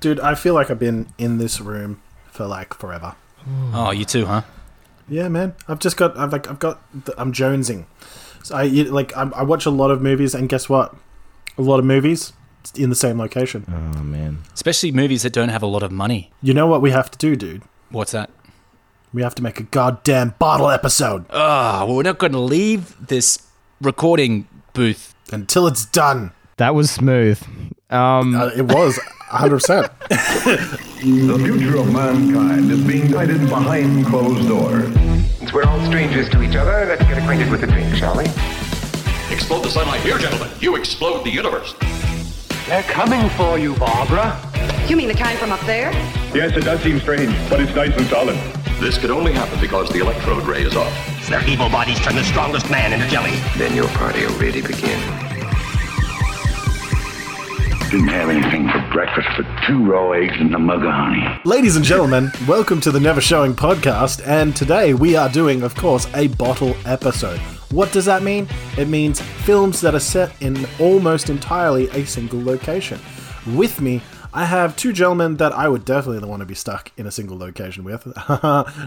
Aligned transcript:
Dude, 0.00 0.20
I 0.20 0.34
feel 0.34 0.54
like 0.54 0.70
I've 0.70 0.78
been 0.78 1.12
in 1.18 1.38
this 1.38 1.60
room 1.60 2.02
for 2.30 2.46
like 2.46 2.74
forever. 2.74 3.14
Oh, 3.72 3.90
you 3.90 4.04
too, 4.04 4.26
huh? 4.26 4.42
Yeah, 5.08 5.28
man. 5.28 5.54
I've 5.68 5.78
just 5.80 5.96
got. 5.96 6.16
I've 6.16 6.32
like. 6.32 6.48
I've 6.48 6.58
got. 6.58 6.80
I'm 7.18 7.32
jonesing. 7.32 7.86
So 8.42 8.54
I 8.56 8.64
like. 8.66 9.16
I, 9.16 9.30
I 9.34 9.42
watch 9.42 9.66
a 9.66 9.70
lot 9.70 9.90
of 9.90 10.00
movies, 10.00 10.34
and 10.34 10.48
guess 10.48 10.68
what? 10.68 10.94
A 11.58 11.62
lot 11.62 11.78
of 11.78 11.84
movies 11.84 12.32
in 12.76 12.88
the 12.90 12.96
same 12.96 13.18
location. 13.18 13.64
Oh 13.68 14.02
man. 14.02 14.38
Especially 14.54 14.92
movies 14.92 15.22
that 15.22 15.32
don't 15.32 15.48
have 15.48 15.62
a 15.62 15.66
lot 15.66 15.82
of 15.82 15.90
money. 15.90 16.30
You 16.42 16.54
know 16.54 16.66
what 16.66 16.80
we 16.80 16.90
have 16.92 17.10
to 17.10 17.18
do, 17.18 17.34
dude? 17.36 17.62
What's 17.90 18.12
that? 18.12 18.30
We 19.12 19.20
have 19.22 19.34
to 19.34 19.42
make 19.42 19.60
a 19.60 19.64
goddamn 19.64 20.34
bottle 20.38 20.70
episode 20.70 21.26
Ah, 21.28 21.84
well, 21.84 21.96
we're 21.96 22.02
not 22.02 22.16
going 22.18 22.32
to 22.32 22.38
leave 22.38 22.96
this 23.08 23.46
recording 23.82 24.48
booth. 24.72 25.14
until 25.30 25.66
it's 25.66 25.84
done. 25.84 26.30
That 26.56 26.74
was 26.74 26.90
smooth. 26.90 27.40
Um, 27.90 28.34
Uh, 28.34 28.50
it 28.56 28.62
was 28.66 28.98
100. 29.30 29.50
percent 29.60 29.90
The 30.08 31.38
future 31.42 31.76
of 31.78 31.92
mankind 31.92 32.70
is 32.70 32.80
being 32.84 33.10
guided 33.10 33.48
behind 33.48 34.06
closed 34.06 34.46
doors. 34.48 34.92
Since 35.38 35.52
we're 35.52 35.64
all 35.64 35.84
strangers 35.86 36.28
to 36.30 36.42
each 36.42 36.56
other, 36.56 36.84
let's 36.88 37.02
get 37.04 37.18
acquainted 37.18 37.50
with 37.50 37.60
the 37.62 37.66
drink, 37.66 37.94
shall 37.96 38.16
we? 38.16 38.24
Explode 39.34 39.62
the 39.64 39.70
sunlight 39.70 40.00
here, 40.02 40.18
gentlemen. 40.18 40.50
You 40.60 40.76
explode 40.76 41.24
the 41.24 41.30
universe. 41.30 41.74
They're 42.68 42.82
coming 42.84 43.28
for 43.30 43.58
you, 43.58 43.74
Barbara. 43.74 44.38
You 44.88 44.96
mean 44.96 45.08
the 45.08 45.14
kind 45.14 45.38
from 45.38 45.52
up 45.52 45.60
there? 45.60 45.90
Yes, 46.34 46.56
it 46.56 46.64
does 46.64 46.80
seem 46.82 47.00
strange, 47.00 47.34
but 47.48 47.60
it's 47.60 47.74
nice 47.74 47.96
and 47.96 48.06
solid. 48.06 48.36
This 48.78 48.98
could 48.98 49.10
only 49.10 49.32
happen 49.32 49.58
because 49.60 49.88
the 49.90 50.00
electrode 50.00 50.44
ray 50.44 50.62
is 50.62 50.76
off. 50.76 50.92
Their 51.28 51.46
evil 51.48 51.68
bodies 51.70 51.98
turn 52.00 52.16
the 52.16 52.24
strongest 52.24 52.70
man 52.70 52.92
into 52.92 53.06
jelly. 53.08 53.32
Then 53.56 53.74
your 53.74 53.88
party 53.88 54.24
will 54.26 54.34
really 54.38 54.60
begin. 54.62 54.98
Didn't 57.92 58.08
have 58.08 58.30
anything 58.30 58.70
for 58.70 58.80
breakfast 58.90 59.28
but 59.36 59.44
two 59.66 59.84
raw 59.84 60.12
eggs 60.12 60.32
and 60.38 60.54
a 60.54 60.58
mug 60.58 60.82
of 60.82 60.90
honey. 60.90 61.28
Ladies 61.44 61.76
and 61.76 61.84
gentlemen, 61.84 62.32
welcome 62.48 62.80
to 62.80 62.90
the 62.90 62.98
Never 62.98 63.20
Showing 63.20 63.52
podcast, 63.52 64.26
and 64.26 64.56
today 64.56 64.94
we 64.94 65.14
are 65.14 65.28
doing, 65.28 65.62
of 65.62 65.74
course, 65.74 66.06
a 66.14 66.28
bottle 66.28 66.74
episode. 66.86 67.38
What 67.70 67.92
does 67.92 68.06
that 68.06 68.22
mean? 68.22 68.48
It 68.78 68.88
means 68.88 69.20
films 69.20 69.82
that 69.82 69.94
are 69.94 70.00
set 70.00 70.32
in 70.40 70.66
almost 70.80 71.28
entirely 71.28 71.90
a 71.90 72.06
single 72.06 72.42
location. 72.42 72.98
With 73.48 73.82
me, 73.82 74.00
I 74.32 74.46
have 74.46 74.74
two 74.74 74.94
gentlemen 74.94 75.36
that 75.36 75.52
I 75.52 75.68
would 75.68 75.84
definitely 75.84 76.26
want 76.26 76.40
to 76.40 76.46
be 76.46 76.54
stuck 76.54 76.92
in 76.96 77.06
a 77.06 77.10
single 77.10 77.36
location 77.36 77.84
with. 77.84 78.06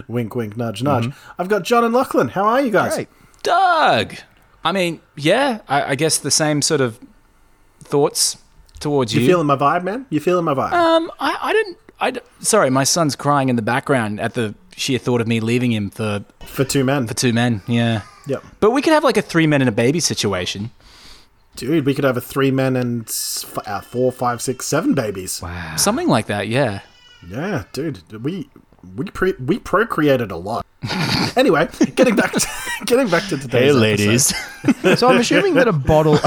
wink, 0.08 0.34
wink, 0.34 0.56
nudge, 0.56 0.82
nudge. 0.82 1.06
Mm-hmm. 1.06 1.40
I've 1.40 1.48
got 1.48 1.62
John 1.62 1.84
and 1.84 1.94
Lachlan. 1.94 2.30
How 2.30 2.46
are 2.46 2.60
you 2.60 2.72
guys? 2.72 2.96
Great. 2.96 3.08
Doug! 3.44 4.16
I 4.64 4.72
mean, 4.72 5.00
yeah, 5.14 5.60
I, 5.68 5.90
I 5.92 5.94
guess 5.94 6.18
the 6.18 6.32
same 6.32 6.60
sort 6.60 6.80
of 6.80 6.98
thoughts 7.78 8.38
towards 8.80 9.14
you. 9.14 9.20
You 9.22 9.26
feeling 9.28 9.46
my 9.46 9.56
vibe, 9.56 9.84
man? 9.84 10.06
You 10.10 10.20
feeling 10.20 10.44
my 10.44 10.54
vibe? 10.54 10.72
um, 10.72 11.10
I, 11.20 11.38
I 11.42 11.52
didn't. 11.52 11.78
I 11.98 12.12
sorry, 12.40 12.68
my 12.70 12.84
son's 12.84 13.16
crying 13.16 13.48
in 13.48 13.56
the 13.56 13.62
background 13.62 14.20
at 14.20 14.34
the 14.34 14.54
sheer 14.76 14.98
thought 14.98 15.20
of 15.22 15.26
me 15.26 15.40
leaving 15.40 15.72
him 15.72 15.88
for 15.90 16.24
for 16.44 16.64
two 16.64 16.84
men. 16.84 17.06
for 17.06 17.14
two 17.14 17.32
men. 17.32 17.62
Yeah, 17.66 18.02
Yep. 18.26 18.44
but 18.60 18.70
we 18.72 18.82
could 18.82 18.92
have 18.92 19.02
like 19.04 19.16
a 19.16 19.22
three 19.22 19.46
men 19.46 19.62
and 19.62 19.68
a 19.68 19.72
baby 19.72 20.00
situation. 20.00 20.70
Dude, 21.56 21.86
we 21.86 21.94
could 21.94 22.04
have 22.04 22.18
a 22.18 22.20
three 22.20 22.50
men 22.50 22.76
and 22.76 23.08
s- 23.08 23.46
f- 23.48 23.66
uh, 23.66 23.80
four, 23.80 24.12
five, 24.12 24.42
six, 24.42 24.66
seven 24.66 24.92
babies. 24.92 25.40
Wow. 25.40 25.76
Something 25.76 26.06
like 26.06 26.26
that, 26.26 26.48
yeah. 26.48 26.80
Yeah, 27.26 27.64
dude, 27.72 28.02
we 28.22 28.50
we 28.94 29.06
pre- 29.06 29.34
we 29.44 29.58
procreated 29.58 30.30
a 30.30 30.36
lot. 30.36 30.64
anyway, 31.36 31.68
getting 31.94 32.16
back 32.16 32.32
to 32.32 32.46
getting 32.86 33.08
back 33.08 33.24
to 33.28 33.36
today's 33.36 33.50
hey, 33.50 33.72
ladies. 33.72 34.34
so 34.98 35.08
I'm 35.08 35.18
assuming 35.18 35.54
that 35.54 35.68
a 35.68 35.72
bottle, 35.92 36.18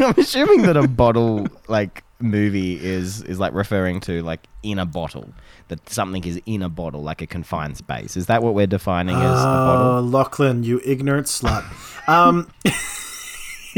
I'm 0.00 0.14
assuming 0.16 0.62
that 0.62 0.76
a 0.76 0.88
bottle 0.88 1.46
like 1.68 2.04
movie 2.20 2.84
is 2.84 3.22
is 3.22 3.38
like 3.38 3.52
referring 3.52 4.00
to 4.00 4.22
like 4.22 4.46
in 4.62 4.78
a 4.78 4.86
bottle. 4.86 5.32
That 5.68 5.88
something 5.90 6.24
is 6.24 6.40
in 6.46 6.62
a 6.62 6.70
bottle, 6.70 7.02
like 7.02 7.20
a 7.20 7.26
confined 7.26 7.76
space. 7.76 8.16
Is 8.16 8.26
that 8.26 8.42
what 8.42 8.54
we're 8.54 8.66
defining 8.66 9.16
as 9.16 9.40
a 9.40 9.44
bottle? 9.44 9.86
Oh, 9.86 10.00
Lachlan, 10.00 10.64
you 10.64 10.80
ignorant 10.82 11.26
slut. 11.26 11.62
Um, 12.08 12.50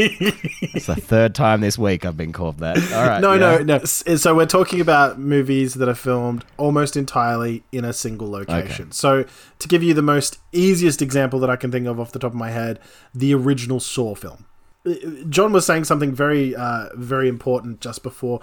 It's 0.00 0.86
the 0.86 0.94
third 0.96 1.34
time 1.34 1.60
this 1.60 1.78
week 1.78 2.04
I've 2.04 2.16
been 2.16 2.32
called 2.32 2.58
that. 2.58 2.76
All 2.92 3.06
right. 3.06 3.20
no, 3.20 3.32
yeah. 3.34 3.58
no, 3.58 3.78
no. 3.78 3.84
So 3.84 4.34
we're 4.34 4.46
talking 4.46 4.80
about 4.80 5.18
movies 5.18 5.74
that 5.74 5.88
are 5.88 5.94
filmed 5.94 6.44
almost 6.56 6.96
entirely 6.96 7.62
in 7.72 7.84
a 7.84 7.92
single 7.92 8.30
location. 8.30 8.86
Okay. 8.86 8.92
So 8.92 9.24
to 9.58 9.68
give 9.68 9.82
you 9.82 9.94
the 9.94 10.02
most 10.02 10.38
easiest 10.52 11.02
example 11.02 11.38
that 11.40 11.50
I 11.50 11.56
can 11.56 11.70
think 11.70 11.86
of 11.86 11.98
off 12.00 12.12
the 12.12 12.18
top 12.18 12.32
of 12.32 12.38
my 12.38 12.50
head, 12.50 12.78
the 13.14 13.34
original 13.34 13.80
Saw 13.80 14.14
film. 14.14 14.46
Uh, 14.86 14.94
John 15.28 15.52
was 15.52 15.66
saying 15.66 15.84
something 15.84 16.14
very, 16.14 16.54
uh, 16.56 16.88
very 16.94 17.28
important 17.28 17.80
just 17.80 18.02
before. 18.02 18.40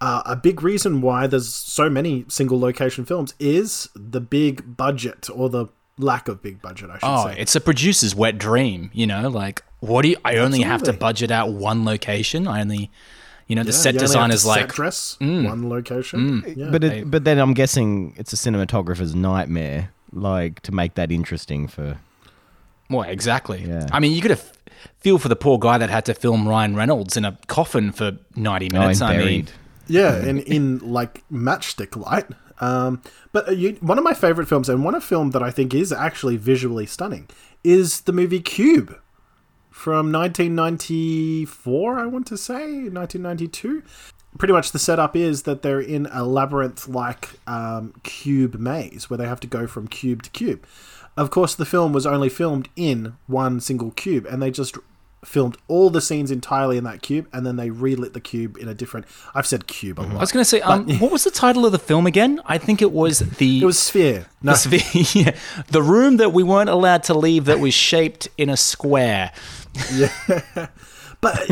Uh, 0.00 0.22
a 0.26 0.36
big 0.36 0.62
reason 0.62 1.00
why 1.00 1.26
there's 1.26 1.48
so 1.52 1.88
many 1.88 2.24
single 2.28 2.60
location 2.60 3.04
films 3.04 3.34
is 3.40 3.88
the 3.94 4.20
big 4.20 4.76
budget 4.76 5.28
or 5.34 5.48
the 5.48 5.66
lack 5.98 6.28
of 6.28 6.40
big 6.42 6.60
budget. 6.62 6.90
I 6.90 6.98
should 6.98 7.00
Oh, 7.04 7.26
say. 7.28 7.36
it's 7.40 7.56
a 7.56 7.60
producer's 7.60 8.14
wet 8.14 8.38
dream, 8.38 8.90
you 8.92 9.06
know. 9.06 9.28
Like, 9.28 9.62
what 9.80 10.02
do 10.02 10.08
you? 10.08 10.16
I 10.24 10.36
only 10.38 10.62
have 10.62 10.82
to 10.84 10.92
budget 10.92 11.30
out 11.30 11.50
one 11.50 11.84
location. 11.84 12.46
I 12.46 12.60
only, 12.60 12.90
you 13.46 13.56
know, 13.56 13.62
the 13.62 13.70
Yeah, 13.70 13.76
set 13.76 13.94
you 13.94 14.00
only 14.00 14.02
have 14.02 14.08
design 14.08 14.28
to 14.30 14.34
is 14.34 14.46
like, 14.46 14.72
dress 14.72 15.16
one 15.20 15.68
location. 15.68 16.44
Yeah. 16.56 16.70
But 16.70 16.84
it, 16.84 17.10
but 17.10 17.24
then 17.24 17.38
I'm 17.38 17.54
guessing 17.54 18.14
it's 18.16 18.32
a 18.32 18.36
cinematographer's 18.36 19.14
nightmare, 19.14 19.90
like 20.12 20.60
to 20.62 20.72
make 20.72 20.94
that 20.94 21.12
interesting 21.12 21.68
for. 21.68 21.98
well, 22.90 23.02
exactly. 23.02 23.64
Yeah. 23.64 23.86
I 23.92 24.00
mean, 24.00 24.12
you 24.12 24.20
could 24.20 24.32
have 24.32 24.52
feel 24.98 25.18
for 25.18 25.28
the 25.28 25.36
poor 25.36 25.58
guy 25.58 25.78
that 25.78 25.90
had 25.90 26.04
to 26.06 26.14
film 26.14 26.48
Ryan 26.48 26.74
Reynolds 26.76 27.16
in 27.16 27.24
a 27.24 27.38
coffin 27.46 27.92
for 27.92 28.18
ninety 28.36 28.68
minutes. 28.72 29.00
oh, 29.02 29.06
I 29.06 29.18
mean. 29.18 29.48
Yeah, 29.86 30.16
and 30.16 30.40
in 30.40 30.78
like 30.80 31.22
matchstick 31.32 31.96
light. 31.96 32.26
Um, 32.60 33.00
but 33.32 33.48
uh, 33.48 33.52
you, 33.52 33.78
one 33.80 33.98
of 33.98 34.04
my 34.04 34.14
favorite 34.14 34.48
films, 34.48 34.68
and 34.68 34.84
one 34.84 34.94
of 34.94 35.02
film 35.04 35.30
that 35.30 35.42
I 35.42 35.50
think 35.50 35.72
is 35.72 35.92
actually 35.92 36.36
visually 36.36 36.86
stunning, 36.86 37.28
is 37.64 38.02
the 38.02 38.12
movie 38.12 38.40
Cube 38.40 38.98
from 39.78 40.10
1994. 40.10 41.98
I 42.00 42.06
want 42.06 42.26
to 42.26 42.36
say 42.36 42.88
1992. 42.90 43.84
Pretty 44.36 44.52
much 44.52 44.72
the 44.72 44.78
setup 44.78 45.14
is 45.14 45.44
that 45.44 45.62
they're 45.62 45.80
in 45.80 46.06
a 46.10 46.24
labyrinth-like 46.24 47.38
um, 47.46 47.94
cube 48.02 48.56
maze 48.56 49.08
where 49.08 49.16
they 49.16 49.28
have 49.28 49.38
to 49.38 49.46
go 49.46 49.68
from 49.68 49.86
cube 49.86 50.24
to 50.24 50.30
cube. 50.30 50.66
Of 51.16 51.30
course, 51.30 51.54
the 51.54 51.64
film 51.64 51.92
was 51.92 52.06
only 52.06 52.28
filmed 52.28 52.68
in 52.74 53.14
one 53.28 53.60
single 53.60 53.92
cube, 53.92 54.26
and 54.26 54.42
they 54.42 54.50
just 54.50 54.76
filmed 55.24 55.56
all 55.66 55.90
the 55.90 56.00
scenes 56.00 56.30
entirely 56.30 56.76
in 56.76 56.84
that 56.84 57.02
cube, 57.02 57.26
and 57.32 57.44
then 57.44 57.56
they 57.56 57.70
relit 57.70 58.12
the 58.14 58.20
cube 58.20 58.56
in 58.56 58.68
a 58.68 58.74
different. 58.74 59.06
I've 59.34 59.46
said 59.46 59.66
cube 59.66 59.98
a 59.98 60.02
lot. 60.02 60.12
I 60.14 60.18
was 60.18 60.30
going 60.32 60.42
to 60.42 60.48
say, 60.48 60.60
um, 60.60 60.88
what 61.00 61.10
was 61.10 61.24
the 61.24 61.30
title 61.30 61.66
of 61.66 61.72
the 61.72 61.78
film 61.78 62.06
again? 62.06 62.40
I 62.46 62.56
think 62.58 62.80
it 62.82 62.92
was 62.92 63.18
the 63.18 63.60
It 63.62 63.64
was 63.64 63.78
Sphere. 63.78 64.26
No, 64.42 64.52
the, 64.52 64.78
sphere- 64.78 65.24
yeah, 65.26 65.36
the 65.68 65.82
room 65.82 66.18
that 66.18 66.32
we 66.32 66.42
weren't 66.44 66.70
allowed 66.70 67.02
to 67.04 67.14
leave 67.14 67.46
that 67.46 67.58
was 67.58 67.74
shaped 67.74 68.28
in 68.38 68.48
a 68.48 68.56
square. 68.56 69.32
yeah, 69.92 70.12
but 71.20 71.50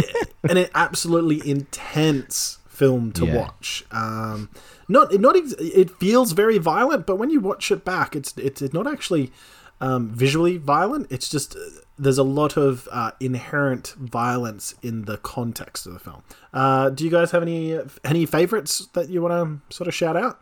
an 0.48 0.66
absolutely 0.74 1.48
intense 1.48 2.58
film 2.68 3.10
to 3.12 3.26
Yeah. 3.26 3.36
watch. 3.36 3.84
Um, 3.90 4.50
not 4.88 5.12
not 5.18 5.36
ex- 5.36 5.54
it 5.58 5.90
feels 5.98 6.32
very 6.32 6.58
violent, 6.58 7.06
but 7.06 7.16
when 7.16 7.30
you 7.30 7.40
watch 7.40 7.70
it 7.72 7.84
back, 7.84 8.14
it's 8.14 8.32
it's, 8.36 8.62
it's 8.62 8.72
not 8.74 8.86
actually 8.86 9.32
um, 9.80 10.10
visually 10.10 10.56
violent. 10.58 11.10
It's 11.10 11.28
just 11.28 11.56
uh, 11.56 11.60
there's 11.98 12.18
a 12.18 12.22
lot 12.22 12.56
of 12.56 12.88
uh, 12.92 13.12
inherent 13.20 13.94
violence 13.98 14.74
in 14.82 15.02
the 15.02 15.16
context 15.16 15.86
of 15.86 15.94
the 15.94 15.98
film. 15.98 16.22
Uh, 16.52 16.90
do 16.90 17.04
you 17.04 17.10
guys 17.10 17.30
have 17.30 17.42
any 17.42 17.78
any 18.04 18.26
favorites 18.26 18.88
that 18.92 19.08
you 19.08 19.22
want 19.22 19.32
to 19.68 19.74
sort 19.74 19.88
of 19.88 19.94
shout 19.94 20.16
out? 20.16 20.40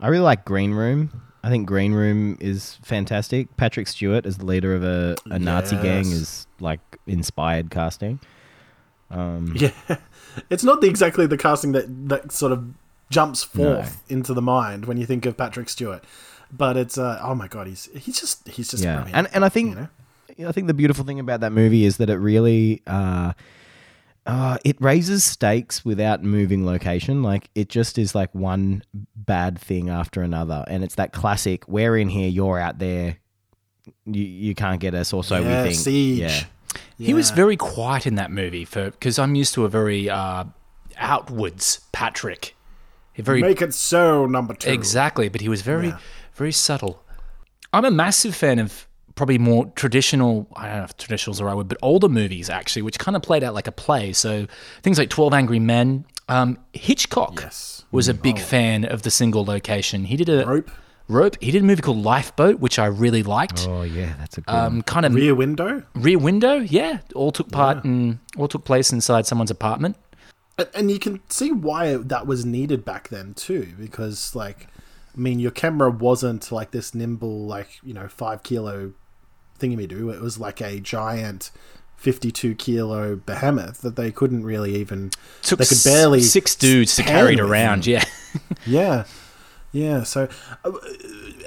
I 0.00 0.08
really 0.08 0.24
like 0.24 0.44
Green 0.44 0.72
Room. 0.72 1.22
I 1.42 1.50
think 1.50 1.66
Green 1.66 1.92
Room 1.92 2.38
is 2.40 2.78
fantastic. 2.82 3.54
Patrick 3.56 3.86
Stewart 3.86 4.24
as 4.24 4.38
the 4.38 4.46
leader 4.46 4.74
of 4.74 4.82
a, 4.82 5.16
a 5.26 5.38
Nazi 5.38 5.76
gang 5.76 6.06
is 6.10 6.46
like 6.60 6.80
inspired 7.06 7.70
casting. 7.70 8.20
Yeah, 9.10 9.70
it's 10.50 10.64
not 10.64 10.80
the, 10.80 10.88
exactly 10.88 11.26
the 11.26 11.38
casting 11.38 11.70
that 11.72 12.08
that 12.08 12.32
sort 12.32 12.50
of 12.50 12.74
jumps 13.10 13.44
forth 13.44 14.02
into 14.08 14.34
the 14.34 14.42
mind 14.42 14.86
when 14.86 14.96
you 14.96 15.06
think 15.06 15.24
of 15.26 15.36
Patrick 15.36 15.68
Stewart. 15.68 16.02
But 16.50 16.76
it's 16.76 16.98
uh, 16.98 17.20
oh 17.22 17.36
my 17.36 17.46
god, 17.46 17.68
he's 17.68 17.88
he's 17.94 18.18
just 18.18 18.48
he's 18.48 18.70
just 18.70 18.82
yeah, 18.82 18.96
brilliant, 18.96 19.16
and 19.16 19.28
and 19.32 19.44
I 19.44 19.48
think 19.48 19.70
you 19.70 19.74
know? 19.82 19.88
I 20.46 20.52
think 20.52 20.66
the 20.66 20.74
beautiful 20.74 21.04
thing 21.04 21.20
about 21.20 21.40
that 21.40 21.52
movie 21.52 21.84
is 21.84 21.98
that 21.98 22.10
it 22.10 22.16
really 22.16 22.82
uh, 22.86 23.32
uh, 24.26 24.58
it 24.64 24.80
raises 24.80 25.22
stakes 25.24 25.84
without 25.84 26.22
moving 26.22 26.64
location. 26.64 27.22
Like 27.22 27.50
it 27.54 27.68
just 27.68 27.98
is 27.98 28.14
like 28.14 28.34
one 28.34 28.82
bad 29.14 29.58
thing 29.58 29.90
after 29.90 30.22
another, 30.22 30.64
and 30.68 30.82
it's 30.82 30.94
that 30.96 31.12
classic: 31.12 31.68
we're 31.68 31.96
in 31.96 32.08
here, 32.08 32.28
you're 32.28 32.58
out 32.58 32.78
there. 32.78 33.18
You 34.06 34.22
you 34.24 34.54
can't 34.54 34.80
get 34.80 34.94
us, 34.94 35.12
or 35.12 35.22
so 35.22 35.40
Yeah, 35.40 35.62
we 35.62 35.68
think. 35.70 35.80
Siege. 35.80 36.20
Yeah, 36.20 36.44
He 37.06 37.12
was 37.14 37.30
very 37.30 37.56
quiet 37.56 38.06
in 38.06 38.14
that 38.14 38.30
movie 38.30 38.64
for 38.64 38.90
because 38.90 39.18
I'm 39.18 39.34
used 39.34 39.52
to 39.54 39.64
a 39.64 39.68
very 39.68 40.08
uh, 40.08 40.44
outwards 40.96 41.80
Patrick. 41.92 42.56
A 43.16 43.22
very 43.22 43.42
Make 43.42 43.62
it 43.62 43.72
so, 43.74 44.26
number 44.26 44.54
two. 44.54 44.70
exactly, 44.70 45.28
but 45.28 45.40
he 45.40 45.48
was 45.48 45.62
very 45.62 45.88
Yeah. 45.88 45.98
very 46.34 46.50
subtle. 46.50 47.02
I'm 47.72 47.84
a 47.84 47.90
massive 47.90 48.34
fan 48.34 48.58
of 48.58 48.88
probably 49.14 49.38
more 49.38 49.66
traditional. 49.76 50.48
I 50.56 50.68
don't 50.68 50.78
know 50.78 50.84
if 50.84 50.96
traditional 50.96 51.32
is 51.32 51.38
the 51.38 51.44
right 51.44 51.54
word, 51.56 51.68
but 51.68 51.78
older 51.82 52.08
movies 52.08 52.50
actually, 52.50 52.82
which 52.82 52.98
kind 52.98 53.16
of 53.16 53.22
played 53.22 53.44
out 53.44 53.54
like 53.54 53.66
a 53.66 53.72
play. 53.72 54.12
So 54.12 54.46
things 54.82 54.98
like 54.98 55.10
Twelve 55.10 55.32
Angry 55.34 55.58
Men, 55.60 56.04
Um, 56.28 56.58
Hitchcock 56.72 57.38
Yes. 57.42 57.84
was 57.92 58.08
a 58.08 58.14
big 58.14 58.38
fan 58.38 58.84
of 58.84 59.02
the 59.02 59.10
single 59.10 59.44
location. 59.44 60.04
He 60.04 60.16
did 60.16 60.28
a 60.30 60.46
Rope, 60.46 60.70
rope. 61.06 61.36
He 61.40 61.50
did 61.50 61.62
a 61.62 61.66
movie 61.66 61.82
called 61.82 61.98
Lifeboat, 62.02 62.60
which 62.60 62.78
I 62.78 62.86
really 62.86 63.22
liked. 63.22 63.66
Oh 63.68 63.82
yeah, 63.82 64.14
that's 64.18 64.38
a 64.38 64.40
good. 64.40 64.54
Um, 64.54 64.82
kind 64.82 65.04
of 65.04 65.14
Rear 65.14 65.34
Window. 65.34 65.82
Rear 65.94 66.18
Window, 66.18 66.54
yeah, 66.60 67.00
all 67.14 67.30
took 67.30 67.50
part 67.52 67.84
in 67.84 68.20
all 68.38 68.48
took 68.48 68.64
place 68.64 68.90
inside 68.92 69.26
someone's 69.26 69.50
apartment. 69.50 69.96
And- 70.58 70.68
And 70.74 70.90
you 70.90 70.98
can 70.98 71.20
see 71.28 71.52
why 71.52 71.96
that 71.96 72.26
was 72.26 72.44
needed 72.46 72.84
back 72.84 73.08
then 73.10 73.34
too, 73.34 73.74
because 73.78 74.34
like, 74.34 74.68
I 75.16 75.20
mean, 75.20 75.38
your 75.40 75.50
camera 75.50 75.90
wasn't 75.90 76.50
like 76.50 76.70
this 76.70 76.94
nimble, 76.94 77.44
like 77.46 77.68
you 77.82 77.92
know, 77.92 78.08
five 78.08 78.42
kilo 78.42 78.92
thingy-me-do. 79.58 80.10
It 80.10 80.20
was 80.20 80.38
like 80.38 80.60
a 80.60 80.80
giant, 80.80 81.50
fifty-two 81.96 82.54
kilo 82.56 83.16
behemoth 83.16 83.80
that 83.82 83.96
they 83.96 84.10
couldn't 84.10 84.44
really 84.44 84.76
even. 84.76 85.10
Took 85.42 85.58
they 85.58 85.66
could 85.66 85.84
barely 85.84 86.20
six 86.20 86.54
dudes 86.54 86.96
to 86.96 87.02
carry 87.02 87.34
it 87.34 87.40
around. 87.40 87.86
Yeah, 87.86 88.04
Yeah, 88.66 89.04
yeah. 89.72 90.02
So 90.02 90.28
uh, 90.64 90.72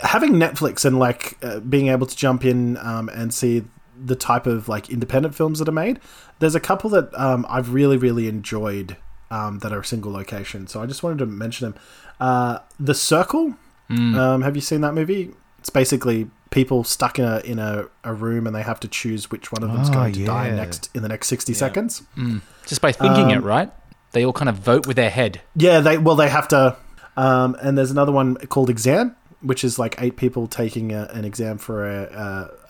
having 0.04 0.33
Netflix 0.33 0.86
and 0.86 1.00
like 1.00 1.38
uh, 1.44 1.59
being 1.59 1.88
able 1.88 2.07
to 2.07 2.15
jump 2.15 2.45
in 2.45 2.77
um, 2.77 3.09
and 3.09 3.33
see 3.33 3.63
the 4.00 4.15
type 4.15 4.45
of 4.45 4.69
like 4.69 4.89
independent 4.89 5.33
films 5.36 5.60
that 5.60 5.68
are 5.68 5.71
made, 5.74 6.00
there's 6.39 6.56
a 6.56 6.60
couple 6.60 6.89
that 6.92 7.13
um, 7.19 7.45
I've 7.50 7.74
really 7.74 7.98
really 7.98 8.27
enjoyed 8.27 8.98
um, 9.31 9.60
that 9.60 9.74
are 9.74 9.83
single 9.83 10.12
location. 10.12 10.68
So 10.68 10.81
I 10.81 10.86
just 10.86 11.03
wanted 11.03 11.19
to 11.19 11.25
mention 11.25 11.71
them. 11.71 11.81
Uh, 12.19 12.60
the 12.80 12.94
Circle. 12.94 13.56
Um, 13.89 14.42
have 14.42 14.56
you 14.56 14.62
seen 14.62 14.81
that 14.81 14.94
movie? 14.94 15.31
It's 15.60 15.69
basically 15.69 16.30
people 16.52 16.84
stuck 16.84 17.20
in 17.20 17.26
a 17.26 17.40
in 17.40 17.60
a, 17.60 17.86
a 18.04 18.14
room 18.14 18.48
and 18.48 18.56
they 18.56 18.62
have 18.64 18.80
to 18.82 18.88
choose 18.88 19.30
which 19.32 19.52
one 19.52 19.64
of 19.64 19.72
them's 19.72 19.90
Oh, 19.90 19.94
going 19.94 20.14
to 20.14 20.26
die 20.26 20.50
next 20.52 20.90
in 20.96 21.02
the 21.04 21.10
next 21.10 21.28
sixty 21.28 21.54
seconds. 21.54 22.04
just 22.66 22.82
by 22.82 22.92
thinking 22.92 23.26
Um, 23.26 23.32
it, 23.32 23.44
right? 23.44 23.72
They 24.12 24.26
all 24.26 24.34
kind 24.34 24.50
of 24.50 24.56
vote 24.56 24.88
with 24.88 24.96
their 24.96 25.10
head. 25.10 25.42
Yeah, 25.56 25.80
they 25.82 25.98
well 25.98 26.16
they 26.16 26.30
have 26.30 26.48
to. 26.50 26.78
Um, 27.18 27.56
and 27.62 27.78
there's 27.78 27.92
another 27.92 28.12
one 28.12 28.36
called 28.48 28.70
Exam, 28.70 29.16
which 29.42 29.64
is 29.64 29.80
like 29.80 29.96
eight 30.00 30.18
people 30.18 30.48
taking 30.48 30.94
a, 30.94 31.06
an 31.14 31.26
exam 31.26 31.58
for 31.58 31.86
a, 31.88 32.04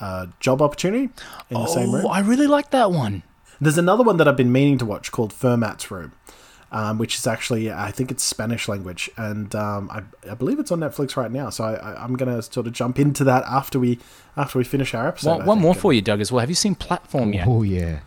a, 0.00 0.04
a 0.04 0.28
job 0.40 0.62
opportunity 0.62 1.10
in 1.50 1.60
the 1.60 1.66
same 1.66 1.92
room. 1.94 2.06
Oh, 2.06 2.08
I 2.08 2.20
really 2.20 2.46
like 2.46 2.70
that 2.70 2.90
one. 2.90 3.22
There's 3.60 3.76
another 3.78 4.04
one 4.04 4.16
that 4.18 4.26
I've 4.28 4.36
been 4.36 4.52
meaning 4.52 4.78
to 4.78 4.86
watch 4.86 5.12
called 5.12 5.32
Fermat's 5.34 5.90
Room, 5.90 6.12
um, 6.70 6.98
which 6.98 7.16
is 7.16 7.26
actually 7.26 7.72
I 7.72 7.90
think 7.90 8.10
it's 8.10 8.22
Spanish 8.22 8.68
language, 8.68 9.10
and 9.16 9.54
um, 9.54 9.90
I, 9.90 10.02
I 10.30 10.34
believe 10.34 10.58
it's 10.58 10.70
on 10.70 10.80
Netflix 10.80 11.16
right 11.16 11.30
now. 11.30 11.50
So 11.50 11.64
I, 11.64 11.74
I, 11.74 12.04
I'm 12.04 12.14
gonna 12.16 12.42
sort 12.42 12.66
of 12.66 12.72
jump 12.72 12.98
into 12.98 13.24
that 13.24 13.44
after 13.44 13.78
we 13.78 13.98
after 14.36 14.58
we 14.58 14.64
finish 14.64 14.94
our 14.94 15.08
episode. 15.08 15.30
One, 15.38 15.46
one 15.46 15.56
think. 15.58 15.62
more 15.62 15.74
for 15.74 15.92
you, 15.92 16.02
Doug, 16.02 16.20
as 16.20 16.30
well. 16.30 16.40
Have 16.40 16.50
you 16.50 16.54
seen 16.54 16.74
Platform 16.74 17.32
yet? 17.32 17.46
oh 17.48 17.62
yeah, 17.62 18.00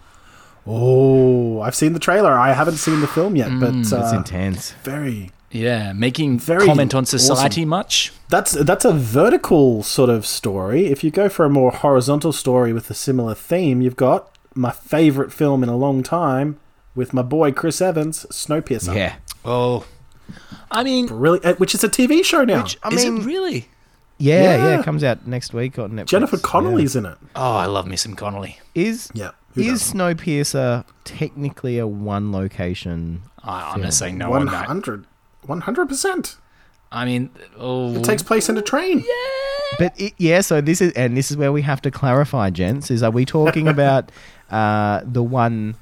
Oh, 0.68 1.62
I've 1.62 1.75
seen 1.75 1.94
the 1.94 2.00
trailer. 2.00 2.31
I 2.34 2.54
haven't 2.54 2.78
seen 2.78 3.02
the 3.02 3.08
film 3.08 3.36
yet, 3.36 3.50
but 3.60 3.75
it's 3.75 3.92
uh, 3.92 4.13
intense. 4.16 4.72
very 4.84 5.31
Yeah, 5.50 5.92
making 5.94 6.40
Very 6.40 6.68
comment 6.68 6.94
on 6.94 7.06
society 7.06 7.62
awesome. 7.62 7.69
much. 7.69 8.12
That's 8.30 8.52
that's 8.52 8.86
a 8.86 8.94
vertical 8.94 9.81
sort 9.81 10.10
of 10.10 10.25
story. 10.25 10.86
If 10.86 11.04
you 11.04 11.10
go 11.10 11.30
for 11.30 11.46
a 11.46 11.50
more 11.50 11.72
horizontal 11.72 12.31
story 12.31 12.74
with 12.74 12.90
a 12.92 12.94
similar 12.94 13.34
theme, 13.34 13.81
you've 13.81 13.96
got 13.96 14.38
my 14.54 14.72
favorite 14.72 15.34
film 15.34 15.63
in 15.63 15.69
a 15.69 15.75
long 15.75 16.04
time 16.04 16.60
with 16.96 17.14
my 17.14 17.22
boy 17.22 17.52
Chris 17.52 17.82
Evans, 17.82 18.26
Snowpiercer. 18.30 18.96
Yeah, 18.96 19.16
Oh, 19.46 19.86
I 20.70 20.84
mean, 20.84 21.08
really, 21.08 21.44
uh, 21.44 21.56
which 21.56 21.74
is 21.76 21.84
a 21.84 21.90
TV 21.90 22.24
show 22.24 22.44
now. 22.44 22.66
I 22.84 22.90
is 22.94 23.04
mean, 23.06 23.22
it 23.22 23.26
really? 23.26 23.68
yeah, 24.18 24.42
yeah, 24.44 24.56
Yeah. 24.70 24.80
It 24.80 24.86
comes 24.86 25.04
out 25.04 25.28
next 25.28 25.54
week 25.54 25.78
on 25.80 25.92
Netflix. 25.92 26.06
Jennifer 26.08 26.38
yeah. 26.38 26.42
Connelly's 26.44 26.96
in 26.96 27.06
it. 27.06 27.18
Oh, 27.36 27.56
I 27.56 27.66
love 27.66 27.88
me 27.88 27.96
some 27.98 28.16
Connelly. 28.16 28.60
Is 28.76 29.10
Yeah, 29.14 29.32
who 29.56 29.62
is 29.62 29.68
doesn't? 29.80 29.98
Snowpiercer 30.00 30.86
technically 31.04 31.78
a 31.80 31.88
one 31.88 32.32
location? 32.32 33.24
I, 33.44 33.72
I'm 33.72 33.78
going 33.78 33.90
to 33.90 33.92
say 33.92 34.12
no 34.12 34.30
One 34.30 34.42
on 34.42 34.46
that. 34.54 34.66
hundred. 34.68 35.06
One 35.46 35.62
hundred 35.62 35.90
percent. 35.90 36.38
I 36.92 37.06
mean, 37.06 37.32
oh, 37.58 37.96
It 37.96 38.04
takes 38.04 38.22
place 38.22 38.48
in 38.50 38.58
a 38.58 38.62
train. 38.62 39.00
Yeah 39.00 39.78
But 39.80 40.00
it, 40.00 40.14
yeah, 40.18 40.42
so 40.42 40.62
this 40.62 40.82
is 40.82 40.92
and 40.94 41.18
this 41.18 41.32
is 41.32 41.38
where 41.38 41.52
we 41.52 41.62
have 41.64 41.82
to 41.84 41.92
clarify, 41.92 42.50
gents. 42.52 42.92
Is 42.92 43.02
are 43.02 43.10
we 43.12 43.26
talking 43.26 43.68
about 43.76 44.12
uh, 44.52 45.02
the 45.06 45.24
one 45.24 45.76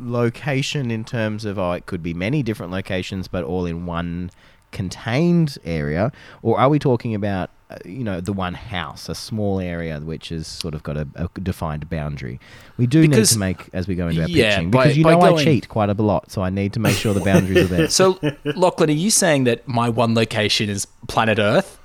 location 0.00 0.90
in 0.90 1.04
terms 1.04 1.44
of 1.44 1.58
oh, 1.58 1.72
it 1.72 1.86
could 1.86 2.02
be 2.02 2.14
many 2.14 2.42
different 2.42 2.72
locations, 2.72 3.28
but 3.28 3.44
all 3.44 3.66
in 3.66 3.86
one 3.86 4.30
contained 4.72 5.58
area, 5.64 6.12
or 6.42 6.58
are 6.58 6.68
we 6.68 6.78
talking 6.78 7.14
about 7.14 7.50
uh, 7.70 7.76
you 7.84 8.04
know 8.04 8.20
the 8.20 8.32
one 8.32 8.54
house, 8.54 9.08
a 9.08 9.14
small 9.14 9.58
area 9.60 9.98
which 10.00 10.28
has 10.28 10.46
sort 10.46 10.74
of 10.74 10.82
got 10.82 10.96
a, 10.96 11.08
a 11.16 11.28
defined 11.40 11.90
boundary? 11.90 12.38
We 12.76 12.86
do 12.86 13.02
Because- 13.02 13.32
need 13.32 13.34
to 13.34 13.38
make 13.40 13.68
as 13.72 13.88
we 13.88 13.94
go 13.96 14.08
into 14.08 14.22
our 14.22 14.28
yeah, 14.28 14.54
pitching 14.56 14.70
by- 14.70 14.84
because 14.84 14.96
you 14.96 15.04
by 15.04 15.14
know 15.16 15.36
I 15.36 15.42
cheat 15.44 15.68
quite 15.68 15.88
a 15.90 15.94
lot, 15.94 16.30
so 16.30 16.42
I 16.42 16.50
need 16.50 16.72
to 16.74 16.80
make 16.80 16.96
sure 16.96 17.12
the 17.14 17.20
boundaries 17.20 17.70
are 17.70 17.74
there. 17.76 17.88
So, 18.00 18.18
Lachlan, 18.44 18.90
are 18.90 18.92
you 18.92 19.10
saying 19.10 19.44
that 19.44 19.66
my 19.66 19.88
one 19.88 20.14
location 20.14 20.70
is 20.70 20.86
planet 21.08 21.38
Earth? 21.40 21.78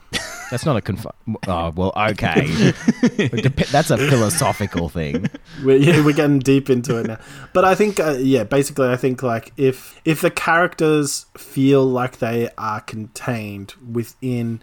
That's 0.52 0.66
not 0.66 0.78
a 0.78 0.82
conf. 0.82 1.06
Oh 1.48 1.72
well, 1.76 1.92
okay. 2.12 2.72
Dep- 3.18 3.68
That's 3.68 3.90
a 3.90 3.98
philosophical 3.98 4.90
thing. 4.90 5.30
We're, 5.64 5.78
yeah, 5.78 6.04
we're 6.06 6.14
getting 6.14 6.40
deep 6.40 6.70
into 6.70 6.98
it 6.98 7.08
now. 7.08 7.18
But 7.54 7.66
I 7.66 7.74
think, 7.76 8.00
uh, 8.00 8.18
yeah, 8.20 8.44
basically, 8.44 8.90
I 8.90 8.96
think 8.96 9.24
like 9.24 9.52
if 9.58 10.00
if 10.06 10.22
the 10.22 10.30
characters 10.32 11.26
feel 11.38 11.84
like 11.86 12.20
they 12.20 12.50
are 12.58 12.82
contained 12.82 13.74
within 13.92 14.62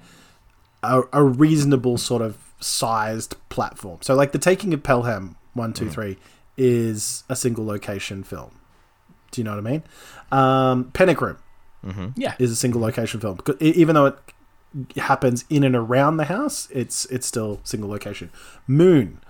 a, 0.83 1.03
a 1.13 1.23
reasonable 1.25 1.99
sort 1.99 2.23
of 2.23 2.37
sized 2.61 3.35
platform, 3.49 3.99
so 4.03 4.15
like 4.15 4.33
the 4.33 4.39
Taking 4.39 4.73
of 4.75 4.83
Pelham 4.83 5.37
one 5.55 5.73
two 5.73 5.91
three 5.91 6.17
is 6.57 7.25
a 7.29 7.35
single 7.37 7.65
location 7.67 8.23
film. 8.23 8.59
Do 9.33 9.41
you 9.41 9.45
know 9.45 9.57
what 9.57 9.67
I 9.67 9.71
mean? 9.71 9.83
Um, 10.31 10.91
Panic 10.93 11.21
Room 11.21 11.39
Yeah. 12.17 12.35
is 12.39 12.51
a 12.53 12.57
single 12.57 12.81
location 12.81 13.19
film 13.21 13.39
even 13.61 13.95
though 13.95 14.07
it 14.07 14.17
happens 14.97 15.45
in 15.51 15.65
and 15.65 15.77
around 15.77 16.17
the 16.17 16.25
house, 16.25 16.69
it's 16.71 17.05
it's 17.07 17.27
still 17.27 17.61
single 17.65 17.91
location. 17.91 18.31
Moon, 18.67 19.21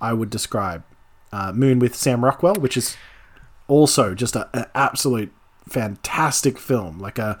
I 0.00 0.12
would 0.12 0.30
describe 0.30 0.84
uh, 1.32 1.52
Moon 1.52 1.78
with 1.78 1.94
Sam 1.94 2.24
Rockwell, 2.24 2.54
which 2.56 2.76
is 2.76 2.96
also 3.66 4.14
just 4.14 4.36
a, 4.36 4.48
an 4.54 4.66
absolute 4.74 5.32
fantastic 5.68 6.58
film, 6.58 6.98
like 6.98 7.18
a, 7.18 7.38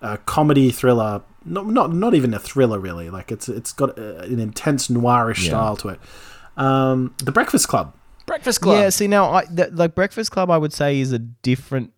a 0.00 0.18
comedy 0.18 0.70
thriller. 0.70 1.22
Not, 1.44 1.66
not 1.66 1.92
not 1.92 2.14
even 2.14 2.34
a 2.34 2.38
thriller 2.38 2.78
really. 2.78 3.10
Like 3.10 3.32
it's 3.32 3.48
it's 3.48 3.72
got 3.72 3.98
a, 3.98 4.20
an 4.20 4.38
intense 4.38 4.88
noirish 4.88 5.46
style 5.46 5.76
to 5.78 5.88
it. 5.90 6.00
Um, 6.56 7.14
the 7.18 7.32
Breakfast 7.32 7.68
Club. 7.68 7.94
Breakfast 8.26 8.60
Club. 8.60 8.78
Yeah, 8.78 8.90
see 8.90 9.06
now, 9.06 9.32
I, 9.32 9.44
th- 9.44 9.72
like 9.72 9.94
Breakfast 9.94 10.30
Club, 10.30 10.50
I 10.50 10.58
would 10.58 10.72
say 10.72 11.00
is 11.00 11.12
a 11.12 11.18
different. 11.18 11.92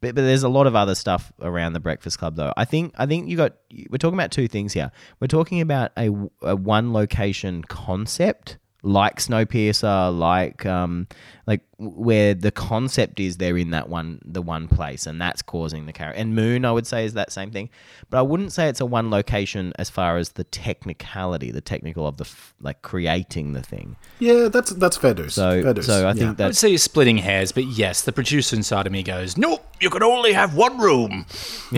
But, 0.00 0.14
but 0.14 0.22
there's 0.22 0.42
a 0.42 0.48
lot 0.48 0.66
of 0.66 0.74
other 0.74 0.94
stuff 0.94 1.32
around 1.40 1.74
the 1.74 1.80
Breakfast 1.80 2.18
Club, 2.18 2.36
though. 2.36 2.52
I 2.56 2.64
think 2.64 2.94
I 2.96 3.06
think 3.06 3.28
you 3.28 3.36
got. 3.36 3.54
We're 3.90 3.98
talking 3.98 4.18
about 4.18 4.30
two 4.30 4.48
things 4.48 4.72
here. 4.72 4.90
We're 5.20 5.26
talking 5.26 5.60
about 5.60 5.92
a, 5.98 6.10
a 6.42 6.56
one 6.56 6.92
location 6.92 7.62
concept, 7.64 8.58
like 8.86 9.16
Snowpiercer, 9.16 10.16
like 10.16 10.64
um, 10.66 11.08
like 11.46 11.62
where 11.78 12.34
the 12.34 12.50
concept 12.50 13.18
is 13.18 13.38
they're 13.38 13.56
in 13.56 13.70
that 13.70 13.88
one 13.88 14.20
the 14.24 14.42
one 14.42 14.68
place, 14.68 15.06
and 15.06 15.18
that's 15.20 15.40
causing 15.42 15.86
the 15.86 15.92
character. 15.92 16.20
And 16.20 16.34
Moon, 16.34 16.64
I 16.66 16.70
would 16.70 16.86
say, 16.86 17.04
is 17.06 17.14
that 17.14 17.32
same 17.32 17.50
thing. 17.50 17.70
But 18.10 18.18
I 18.18 18.22
wouldn't 18.22 18.52
say 18.52 18.68
it's 18.68 18.80
a 18.80 18.86
one 18.86 19.10
location 19.10 19.72
as 19.78 19.88
far 19.88 20.18
as 20.18 20.32
the 20.32 20.44
technicality, 20.44 21.50
the 21.50 21.62
technical 21.62 22.06
of 22.06 22.18
the 22.18 22.24
f- 22.24 22.54
like 22.60 22.82
creating 22.82 23.54
the 23.54 23.62
thing. 23.62 23.96
Yeah, 24.18 24.48
that's 24.48 24.70
that's 24.72 24.98
fair 24.98 25.14
dues. 25.14 25.34
So 25.34 25.62
fair 25.62 25.72
dues. 25.74 25.86
so 25.86 26.04
I 26.06 26.08
Yeah. 26.08 26.12
think 26.12 26.40
I 26.40 26.46
would 26.46 26.56
say 26.56 26.68
you're 26.68 26.78
splitting 26.78 27.16
hairs, 27.18 27.52
but 27.52 27.64
yes, 27.64 28.02
the 28.02 28.12
producer 28.12 28.54
inside 28.54 28.86
of 28.86 28.92
me 28.92 29.02
goes, 29.02 29.38
nope, 29.38 29.66
you 29.80 29.88
can 29.90 30.02
only 30.02 30.34
have 30.34 30.54
one 30.54 30.78
room. 30.78 31.24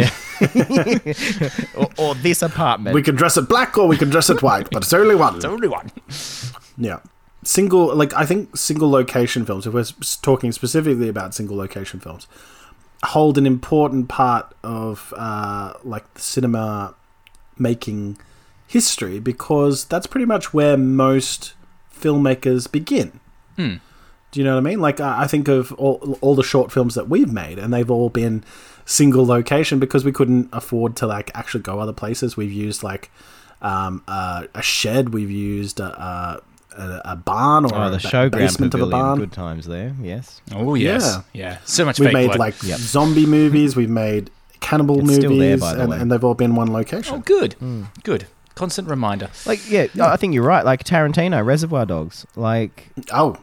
or, 1.77 1.89
or 1.99 2.15
this 2.17 2.43
apartment. 2.43 2.95
we 2.95 3.03
can 3.03 3.15
dress 3.15 3.37
it 3.37 3.49
black 3.49 3.79
or 3.79 3.87
we 3.89 3.97
can 3.97 4.11
dress 4.11 4.29
it 4.31 4.43
white, 4.43 4.69
but 4.71 4.83
it's 4.83 4.93
only 4.93 5.15
one. 5.15 5.37
It's 5.37 5.45
only 5.45 5.69
one. 5.69 5.91
Yeah. 6.77 7.01
Single, 7.45 7.95
like, 7.95 8.13
I 8.15 8.27
think 8.27 8.57
single 8.57 8.91
location 8.91 9.47
films, 9.47 9.67
if 9.67 9.75
we're 9.75 9.85
talking 10.23 10.53
specifically 10.53 11.09
about 11.09 11.35
single 11.35 11.57
location 11.57 12.01
films, 12.01 12.27
hold 13.05 13.39
an 13.39 13.47
important 13.47 14.09
part 14.09 14.55
of, 14.63 15.15
uh, 15.17 15.75
like, 15.85 16.13
the 16.15 16.21
cinema 16.21 16.95
making 17.59 18.19
history 18.67 19.21
because 19.21 19.85
that's 19.85 20.07
pretty 20.07 20.27
much 20.27 20.53
where 20.53 20.77
most 20.77 21.55
filmmakers 21.95 22.71
begin. 22.71 23.21
Do 24.33 24.41
you 24.41 24.45
know 24.45 24.55
what 24.55 24.67
I 24.67 24.71
mean? 24.71 24.81
Like, 24.81 25.01
I 25.01 25.23
I 25.23 25.27
think 25.27 25.49
of 25.49 25.73
all, 25.75 26.19
all 26.21 26.35
the 26.35 26.43
short 26.43 26.73
films 26.73 26.95
that 26.95 27.09
we've 27.09 27.33
made, 27.33 27.59
and 27.59 27.73
they've 27.73 27.91
all 27.91 28.11
been 28.11 28.45
single 28.85 29.25
location 29.25 29.79
because 29.79 30.05
we 30.05 30.13
couldn't 30.13 30.49
afford 30.53 30.97
to, 30.97 31.07
like, 31.07 31.31
actually 31.35 31.63
go 31.63 31.79
other 31.79 31.93
places. 31.93 32.37
We've 32.37 32.53
used, 32.53 32.83
like, 32.83 33.11
um, 33.63 34.03
uh, 34.07 34.45
a 34.55 34.63
shed, 34.63 35.15
we've 35.15 35.31
used 35.31 35.81
a, 35.81 35.85
a, 36.03 36.43
a, 36.77 37.03
a 37.13 37.17
barn 37.17 37.65
or 37.65 37.75
Oh, 37.75 37.83
a 37.83 37.91
the 37.91 37.97
ba- 37.99 38.03
showground 38.03 38.31
basement 38.39 38.75
of 38.75 38.81
a 38.83 38.87
barn. 38.87 39.19
Good 39.19 39.33
times 39.33 39.67
there. 39.67 39.95
Yes. 40.03 40.41
Oh, 40.55 40.75
yes. 40.75 41.03
Yeah. 41.05 41.23
Yeah. 41.33 41.59
So 41.65 41.85
much 41.85 41.99
We've 41.99 42.09
fake 42.09 42.15
made, 42.15 42.27
blood. 42.27 42.39
like, 42.39 42.55
zombie 42.55 43.27
movies, 43.27 43.77
we've 43.77 43.91
made 43.91 44.31
cannibal 44.61 44.97
It's 44.99 45.07
movies, 45.07 45.17
still 45.25 45.37
there, 45.39 45.59
by 45.59 45.75
the 45.75 45.81
and, 45.83 45.91
way. 45.91 45.99
and 46.01 46.11
they've 46.13 46.25
all 46.25 46.35
been 46.35 46.55
one 46.55 46.73
location. 46.73 47.15
Oh, 47.17 47.19
good. 47.21 47.55
Hmm. 47.55 47.85
Good. 48.03 48.27
Constant 48.55 48.89
reminder. 48.89 49.29
Like 49.45 49.71
yeah, 49.71 49.87
I 50.01 50.17
think 50.17 50.33
you're 50.33 50.43
right. 50.43 50.65
Like 50.65 50.83
Tarantino, 50.83 51.45
Reservoir 51.45 51.85
Dogs. 51.87 52.27
Like 52.37 52.89
Oh, 53.13 53.37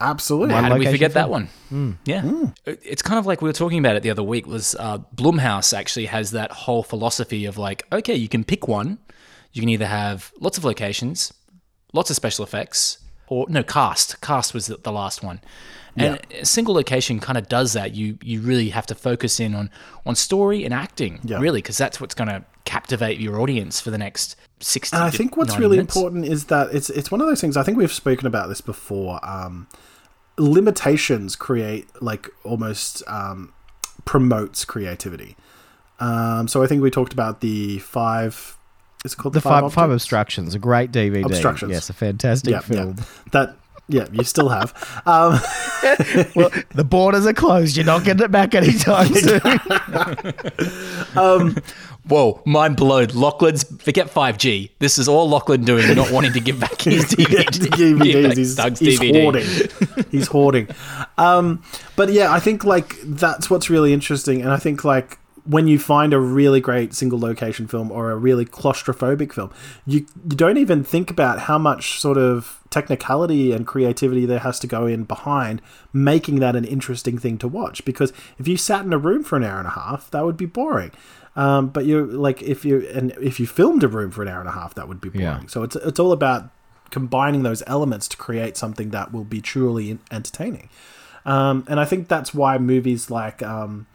Absolutely. 0.00 0.54
One 0.54 0.62
How 0.62 0.68
did 0.70 0.74
we 0.78 0.84
location 0.86 0.94
forget 0.94 1.14
that 1.14 1.22
film. 1.22 1.30
one? 1.30 1.48
Hmm. 1.70 1.90
Yeah. 2.04 2.46
It- 2.66 2.80
It's 2.84 3.02
kind 3.02 3.18
of 3.18 3.26
like 3.26 3.42
we 3.42 3.48
were 3.48 3.52
talking 3.52 3.78
about 3.80 3.96
it 3.96 4.02
the 4.04 4.10
other 4.10 4.22
week 4.22 4.46
was 4.46 4.76
uh, 4.78 4.98
Blumhouse 5.14 5.76
actually 5.76 6.06
has 6.06 6.30
that 6.32 6.52
whole 6.52 6.82
philosophy 6.84 7.46
of 7.46 7.58
like, 7.58 7.84
okay, 7.92 8.14
you 8.14 8.28
can 8.28 8.44
pick 8.44 8.68
one. 8.68 8.98
You 9.52 9.62
can 9.62 9.68
either 9.68 9.86
have 9.86 10.30
lots 10.40 10.56
of 10.58 10.64
locations, 10.64 11.32
lots 11.92 12.10
of 12.10 12.16
special 12.16 12.44
effects, 12.44 12.98
or 13.28 13.46
no, 13.48 13.62
cast. 13.62 14.20
Cast 14.20 14.54
was 14.54 14.66
the, 14.66 14.76
the 14.78 14.92
last 14.92 15.22
one. 15.22 15.40
And 15.96 16.20
a 16.30 16.44
single 16.46 16.74
location 16.74 17.18
kind 17.18 17.36
of 17.36 17.48
does 17.48 17.72
that. 17.72 17.92
You 17.96 18.18
you 18.22 18.40
really 18.40 18.68
have 18.68 18.86
to 18.86 18.94
focus 18.94 19.40
in 19.40 19.54
on 19.56 19.68
on 20.06 20.14
story 20.14 20.64
and 20.64 20.72
acting, 20.72 21.18
Yeah. 21.24 21.40
really, 21.40 21.60
because 21.60 21.76
that's 21.76 22.00
what's 22.00 22.14
going 22.14 22.28
to 22.28 22.44
captivate 22.64 23.18
your 23.18 23.40
audience 23.40 23.80
for 23.80 23.90
the 23.90 23.98
next 23.98 24.36
60 24.60 24.94
And 24.96 25.02
I 25.04 25.10
think 25.10 25.36
what's 25.36 25.58
really 25.58 25.78
minutes. 25.78 25.96
important 25.96 26.24
is 26.26 26.44
that 26.46 26.72
it's 26.72 26.88
it's 26.90 27.10
one 27.10 27.20
of 27.20 27.26
those 27.26 27.40
things. 27.40 27.56
I 27.56 27.64
think 27.64 27.78
we've 27.78 27.92
spoken 27.92 28.28
about 28.28 28.48
this 28.48 28.60
before. 28.60 29.18
Um, 29.28 29.66
limitations 30.36 31.36
create 31.36 31.88
like 32.00 32.28
almost 32.44 33.02
um, 33.08 33.52
promotes 34.04 34.64
creativity. 34.64 35.36
Um, 36.00 36.46
so 36.48 36.62
I 36.62 36.66
think 36.66 36.82
we 36.82 36.90
talked 36.90 37.12
about 37.12 37.40
the 37.40 37.78
five. 37.80 38.56
Is 39.04 39.12
it 39.12 39.16
called 39.16 39.34
The 39.34 39.40
five, 39.40 39.72
five 39.72 39.90
obstructions, 39.90 40.54
a 40.54 40.58
great 40.58 40.90
DVD. 40.92 41.24
Obstructions. 41.24 41.72
Yes, 41.72 41.90
a 41.90 41.92
fantastic 41.92 42.50
Yeah, 42.50 42.60
film. 42.60 42.96
yeah. 42.98 43.04
That 43.32 43.56
yeah, 43.90 44.06
you 44.12 44.22
still 44.24 44.48
have. 44.50 44.74
Um, 45.06 45.40
Well, 46.34 46.50
the 46.74 46.84
borders 46.84 47.26
are 47.26 47.32
closed. 47.32 47.76
You're 47.76 47.86
not 47.86 48.04
getting 48.04 48.24
it 48.24 48.30
back 48.30 48.54
anytime 48.54 49.12
soon. 49.14 49.40
Whoa, 52.08 52.42
mind 52.46 52.76
blown. 52.76 53.08
Lachlan's 53.08 53.64
forget 53.82 54.08
5G. 54.08 54.70
This 54.78 54.98
is 54.98 55.08
all 55.08 55.28
Lachlan 55.28 55.64
doing, 55.64 55.94
not 55.94 56.10
wanting 56.10 56.32
to 56.32 56.40
give 56.40 56.58
back 56.58 56.80
his 56.82 57.04
DVD. 57.06 57.76
give 57.76 57.98
DVDs. 57.98 58.36
He's, 58.36 58.54
Doug's 58.56 58.80
he's 58.80 58.98
DVD. 58.98 59.22
hoarding. 59.22 60.06
he's 60.10 60.26
hoarding. 60.26 60.68
Um, 61.18 61.62
but 61.96 62.10
yeah, 62.10 62.32
I 62.32 62.40
think 62.40 62.64
like 62.64 62.96
that's 63.04 63.50
what's 63.50 63.68
really 63.70 63.92
interesting, 63.92 64.40
and 64.42 64.50
I 64.50 64.56
think 64.56 64.84
like 64.84 65.18
when 65.48 65.66
you 65.66 65.78
find 65.78 66.12
a 66.12 66.20
really 66.20 66.60
great 66.60 66.92
single 66.92 67.18
location 67.18 67.66
film 67.66 67.90
or 67.90 68.10
a 68.10 68.16
really 68.16 68.44
claustrophobic 68.44 69.32
film, 69.32 69.50
you 69.86 70.06
you 70.28 70.36
don't 70.36 70.58
even 70.58 70.84
think 70.84 71.10
about 71.10 71.40
how 71.40 71.56
much 71.56 71.98
sort 71.98 72.18
of 72.18 72.62
technicality 72.68 73.52
and 73.52 73.66
creativity 73.66 74.26
there 74.26 74.40
has 74.40 74.58
to 74.60 74.66
go 74.66 74.86
in 74.86 75.04
behind 75.04 75.62
making 75.92 76.40
that 76.40 76.54
an 76.54 76.66
interesting 76.66 77.16
thing 77.16 77.38
to 77.38 77.48
watch. 77.48 77.82
Because 77.86 78.12
if 78.38 78.46
you 78.46 78.58
sat 78.58 78.84
in 78.84 78.92
a 78.92 78.98
room 78.98 79.24
for 79.24 79.36
an 79.36 79.44
hour 79.44 79.58
and 79.58 79.66
a 79.66 79.70
half, 79.70 80.10
that 80.10 80.24
would 80.24 80.36
be 80.36 80.44
boring. 80.44 80.92
Um, 81.34 81.68
but 81.68 81.86
you're 81.86 82.04
like 82.04 82.42
if 82.42 82.66
you 82.66 82.86
and 82.88 83.12
if 83.12 83.40
you 83.40 83.46
filmed 83.46 83.82
a 83.82 83.88
room 83.88 84.10
for 84.10 84.20
an 84.20 84.28
hour 84.28 84.40
and 84.40 84.48
a 84.48 84.52
half, 84.52 84.74
that 84.74 84.86
would 84.86 85.00
be 85.00 85.08
boring. 85.08 85.24
Yeah. 85.24 85.46
So 85.46 85.62
it's 85.62 85.76
it's 85.76 85.98
all 85.98 86.12
about 86.12 86.50
combining 86.90 87.42
those 87.42 87.62
elements 87.66 88.06
to 88.08 88.16
create 88.18 88.56
something 88.56 88.90
that 88.90 89.12
will 89.12 89.24
be 89.24 89.40
truly 89.40 89.98
entertaining. 90.10 90.68
Um, 91.24 91.64
and 91.68 91.78
I 91.78 91.84
think 91.84 92.08
that's 92.08 92.34
why 92.34 92.58
movies 92.58 93.10
like 93.10 93.42
um, 93.42 93.86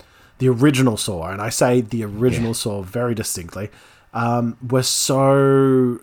the 0.44 0.50
original 0.50 0.98
Saw, 0.98 1.30
and 1.32 1.42
I 1.42 1.50
say 1.50 1.82
the 1.82 2.04
original 2.04 2.54
Saw 2.54 2.82
very 2.82 3.16
distinctly, 3.16 3.70
um, 4.14 4.58
were 4.68 4.84
so 4.84 6.00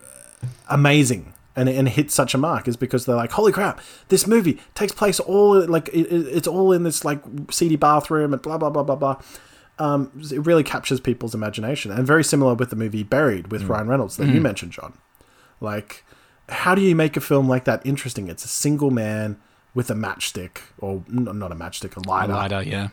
amazing 0.69 1.35
and, 1.57 1.69
and 1.69 1.89
hit 1.89 2.11
such 2.11 2.33
a 2.35 2.39
mark 2.39 2.67
is 2.69 2.77
because 2.77 3.05
they're 3.07 3.17
like, 3.17 3.33
holy 3.33 3.53
crap, 3.53 3.81
this 4.09 4.27
movie 4.27 4.59
takes 4.75 4.93
place 4.93 5.21
all 5.21 5.65
like 5.67 5.89
it, 5.89 6.07
it- 6.07 6.29
it's 6.37 6.49
all 6.49 6.73
in 6.73 6.83
this 6.85 7.05
like 7.05 7.21
seedy 7.51 7.77
bathroom 7.77 8.33
and 8.33 8.41
blah 8.43 8.57
blah 8.59 8.71
blah 8.71 8.83
blah 8.83 8.97
blah. 8.97 9.21
Um, 9.79 10.11
it 10.31 10.45
really 10.45 10.63
captures 10.63 11.01
people's 11.01 11.35
imagination, 11.35 11.91
and 11.91 12.07
very 12.07 12.23
similar 12.23 12.55
with 12.55 12.69
the 12.71 12.77
movie 12.77 13.03
Buried 13.03 13.51
with 13.51 13.63
Ryan 13.65 13.89
Reynolds 13.89 14.17
that 14.19 14.29
you 14.29 14.41
mentioned, 14.41 14.73
John. 14.73 14.93
Like, 15.61 16.05
how 16.51 16.75
do 16.75 16.83
you 16.83 16.95
make 16.95 17.17
a 17.17 17.21
film 17.21 17.49
like 17.49 17.65
that 17.65 17.81
interesting? 17.87 18.29
It's 18.29 18.45
a 18.45 18.49
single 18.49 18.91
man 18.91 19.39
with 19.75 19.91
a 19.91 19.95
matchstick, 19.95 20.59
or 20.79 21.03
n- 21.09 21.29
not 21.39 21.51
a 21.51 21.55
matchstick, 21.55 21.97
a 21.97 22.01
A 22.01 22.05
lighter. 22.09 22.33
lighter, 22.35 22.63
yeah. 22.63 22.89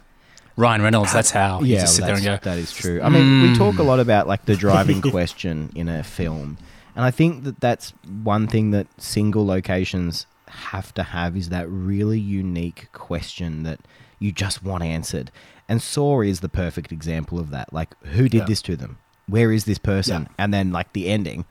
Ryan 0.58 0.82
Reynolds, 0.82 1.14
that's 1.14 1.32
how. 1.32 1.62
You 1.62 1.76
yeah, 1.76 1.82
just 1.82 1.96
sit 1.96 2.06
there 2.06 2.16
and 2.16 2.24
go, 2.24 2.38
that 2.42 2.58
is 2.58 2.74
true. 2.74 3.00
I 3.02 3.10
mean, 3.10 3.44
we 3.44 3.56
talk 3.58 3.78
a 3.78 3.84
lot 3.84 4.00
about 4.00 4.28
like 4.28 4.46
the 4.46 4.56
driving 4.66 5.02
question 5.02 5.72
in 5.76 5.88
a 5.88 6.04
film, 6.04 6.58
and 6.96 7.06
I 7.06 7.12
think 7.12 7.44
that 7.46 7.60
that's 7.62 7.94
one 8.24 8.48
thing 8.48 8.72
that 8.72 8.88
single 9.02 9.46
locations 9.46 10.26
have 10.50 10.94
to 10.96 11.04
have 11.04 11.38
is 11.38 11.50
that 11.50 11.70
really 11.70 12.20
unique 12.20 12.90
question 12.92 13.64
that 13.64 13.80
you 14.20 14.32
just 14.32 14.64
want 14.64 14.84
answered. 14.84 15.30
And 15.70 15.82
Saw 15.82 16.22
is 16.22 16.40
the 16.40 16.50
perfect 16.50 16.92
example 16.92 17.40
of 17.40 17.50
that. 17.52 17.72
Like, 17.74 17.90
who 18.04 18.30
did 18.30 18.40
Yeah. 18.40 18.46
this 18.46 18.62
to 18.64 18.76
them? 18.78 18.98
Where 19.28 19.52
is 19.52 19.66
this 19.66 19.78
person? 19.78 20.24
Yeah. 20.24 20.28
And 20.40 20.54
then 20.54 20.72
like 20.72 20.94
the 20.94 21.08
ending. 21.10 21.46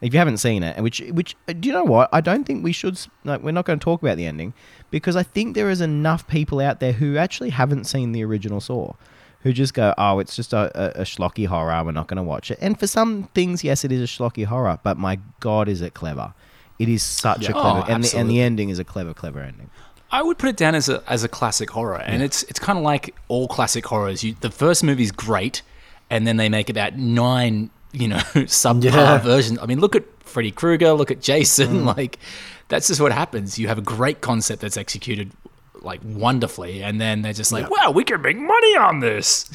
If 0.00 0.14
you 0.14 0.18
haven't 0.18 0.38
seen 0.38 0.62
it, 0.62 0.76
and 0.76 0.82
which 0.84 1.00
which 1.10 1.36
uh, 1.46 1.52
do 1.52 1.68
you 1.68 1.74
know 1.74 1.84
what? 1.84 2.08
I 2.12 2.20
don't 2.20 2.44
think 2.44 2.64
we 2.64 2.72
should. 2.72 2.98
Like, 3.24 3.42
we're 3.42 3.50
not 3.50 3.66
going 3.66 3.78
to 3.78 3.84
talk 3.84 4.00
about 4.02 4.16
the 4.16 4.26
ending 4.26 4.54
because 4.90 5.14
I 5.14 5.22
think 5.22 5.54
there 5.54 5.68
is 5.68 5.80
enough 5.82 6.26
people 6.26 6.60
out 6.60 6.80
there 6.80 6.92
who 6.92 7.18
actually 7.18 7.50
haven't 7.50 7.84
seen 7.84 8.12
the 8.12 8.24
original 8.24 8.60
Saw, 8.60 8.94
who 9.42 9.52
just 9.52 9.74
go, 9.74 9.92
"Oh, 9.98 10.18
it's 10.18 10.34
just 10.34 10.54
a, 10.54 10.70
a, 10.98 11.02
a 11.02 11.04
schlocky 11.04 11.46
horror. 11.46 11.84
We're 11.84 11.92
not 11.92 12.06
going 12.06 12.16
to 12.16 12.22
watch 12.22 12.50
it." 12.50 12.58
And 12.62 12.80
for 12.80 12.86
some 12.86 13.28
things, 13.34 13.62
yes, 13.62 13.84
it 13.84 13.92
is 13.92 14.00
a 14.00 14.06
schlocky 14.06 14.46
horror, 14.46 14.78
but 14.82 14.96
my 14.96 15.18
God, 15.40 15.68
is 15.68 15.82
it 15.82 15.92
clever? 15.92 16.32
It 16.78 16.88
is 16.88 17.02
such 17.02 17.46
a 17.46 17.52
clever, 17.52 17.80
Oh, 17.86 17.92
and 17.92 18.02
the, 18.02 18.16
and 18.16 18.30
the 18.30 18.40
ending 18.40 18.70
is 18.70 18.78
a 18.78 18.84
clever, 18.84 19.12
clever 19.12 19.40
ending. 19.40 19.68
I 20.10 20.22
would 20.22 20.38
put 20.38 20.48
it 20.48 20.56
down 20.56 20.74
as 20.74 20.88
a 20.88 21.02
as 21.06 21.24
a 21.24 21.28
classic 21.28 21.70
horror, 21.70 22.00
and 22.00 22.22
it's 22.22 22.42
it's 22.44 22.58
kind 22.58 22.78
of 22.78 22.84
like 22.84 23.14
all 23.28 23.48
classic 23.48 23.84
horrors. 23.86 24.24
You, 24.24 24.34
the 24.40 24.50
first 24.50 24.82
movie's 24.82 25.12
great, 25.12 25.60
and 26.08 26.26
then 26.26 26.38
they 26.38 26.48
make 26.48 26.70
about 26.70 26.96
nine, 26.96 27.68
you 27.92 28.08
know, 28.08 28.16
subpar 28.34 28.84
Yeah. 28.92 29.18
versions. 29.18 29.58
I 29.60 29.66
mean, 29.66 29.80
look 29.80 29.94
at 29.96 30.04
Freddy 30.20 30.50
Krueger, 30.50 30.92
look 30.92 31.10
at 31.10 31.20
Jason. 31.20 31.84
Like, 31.96 32.18
that's 32.68 32.86
just 32.88 33.00
what 33.00 33.12
happens. 33.12 33.58
You 33.58 33.68
have 33.68 33.78
a 33.78 33.82
great 33.82 34.20
concept 34.20 34.62
that's 34.62 34.76
executed 34.76 35.32
like 35.82 36.00
wonderfully, 36.04 36.82
and 36.82 37.00
then 37.00 37.22
they're 37.22 37.32
just 37.32 37.52
like, 37.52 37.68
"Wow, 37.70 37.90
we 37.90 38.04
can 38.04 38.20
make 38.22 38.36
money 38.38 38.76
on 38.76 39.00
this." 39.00 39.50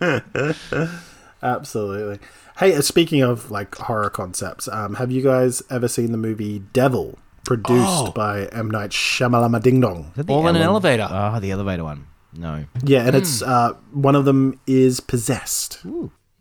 Absolutely. 1.42 2.18
Hey, 2.58 2.74
uh, 2.74 2.80
speaking 2.80 3.22
of 3.22 3.50
like 3.50 3.74
horror 3.76 4.10
concepts, 4.10 4.66
um, 4.68 4.94
have 4.94 5.10
you 5.12 5.22
guys 5.22 5.62
ever 5.70 5.86
seen 5.88 6.10
the 6.10 6.18
movie 6.18 6.60
Devil, 6.72 7.18
produced 7.44 7.84
Oh. 7.86 8.10
by 8.12 8.46
M 8.46 8.70
Night 8.70 8.90
Shyamalan 8.90 9.62
Ding 9.62 9.80
Dong? 9.80 10.10
Is 10.16 10.24
that 10.26 10.30
All 10.32 10.48
in 10.48 10.56
an 10.56 10.62
elevator. 10.62 11.06
Oh, 11.10 11.38
the 11.38 11.50
elevator 11.52 11.84
one. 11.84 12.06
No. 12.36 12.64
Yeah, 12.82 13.06
and 13.06 13.14
it's 13.16 13.40
uh, 13.42 13.74
one 13.92 14.14
of 14.16 14.24
them 14.24 14.58
is 14.66 15.00
possessed. 15.00 15.78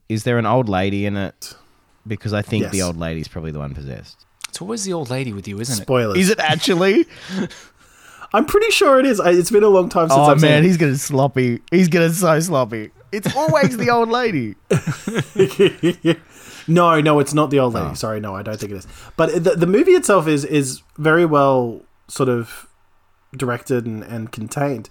Is 0.10 0.24
there 0.24 0.38
an 0.38 0.46
old 0.46 0.70
lady 0.70 1.06
in 1.06 1.18
it? 1.18 1.54
Because 2.06 2.34
I 2.34 2.42
think 2.42 2.70
the 2.72 2.78
Yes. 2.78 2.86
old 2.86 2.98
lady's 2.98 3.28
probably 3.28 3.52
the 3.52 3.60
one 3.60 3.74
possessed. 3.74 4.26
It's 4.50 4.62
always 4.62 4.86
the 4.86 4.94
old 4.94 5.10
lady 5.10 5.34
with 5.34 5.48
you, 5.48 5.60
isn't 5.60 5.78
it? 5.80 5.82
Spoilers. 5.82 6.18
Is 6.18 6.30
it 6.30 6.40
actually? 6.40 7.06
I'm 8.34 8.46
pretty 8.46 8.72
sure 8.72 9.00
it 9.00 9.06
is. 9.06 9.20
I- 9.20 9.32
It's 9.32 9.52
been 9.52 9.64
a 9.64 9.70
long 9.70 9.90
time 9.90 10.08
since 10.10 10.18
oh 10.20 10.24
I've 10.24 10.42
man, 10.42 10.62
seen 10.62 10.64
he's 10.64 10.78
gonna 10.78 10.96
sloppy. 10.96 11.60
He's 11.72 11.88
gonna 11.90 12.10
so 12.12 12.40
sloppy. 12.40 12.92
It's 13.12 13.36
always 13.36 13.78
the 13.78 13.90
old 13.90 14.10
lady. 14.10 14.56
it. 14.70 16.18
No, 16.70 17.00
no, 17.00 17.20
it's 17.20 17.34
not 17.34 17.50
the 17.50 17.60
old 17.60 17.74
lady. 17.74 17.88
Oh. 17.92 17.94
Sorry, 17.94 18.20
no, 18.20 18.36
I 18.36 18.42
don't 18.42 18.60
think 18.60 18.74
it 18.74 18.76
is. 18.76 18.88
But 19.16 19.42
the, 19.42 19.52
the 19.56 19.66
movie 19.68 19.94
itself 19.94 20.28
is 20.28 20.44
is 20.44 20.82
very 20.98 21.26
well 21.26 21.82
sort 22.10 22.28
of 22.28 22.68
directed 23.34 23.86
and, 23.86 24.04
and 24.04 24.34
contained, 24.34 24.90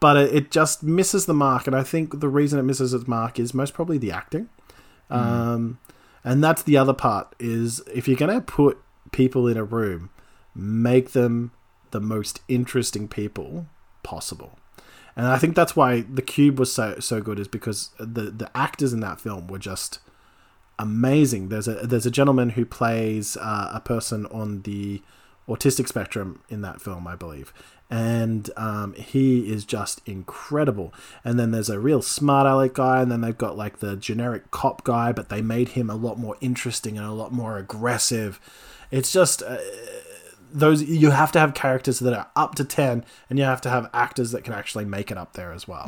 but 0.00 0.16
it, 0.16 0.34
it 0.34 0.50
just 0.50 0.82
misses 0.82 1.26
the 1.26 1.34
mark. 1.34 1.66
And 1.66 1.76
I 1.76 1.82
think 1.82 2.20
the 2.20 2.28
reason 2.30 2.58
it 2.58 2.62
misses 2.62 2.94
its 2.94 3.06
mark 3.06 3.38
is 3.38 3.52
most 3.52 3.74
probably 3.74 3.98
the 3.98 4.10
acting. 4.10 4.48
Um, 5.10 5.78
and 6.24 6.42
that's 6.42 6.62
the 6.62 6.76
other 6.76 6.92
part 6.92 7.34
is 7.38 7.80
if 7.92 8.06
you're 8.06 8.16
going 8.16 8.34
to 8.34 8.40
put 8.40 8.78
people 9.12 9.46
in 9.46 9.56
a 9.56 9.64
room, 9.64 10.10
make 10.54 11.12
them 11.12 11.52
the 11.90 12.00
most 12.00 12.40
interesting 12.48 13.08
people 13.08 13.66
possible. 14.02 14.58
And 15.16 15.26
I 15.26 15.38
think 15.38 15.56
that's 15.56 15.74
why 15.74 16.02
the 16.02 16.22
Cube 16.22 16.58
was 16.58 16.72
so 16.72 16.98
so 17.00 17.20
good 17.20 17.40
is 17.40 17.48
because 17.48 17.90
the 17.98 18.30
the 18.30 18.50
actors 18.56 18.92
in 18.92 19.00
that 19.00 19.20
film 19.20 19.48
were 19.48 19.58
just 19.58 19.98
amazing. 20.78 21.48
There's 21.48 21.66
a 21.66 21.86
there's 21.86 22.06
a 22.06 22.10
gentleman 22.10 22.50
who 22.50 22.64
plays 22.64 23.36
uh, 23.36 23.70
a 23.72 23.80
person 23.80 24.26
on 24.26 24.62
the 24.62 25.02
autistic 25.48 25.88
spectrum 25.88 26.42
in 26.48 26.60
that 26.60 26.80
film, 26.80 27.08
I 27.08 27.16
believe, 27.16 27.52
and 27.90 28.50
um, 28.56 28.92
he 28.94 29.50
is 29.50 29.64
just 29.64 30.00
incredible. 30.06 30.92
And 31.24 31.38
then 31.38 31.50
there's 31.50 31.70
a 31.70 31.78
real 31.78 32.02
smart 32.02 32.46
aleck 32.46 32.74
guy, 32.74 33.00
and 33.00 33.10
then 33.10 33.20
they've 33.20 33.36
got 33.36 33.56
like 33.56 33.78
the 33.78 33.96
generic 33.96 34.50
cop 34.50 34.84
guy, 34.84 35.12
but 35.12 35.28
they 35.28 35.40
made 35.40 35.70
him 35.70 35.88
a 35.88 35.94
lot 35.94 36.18
more 36.18 36.36
interesting 36.40 36.98
and 36.98 37.06
a 37.06 37.12
lot 37.12 37.32
more 37.32 37.56
aggressive. 37.58 38.40
It's 38.90 39.12
just. 39.12 39.42
Uh, 39.42 39.58
those 40.50 40.82
you 40.82 41.10
have 41.10 41.30
to 41.30 41.38
have 41.38 41.52
characters 41.52 41.98
that 41.98 42.14
are 42.14 42.26
up 42.34 42.54
to 42.54 42.64
10 42.64 43.04
and 43.28 43.38
you 43.38 43.44
have 43.44 43.60
to 43.60 43.68
have 43.68 43.90
actors 43.92 44.30
that 44.30 44.44
can 44.44 44.54
actually 44.54 44.86
make 44.86 45.10
it 45.10 45.18
up 45.18 45.34
there 45.34 45.52
as 45.52 45.68
well 45.68 45.86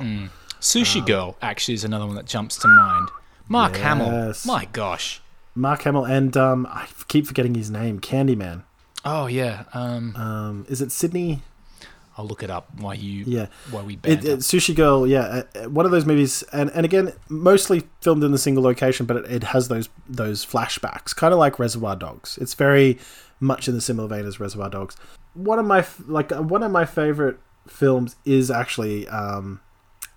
Sushi 0.61 1.05
Girl 1.07 1.35
actually 1.41 1.73
is 1.73 1.83
another 1.83 2.05
one 2.05 2.15
that 2.17 2.27
jumps 2.27 2.59
to 2.59 2.69
mind. 2.69 3.09
Mark 3.49 3.77
Hamill. 3.77 4.35
My 4.45 4.67
gosh. 4.67 5.23
mark 5.55 5.81
hamill 5.83 6.05
and 6.05 6.37
um, 6.37 6.67
i 6.71 6.87
keep 7.09 7.27
forgetting 7.27 7.55
his 7.55 7.71
name 7.71 8.01
candyman 8.01 8.65
Oh 9.03 9.29
yeah. 9.29 9.65
Um, 9.73 10.15
um, 10.17 10.67
is 10.69 10.83
it 10.83 10.93
sydney 10.93 11.41
I'll 12.21 12.27
look 12.27 12.43
it 12.43 12.51
up 12.51 12.69
while 12.79 12.95
you. 12.95 13.25
Yeah. 13.27 13.47
While 13.71 13.85
we 13.87 13.95
It, 14.05 14.25
it, 14.25 14.39
Sushi 14.41 14.75
Girl, 14.75 15.07
yeah, 15.07 15.21
uh, 15.21 15.43
uh, 15.55 15.71
one 15.71 15.87
of 15.87 15.91
those 15.91 16.05
movies, 16.05 16.43
and, 16.53 16.71
and 16.75 16.85
again, 16.85 17.15
mostly 17.31 17.85
filmed 18.03 18.23
in 18.23 18.35
a 18.35 18.39
single 18.39 18.63
location, 18.63 19.07
but 19.07 19.17
it, 19.17 19.31
it 19.31 19.45
has 19.45 19.69
those 19.69 19.89
those 20.07 20.45
flashbacks, 20.45 21.17
kind 21.17 21.33
of 21.33 21.39
like 21.39 21.59
Reservoir 21.59 21.97
Dogs. 21.97 22.37
It's 22.39 22.53
very 22.53 22.99
much 23.41 23.69
in 23.69 23.75
the 23.75 23.81
similar 23.81 24.07
vein 24.07 24.27
as 24.27 24.39
Reservoir 24.39 24.69
Dogs. 24.69 24.97
one 25.33 25.59
of 25.59 25.65
my 25.65 25.83
like 26.07 26.31
uh, 26.31 26.43
one 26.43 26.63
of 26.63 26.71
my 26.71 26.85
favorite 26.85 27.39
films 27.67 28.17
is 28.27 28.51
actually 28.51 29.09
um, 29.09 29.61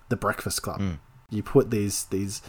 The 0.09 0.17
Breakfast 0.17 0.61
Club. 0.61 0.81
You 1.29 1.41
put 1.41 1.71
these 1.71 2.03
these 2.05 2.41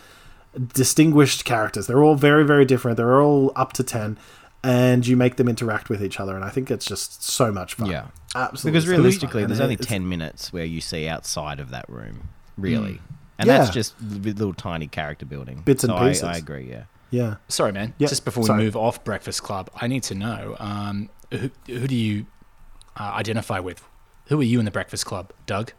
distinguished 0.72 1.44
characters. 1.44 1.86
They're 1.86 2.02
all 2.02 2.16
very 2.16 2.44
very 2.44 2.64
different. 2.64 2.96
They're 2.96 3.20
all 3.20 3.52
up 3.54 3.72
to 3.74 3.84
ten, 3.84 4.18
and 4.64 5.06
you 5.06 5.16
make 5.16 5.36
them 5.36 5.48
interact 5.48 5.88
with 5.88 6.02
each 6.02 6.18
other. 6.18 6.34
And 6.34 6.44
I 6.44 6.48
think 6.50 6.70
it's 6.70 6.86
just 6.86 7.22
so 7.22 7.52
much 7.52 7.74
fun. 7.74 7.90
Yeah. 7.90 8.06
absolutely. 8.34 8.70
Because 8.78 8.88
realistically, 8.88 9.42
fun. 9.42 9.48
there's 9.50 9.60
only 9.60 9.76
10 9.76 10.08
minutes 10.08 10.52
where 10.52 10.64
you 10.64 10.80
see 10.80 11.06
outside 11.08 11.60
of 11.60 11.70
that 11.70 11.88
room, 11.88 12.28
really. 12.56 13.00
And 13.38 13.46
Yeah. 13.46 13.58
that's 13.58 13.70
just 13.70 13.94
little 14.00 14.54
tiny 14.54 14.86
character 14.86 15.26
building. 15.26 15.62
Bits 15.64 15.84
and 15.84 15.92
So 15.92 15.98
pieces. 15.98 16.22
I, 16.24 16.36
agree, 16.36 16.68
yeah. 16.70 16.84
Yeah. 17.10 17.36
Sorry, 17.48 17.72
man. 17.72 17.94
Yeah, 17.98 18.08
Just 18.08 18.24
before 18.24 18.42
we 18.42 18.46
sorry. 18.48 18.62
move 18.64 18.76
off 18.76 19.04
Breakfast 19.04 19.42
Club, 19.42 19.70
I 19.80 19.86
need 19.86 20.02
to 20.04 20.14
know 20.14 20.56
um, 20.58 21.10
who, 21.30 21.50
who 21.66 21.86
do 21.86 21.94
you 21.94 22.26
uh, 22.98 23.12
identify 23.16 23.60
with? 23.60 23.82
Who 24.26 24.40
are 24.40 24.44
you 24.44 24.58
in 24.58 24.64
the 24.64 24.70
Breakfast 24.70 25.04
Club? 25.06 25.32
Doug? 25.46 25.72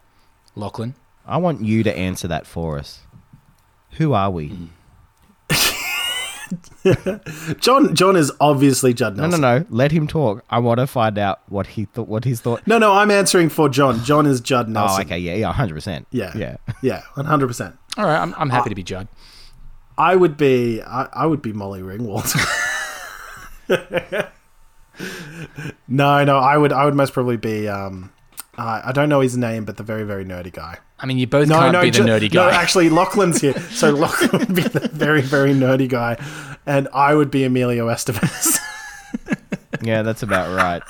Lachlan? 0.55 0.95
I 1.25 1.37
want 1.37 1.61
you 1.61 1.81
to 1.83 1.97
answer 1.97 2.27
that 2.27 2.45
for 2.45 2.77
us. 2.77 3.01
Who 3.93 4.13
are 4.13 4.29
we? 4.29 4.69
John 7.59 7.95
John 7.95 8.15
is 8.15 8.31
obviously 8.39 8.93
Judd 8.93 9.15
No, 9.17 9.23
Nelson. 9.23 9.41
no, 9.41 9.59
no. 9.59 9.65
Let 9.69 9.91
him 9.91 10.07
talk. 10.07 10.43
I 10.49 10.59
want 10.59 10.79
to 10.79 10.87
find 10.87 11.17
out 11.17 11.41
what 11.47 11.67
he 11.67 11.85
thought. 11.85 12.07
What 12.07 12.23
his 12.23 12.41
thought. 12.41 12.65
No, 12.67 12.77
no, 12.77 12.93
I'm 12.93 13.11
answering 13.11 13.49
for 13.49 13.69
John. 13.69 14.03
John 14.03 14.25
is 14.25 14.39
Judd 14.41 14.69
Nelson. 14.69 15.01
Oh, 15.01 15.05
okay, 15.05 15.19
yeah, 15.19 15.35
yeah, 15.35 15.51
hundred 15.53 15.73
percent. 15.75 16.07
Yeah. 16.11 16.31
yeah. 16.35 16.57
Yeah, 16.81 17.01
100%. 17.15 17.77
All 17.97 18.05
right, 18.05 18.17
I'm, 18.19 18.33
I'm 18.37 18.49
Uh, 18.51 18.53
happy 18.53 18.69
to 18.69 18.75
be 18.75 18.83
Judd. 18.83 19.07
I 19.97 20.15
would 20.15 20.35
be 20.37 20.81
I, 20.81 21.07
I 21.13 21.25
would 21.25 21.41
be 21.41 21.53
Molly 21.53 21.81
Ringwald. 21.81 22.35
no, 25.87 26.23
no, 26.23 26.37
I 26.37 26.57
would 26.57 26.71
I 26.71 26.85
would 26.85 26.95
most 26.95 27.13
probably 27.13 27.37
be 27.37 27.67
um 27.67 28.11
uh, 28.57 28.81
I 28.85 28.91
don't 28.91 29.09
know 29.09 29.19
his 29.21 29.35
name, 29.37 29.65
but 29.65 29.77
the 29.77 29.83
very 29.83 30.03
very 30.03 30.25
nerdy 30.25 30.51
guy. 30.51 30.77
I 30.99 31.05
mean, 31.05 31.17
you 31.17 31.27
both 31.27 31.47
No, 31.49 31.59
can't 31.59 31.73
no, 31.73 31.81
be 31.81 31.89
the 31.89 31.97
ju- 31.97 32.03
nerdy 32.05 32.33
No, 32.33 32.49
guy. 32.49 32.55
actually, 32.61 32.89
Lachlan's 32.89 33.41
here, 33.41 33.59
so 33.71 33.91
Lachlan 33.91 34.39
would 34.39 34.55
be 34.55 34.61
the 34.63 34.87
very 34.93 35.21
very 35.21 35.53
nerdy 35.53 35.87
guy, 35.89 36.17
and 36.65 36.87
I 36.93 37.15
would 37.15 37.31
be 37.31 37.43
Emilio 37.43 37.87
Estevez. 37.87 38.59
Yeah, 39.81 40.01
that's 40.01 40.23
about 40.23 40.55
right. 40.55 40.81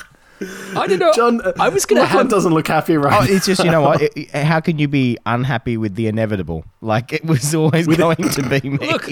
I 0.76 0.88
don't 0.88 1.00
know. 1.00 1.12
John, 1.14 1.42
I 1.60 1.70
was 1.70 1.86
going 1.86 1.98
to 1.98 2.04
Lachlan 2.04 2.26
have. 2.26 2.30
doesn't 2.30 2.54
look 2.54 2.68
happy, 2.68 2.96
Oh, 2.96 3.00
right? 3.02 3.30
it's 3.30 3.46
just 3.46 3.64
you 3.64 3.72
know 3.72 3.82
what? 3.82 4.02
It- 4.02 4.14
it- 4.16 4.30
how 4.32 4.60
can 4.62 4.78
you 4.78 4.88
be 4.88 5.18
unhappy 5.26 5.76
with 5.76 5.96
the 5.96 6.08
inevitable? 6.08 6.64
Like 6.82 7.12
it 7.12 7.26
was 7.26 7.54
always 7.56 7.88
going 7.88 8.16
to 8.18 8.50
be 8.62 8.70
me. 8.70 8.78
Look, 8.92 9.12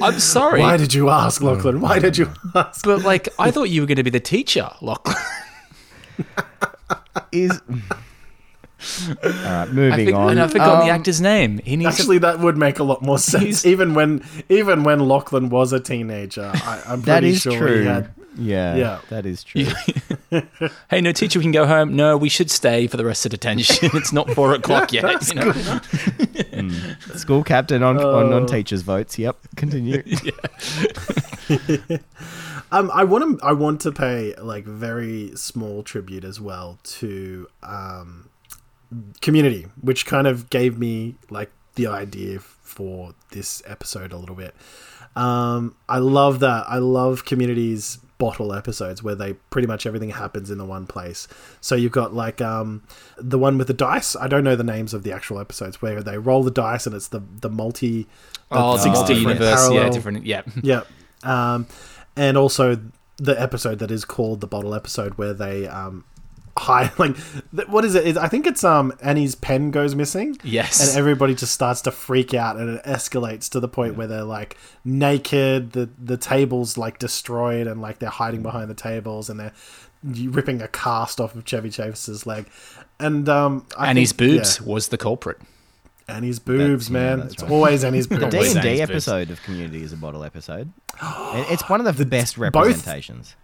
I'm 0.00 0.18
sorry. 0.20 0.60
Why 0.60 0.76
did 0.76 0.94
you 0.94 1.08
ask, 1.10 1.40
Lachlan? 1.42 1.80
Why 1.80 1.98
did 1.98 2.16
you 2.18 2.30
ask? 2.54 2.84
but, 2.84 3.02
like, 3.02 3.28
I 3.38 3.50
thought 3.50 3.70
you 3.70 3.80
were 3.80 3.86
going 3.86 3.96
to 3.96 4.02
be 4.04 4.10
the 4.10 4.20
teacher, 4.20 4.70
Lachlan. 4.80 5.16
Is 7.30 7.60
all 7.70 9.14
right. 9.30 9.44
I 9.44 9.66
Moving 9.66 10.06
think, 10.06 10.16
on. 10.16 10.30
and 10.30 10.40
I 10.40 10.48
forgot 10.48 10.78
the 10.84 10.90
Um, 10.90 10.96
actor's 10.98 11.20
name. 11.20 11.58
He 11.64 11.76
needs 11.76 11.98
Actually, 11.98 12.18
that 12.18 12.40
would 12.40 12.56
make 12.56 12.78
a 12.78 12.84
lot 12.84 13.02
more 13.02 13.18
sense. 13.32 13.64
Even 13.64 13.94
when, 13.94 14.24
even 14.48 14.82
when 14.82 15.00
Lachlan 15.00 15.48
was 15.50 15.72
a 15.72 15.80
teenager, 15.80 16.50
I, 16.54 16.82
I'm 16.86 17.02
pretty 17.02 17.04
That 17.06 17.24
is 17.24 17.40
sure 17.42 17.56
true. 17.58 17.80
he 17.82 17.86
had. 17.86 18.10
Yeah, 18.38 18.74
Yeah. 18.76 18.98
that 19.10 19.26
is 19.26 19.44
true. 19.44 19.66
hey, 20.90 21.02
no, 21.02 21.12
teacher, 21.12 21.38
we 21.38 21.44
can 21.44 21.52
go 21.52 21.66
home. 21.66 21.94
No, 21.94 22.16
we 22.16 22.30
should 22.30 22.50
stay 22.50 22.86
for 22.86 22.96
the 22.96 23.04
rest 23.04 23.26
of 23.26 23.30
detention. 23.30 23.90
it's 23.92 24.10
not 24.12 24.30
four 24.30 24.54
o'clock 24.54 24.90
yet. 24.90 25.28
You 25.28 25.34
know? 25.34 26.90
School 27.14 27.44
captain 27.44 27.82
on, 27.82 27.98
on 27.98 28.32
Oh. 28.32 28.36
on 28.36 28.46
teachers' 28.46 28.80
votes. 28.82 29.18
Yep, 29.18 29.36
continue. 29.56 30.02
Um, 32.72 32.90
I 32.92 33.04
want 33.04 33.38
to, 33.38 33.46
I 33.46 33.52
want 33.52 33.80
to 33.82 33.92
pay 33.92 34.34
like 34.36 34.64
very 34.64 35.30
small 35.36 35.82
tribute 35.82 36.24
as 36.24 36.40
well 36.40 36.78
to 36.84 37.46
um, 37.62 38.28
Community, 39.20 39.66
which 39.80 40.04
kind 40.06 40.26
of 40.26 40.50
gave 40.50 40.78
me 40.78 41.14
like 41.30 41.50
the 41.76 41.86
idea 41.86 42.38
for 42.40 43.14
this 43.30 43.62
episode 43.66 44.12
a 44.12 44.16
little 44.16 44.34
bit. 44.34 44.54
Um, 45.16 45.76
I 45.88 45.98
love 45.98 46.40
that. 46.40 46.64
I 46.68 46.78
love 46.78 47.24
Community's 47.24 47.98
bottle 48.18 48.52
episodes 48.54 49.02
where 49.02 49.14
they 49.14 49.32
pretty 49.50 49.66
much 49.66 49.84
everything 49.84 50.10
happens 50.10 50.50
in 50.50 50.56
the 50.58 50.64
one 50.64 50.86
place. 50.86 51.26
So 51.60 51.74
you've 51.74 51.92
got 51.92 52.14
like 52.14 52.40
um, 52.40 52.82
the 53.18 53.38
one 53.38 53.58
with 53.58 53.66
the 53.66 53.74
dice. 53.74 54.14
I 54.16 54.28
don't 54.28 54.44
know 54.44 54.56
the 54.56 54.62
names 54.64 54.94
of 54.94 55.02
the 55.02 55.12
actual 55.12 55.38
episodes 55.38 55.82
where 55.82 56.02
they 56.02 56.16
roll 56.18 56.42
the 56.42 56.50
dice 56.50 56.86
and 56.86 56.94
it's 56.94 57.08
the 57.08 57.22
the 57.40 57.50
multi. 57.50 58.02
the 58.02 58.08
Oh, 58.52 58.72
the 58.76 58.82
six 58.82 58.94
multi-universe, 58.94 59.38
different 59.38 59.44
yeah, 59.44 59.54
parallel- 59.56 59.92
different, 59.92 60.26
yeah. 60.26 60.42
yeah. 60.62 60.82
Um, 61.54 61.66
and 62.16 62.36
also 62.36 62.78
the 63.18 63.40
episode 63.40 63.78
that 63.78 63.90
is 63.90 64.04
called 64.04 64.40
the 64.40 64.46
bottle 64.46 64.74
episode 64.74 65.14
where 65.14 65.32
they 65.34 65.66
um 65.68 66.04
hide 66.58 66.90
like 66.98 67.16
th- 67.56 67.68
what 67.68 67.84
is 67.84 67.94
it? 67.94 68.06
It- 68.06 68.16
I 68.18 68.28
think 68.28 68.46
it's 68.46 68.62
um 68.64 68.92
Annie's 69.00 69.34
pen 69.34 69.70
goes 69.70 69.94
missing. 69.94 70.36
Yes. 70.44 70.86
And 70.88 70.98
everybody 70.98 71.34
just 71.34 71.52
starts 71.54 71.80
to 71.82 71.90
freak 71.90 72.34
out 72.34 72.56
and 72.56 72.68
it 72.78 72.84
escalates 72.84 73.48
to 73.50 73.60
the 73.60 73.68
point 73.68 73.96
where 73.96 74.06
they're 74.06 74.22
like 74.24 74.56
naked, 74.84 75.72
the 75.72 75.88
the 75.98 76.16
tables 76.16 76.76
like 76.76 76.98
destroyed 76.98 77.66
and 77.66 77.80
like 77.80 77.98
they're 78.00 78.10
hiding 78.10 78.42
behind 78.42 78.68
the 78.68 78.74
tables 78.74 79.30
and 79.30 79.40
they're 79.40 79.52
ripping 80.04 80.60
a 80.60 80.68
cast 80.68 81.20
off 81.20 81.34
of 81.34 81.44
Chevy 81.44 81.70
Chase's 81.70 82.26
leg. 82.26 82.46
And 83.00 83.28
um 83.28 83.66
I 83.76 83.88
Annie's 83.88 84.12
think- 84.12 84.30
boobs 84.32 84.60
yeah, 84.60 84.66
was 84.66 84.88
the 84.88 84.98
culprit. 84.98 85.38
Annie's 86.12 86.38
boobs, 86.38 86.88
That's- 86.88 86.90
yeah, 86.90 86.92
man. 87.16 87.18
that's 87.20 87.34
it's 87.34 87.42
right. 87.42 87.52
always 87.52 87.84
Annie's 87.84 88.06
The 88.08 88.16
boobs. 88.18 88.30
D 88.32 88.38
and 88.38 88.46
D 88.62 88.76
Zane's 88.76 88.80
episode 88.80 89.30
of 89.30 89.42
Community 89.42 89.82
is 89.82 89.92
a 89.92 89.96
bottle 89.96 90.24
episode. 90.24 90.72
It's 91.50 91.68
one 91.68 91.84
of 91.86 91.96
the, 91.96 92.04
best 92.06 92.38
representations. 92.38 93.34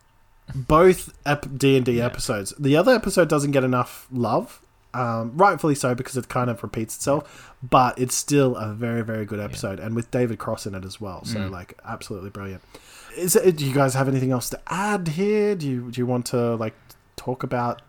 both 0.55 1.13
D 1.57 1.77
and 1.77 1.85
D 1.87 2.01
episodes. 2.01 2.53
The 2.59 2.77
other 2.77 2.93
episode 2.95 3.29
doesn't 3.29 3.51
get 3.53 3.65
enough 3.65 4.07
love, 4.11 4.61
um, 4.95 5.37
rightfully 5.37 5.75
so 5.75 5.95
because 5.95 6.17
it 6.17 6.29
kind 6.29 6.51
of 6.51 6.63
repeats 6.63 6.97
itself. 6.97 7.53
But 7.63 7.99
it's 7.99 8.15
still 8.15 8.57
a 8.57 8.73
very 8.73 9.03
very 9.03 9.25
good 9.25 9.41
episode, 9.41 9.81
and 9.81 9.95
with 9.97 10.11
David 10.11 10.39
Cross 10.39 10.67
in 10.67 10.75
it 10.75 10.85
as 10.85 11.01
well. 11.01 11.25
So 11.25 11.39
Mm. 11.39 11.51
like 11.51 11.79
absolutely 11.85 12.31
brilliant. 12.31 12.63
Is 13.17 13.35
it, 13.35 13.57
do 13.57 13.67
you 13.67 13.75
guys 13.75 13.95
have 13.95 14.07
anything 14.09 14.31
else 14.31 14.49
to 14.51 14.61
add 14.69 15.09
here? 15.09 15.55
Do 15.57 15.67
you 15.69 15.91
do 15.91 16.01
you 16.01 16.07
want 16.07 16.27
to 16.27 16.55
like 16.57 16.75
talk 17.17 17.43
about 17.43 17.83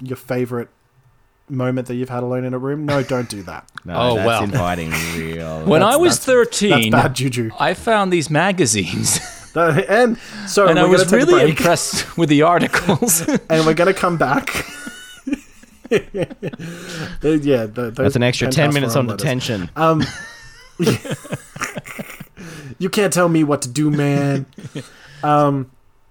your 0.00 0.16
favorite 0.16 0.68
moment 1.50 1.88
that 1.88 1.94
you've 1.96 2.08
had 2.08 2.22
alone 2.22 2.44
in 2.44 2.54
a 2.54 2.58
room? 2.58 2.86
No, 2.86 3.02
don't 3.02 3.28
do 3.28 3.42
that. 3.44 3.68
No, 3.84 3.94
Oh, 3.96 4.14
that's 4.16 4.26
well. 4.26 4.42
inviting 4.44 4.90
real. 5.16 5.64
When 5.64 5.82
I 5.82 5.96
was 5.96 6.18
that's- 6.18 6.48
13, 6.50 6.90
that's 6.90 7.02
bad 7.04 7.14
juju. 7.14 7.50
I 7.58 7.72
found 7.74 8.12
these 8.12 8.28
magazines. 8.30 9.18
And 9.52 10.16
so 10.46 10.68
and 10.68 10.78
I 10.78 10.84
was 10.84 11.02
gonna 11.02 11.24
take 11.24 11.28
a 11.28 11.36
really 11.36 11.50
impressed 11.50 12.16
with 12.16 12.28
the 12.28 12.42
articles. 12.42 13.20
and 13.48 13.66
we're 13.66 13.74
gonna 13.74 13.92
come 13.92 14.16
back. 14.16 14.64
yeah, 15.90 17.66
the, 17.66 17.92
That's 17.92 18.14
an 18.14 18.22
extra 18.22 18.46
ten 18.52 18.72
minutes 18.72 18.94
on 18.94 19.08
detention. 19.08 19.62
detention. 19.62 19.70
Um, 19.74 20.04
you 22.78 22.88
can't 22.88 23.12
tell 23.12 23.28
me 23.28 23.42
what 23.42 23.62
to 23.62 23.68
do, 23.68 23.90
man. 23.90 24.46
Um, 25.24 25.70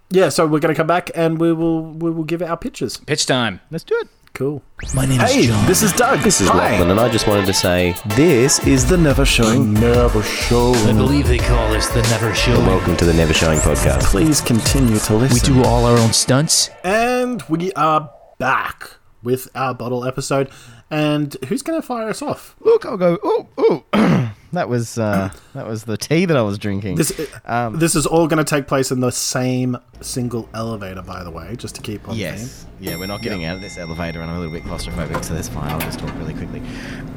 yeah, 0.10 0.28
so 0.28 0.45
we're 0.45 0.60
gonna 0.60 0.75
come 0.75 0.88
back 0.88 1.10
and 1.15 1.39
we 1.39 1.54
will 1.54 1.84
we 1.93 2.12
will 2.12 2.25
give 2.25 2.41
our 2.41 2.58
pitches. 2.58 2.97
Pitch 2.97 3.25
time. 3.25 3.62
Let's 3.71 3.86
do 3.86 3.95
it. 4.02 4.10
Cool. 4.39 4.63
My 4.95 5.06
name 5.06 5.19
Hey, 5.19 5.47
this 5.67 5.84
is 5.84 5.91
Doug. 5.91 6.21
This 6.21 6.39
is 6.39 6.47
Hi. 6.47 6.71
Lachlan, 6.71 6.91
and 6.91 6.97
I 7.02 7.10
just 7.10 7.28
wanted 7.28 7.45
to 7.47 7.54
say 7.54 7.93
this 8.15 8.65
is 8.65 8.88
the 8.89 8.95
Never 8.95 9.25
Showing. 9.25 9.73
Never 9.73 10.23
Showing. 10.23 10.78
I 10.88 10.93
believe 10.93 11.28
they 11.28 11.39
call 11.39 11.73
us 11.73 11.89
the 11.89 12.02
Never 12.04 12.34
Show. 12.34 12.58
Welcome 12.62 12.95
to 12.95 13.04
the 13.04 13.13
Never 13.13 13.34
Showing 13.34 13.60
podcast. 13.60 14.04
Please 14.04 14.39
continue 14.39 14.97
to 14.97 15.15
listen. 15.17 15.54
We 15.54 15.62
do 15.62 15.67
all 15.67 15.84
our 15.84 15.97
own 15.97 16.13
stunts. 16.13 16.69
and 16.86 17.41
we 17.49 17.73
are 17.73 18.12
back 18.38 18.91
with 19.21 19.49
our 19.56 19.73
bottle 19.73 20.06
episode. 20.06 20.49
And 20.91 21.36
who's 21.47 21.62
gonna 21.62 21.82
fire 21.82 22.10
us 22.10 22.21
off? 22.21 22.56
Look, 22.62 22.86
I'll 22.86 22.97
go. 22.97 23.19
Oh, 23.23 23.47
oh. 23.58 23.84
that 24.54 24.67
was 24.69 24.97
uh, 24.97 25.32
that 25.54 25.67
was 25.67 25.84
the 25.84 25.97
tea 25.97 26.25
that 26.25 26.36
I 26.36 26.41
was 26.41 26.58
drinking. 26.58 26.95
This 26.95 27.30
Um, 27.45 27.78
this 27.78 27.95
is 27.95 28.08
all 28.08 28.28
gonna 28.28 28.43
take 28.43 28.67
place 28.67 28.89
in 28.91 28.99
the 28.99 29.12
same 29.12 29.78
single 30.02 30.49
elevator, 30.54 31.04
by 31.04 31.23
the 31.23 31.30
way, 31.30 31.56
just 31.56 31.75
to 31.75 31.82
keep 31.82 32.08
on 32.08 32.15
theme. 32.15 32.21
Yes. 32.21 32.65
Yeah, 32.80 32.97
we're 32.97 33.06
not 33.08 33.21
getting 33.21 33.45
out 33.45 33.56
of 33.58 33.62
this 33.62 33.78
elevator, 33.78 34.21
and 34.21 34.32
I'm 34.32 34.38
a 34.38 34.39
little 34.39 34.54
bit 34.54 34.63
claustrophobic, 34.63 35.23
so 35.23 35.36
that's 35.36 35.49
fine. 35.49 35.69
I'll 35.69 35.80
just 35.80 35.99
talk 35.99 36.13
really 36.15 36.34
quickly. 36.34 36.62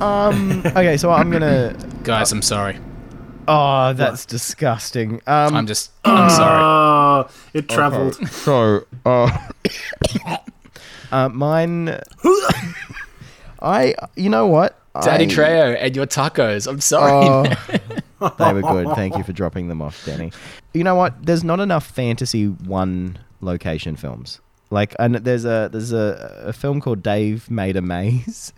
Um, 0.00 0.62
okay, 0.66 0.96
so 0.98 1.10
I'm 1.10 1.30
gonna. 1.30 1.74
Guys, 2.02 2.30
I'm 2.32 2.42
sorry. 2.42 2.78
Oh, 3.48 3.92
that's 3.94 4.24
disgusting. 4.26 5.20
Um, 5.26 5.56
I'm 5.56 5.66
just, 5.66 5.90
I'm 6.04 6.30
sorry. 6.30 6.60
Oh, 6.62 7.30
it 7.54 7.68
traveled. 7.68 8.14
So, 8.28 8.86
uh, 9.06 9.48
uh, 11.12 11.28
mine. 11.30 11.98
I, 13.62 13.94
you 14.16 14.28
know 14.28 14.46
what? 14.46 14.78
Daddy 15.02 15.24
I- 15.24 15.28
Trejo 15.28 15.76
and 15.80 15.96
your 15.96 16.06
tacos. 16.06 16.66
I'm 16.66 16.80
sorry. 16.80 17.26
Oh, 18.20 18.28
they 18.38 18.52
were 18.52 18.62
good. 18.62 18.88
Thank 18.94 19.16
you 19.16 19.22
for 19.24 19.32
dropping 19.32 19.68
them 19.68 19.80
off, 19.80 20.04
Danny. 20.04 20.32
You 20.74 20.84
know 20.84 20.94
what? 20.94 21.24
There's 21.24 21.44
not 21.44 21.60
enough 21.60 21.86
fantasy 21.86 22.46
one 22.46 23.18
location 23.40 23.96
films. 23.96 24.40
Like, 24.70 24.94
and 24.98 25.16
there's 25.16 25.44
a 25.44 25.68
there's 25.70 25.92
a, 25.92 26.42
a 26.46 26.52
film 26.52 26.80
called 26.80 27.02
Dave 27.02 27.50
Made 27.50 27.76
a 27.76 27.82
Maze. 27.82 28.52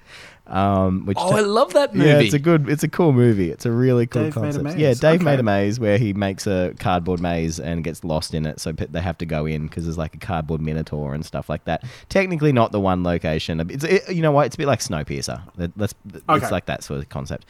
Um, 0.47 1.07
which 1.07 1.17
Oh, 1.19 1.35
I 1.35 1.41
love 1.41 1.73
that 1.73 1.95
movie. 1.95 2.09
yeah, 2.09 2.19
it's 2.19 2.35
a 2.35 2.39
good, 2.39 2.69
it's 2.69 2.83
a 2.83 2.89
cool 2.89 3.13
movie. 3.13 3.51
It's 3.51 3.65
a 3.65 3.71
really 3.73 4.07
cool 4.07 4.25
Dave 4.25 4.37
Made 4.37 4.41
a 4.41 4.43
concept. 4.43 4.65
Maze. 4.65 4.77
Yeah, 4.77 4.93
Dave 4.93 5.15
Okay. 5.21 5.25
made 5.25 5.41
a 5.41 5.43
maze 5.43 5.81
where 5.81 5.97
he 5.97 6.13
makes 6.13 6.47
a 6.47 6.75
cardboard 6.79 7.19
maze 7.21 7.59
and 7.59 7.83
gets 7.83 8.05
lost 8.05 8.35
in 8.35 8.45
it, 8.45 8.61
so 8.61 8.73
pe- 8.75 8.87
they 8.89 9.01
have 9.01 9.17
to 9.19 9.27
go 9.27 9.47
in 9.47 9.67
because 9.69 9.85
there's 9.85 9.97
like 9.97 10.15
a 10.15 10.19
cardboard 10.19 10.61
minotaur 10.61 11.15
and 11.15 11.25
stuff 11.25 11.49
like 11.49 11.65
that. 11.65 11.83
Technically, 12.11 12.53
not 12.53 12.73
the 12.73 12.81
one 12.81 13.03
location. 13.03 13.59
It's 13.71 13.85
it, 13.85 14.13
you 14.15 14.21
know 14.21 14.33
what? 14.33 14.45
It's 14.45 14.55
a 14.55 14.59
bit 14.59 14.67
like 14.67 14.81
Snowpiercer. 14.81 15.41
That- 15.57 15.73
That's 15.79 15.95
Okay. 16.29 16.43
it's 16.43 16.53
like 16.53 16.67
that 16.67 16.85
sort 16.85 17.01
of 17.01 17.09
concept. 17.09 17.47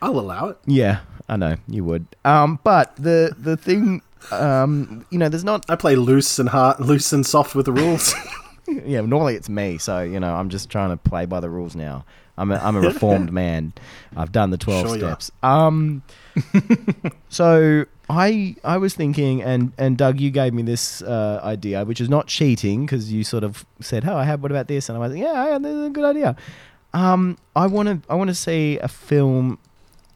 I'll 0.00 0.18
allow 0.18 0.48
it. 0.48 0.58
Yeah, 0.66 0.98
I 1.28 1.36
know 1.36 1.54
you 1.68 1.84
would. 1.84 2.06
Um, 2.24 2.58
but 2.64 2.96
the 2.96 3.36
the 3.38 3.56
thing, 3.56 4.02
um, 4.32 5.06
you 5.10 5.18
know, 5.18 5.28
there's 5.28 5.44
not. 5.44 5.64
I 5.70 5.76
play 5.76 5.94
loose 5.94 6.40
and 6.40 6.48
hard, 6.48 6.80
loose 6.80 7.12
and 7.12 7.24
soft 7.24 7.54
with 7.54 7.66
the 7.66 7.72
rules. 7.72 8.14
Yeah, 8.86 9.00
normally 9.02 9.34
it's 9.34 9.48
me, 9.48 9.76
so 9.76 10.00
you 10.00 10.18
know, 10.20 10.34
I'm 10.34 10.48
just 10.48 10.70
trying 10.70 10.90
to 10.90 10.96
play 10.96 11.26
by 11.26 11.40
the 11.40 11.50
rules 11.50 11.74
now. 11.74 12.04
I'm 12.42 12.50
a, 12.50 12.56
I'm 12.56 12.76
a 12.76 12.80
reformed 12.80 13.32
man. 13.42 13.72
I've 14.16 14.32
done 14.32 14.50
the 14.50 14.58
twelve 14.58 14.88
Sure 14.88 14.98
steps. 14.98 15.30
Um, 15.42 16.02
so 17.28 17.86
I 18.10 18.56
I 18.64 18.78
was 18.78 18.94
thinking, 18.94 19.42
and 19.42 19.72
and 19.78 19.96
Doug, 19.96 20.20
you 20.20 20.30
gave 20.30 20.52
me 20.52 20.62
this 20.62 21.02
uh, 21.02 21.40
idea, 21.44 21.84
which 21.84 22.00
is 22.00 22.08
not 22.08 22.26
cheating 22.26 22.84
because 22.84 23.12
you 23.12 23.22
sort 23.22 23.44
of 23.44 23.64
said, 23.80 24.04
"Oh, 24.06 24.16
I 24.16 24.24
have. 24.24 24.42
What 24.42 24.50
about 24.50 24.66
this?" 24.66 24.88
And 24.88 24.96
I 24.96 25.00
was 25.00 25.12
like, 25.12 25.22
"Yeah, 25.22 25.50
yeah, 25.50 25.58
this 25.58 25.72
is 25.72 25.86
a 25.86 25.90
good 25.90 26.04
idea." 26.04 26.36
Um, 26.92 27.38
I 27.54 27.68
want 27.68 27.88
to 27.88 28.10
I 28.10 28.16
want 28.16 28.28
to 28.28 28.34
see 28.34 28.78
a 28.78 28.88
film, 28.88 29.58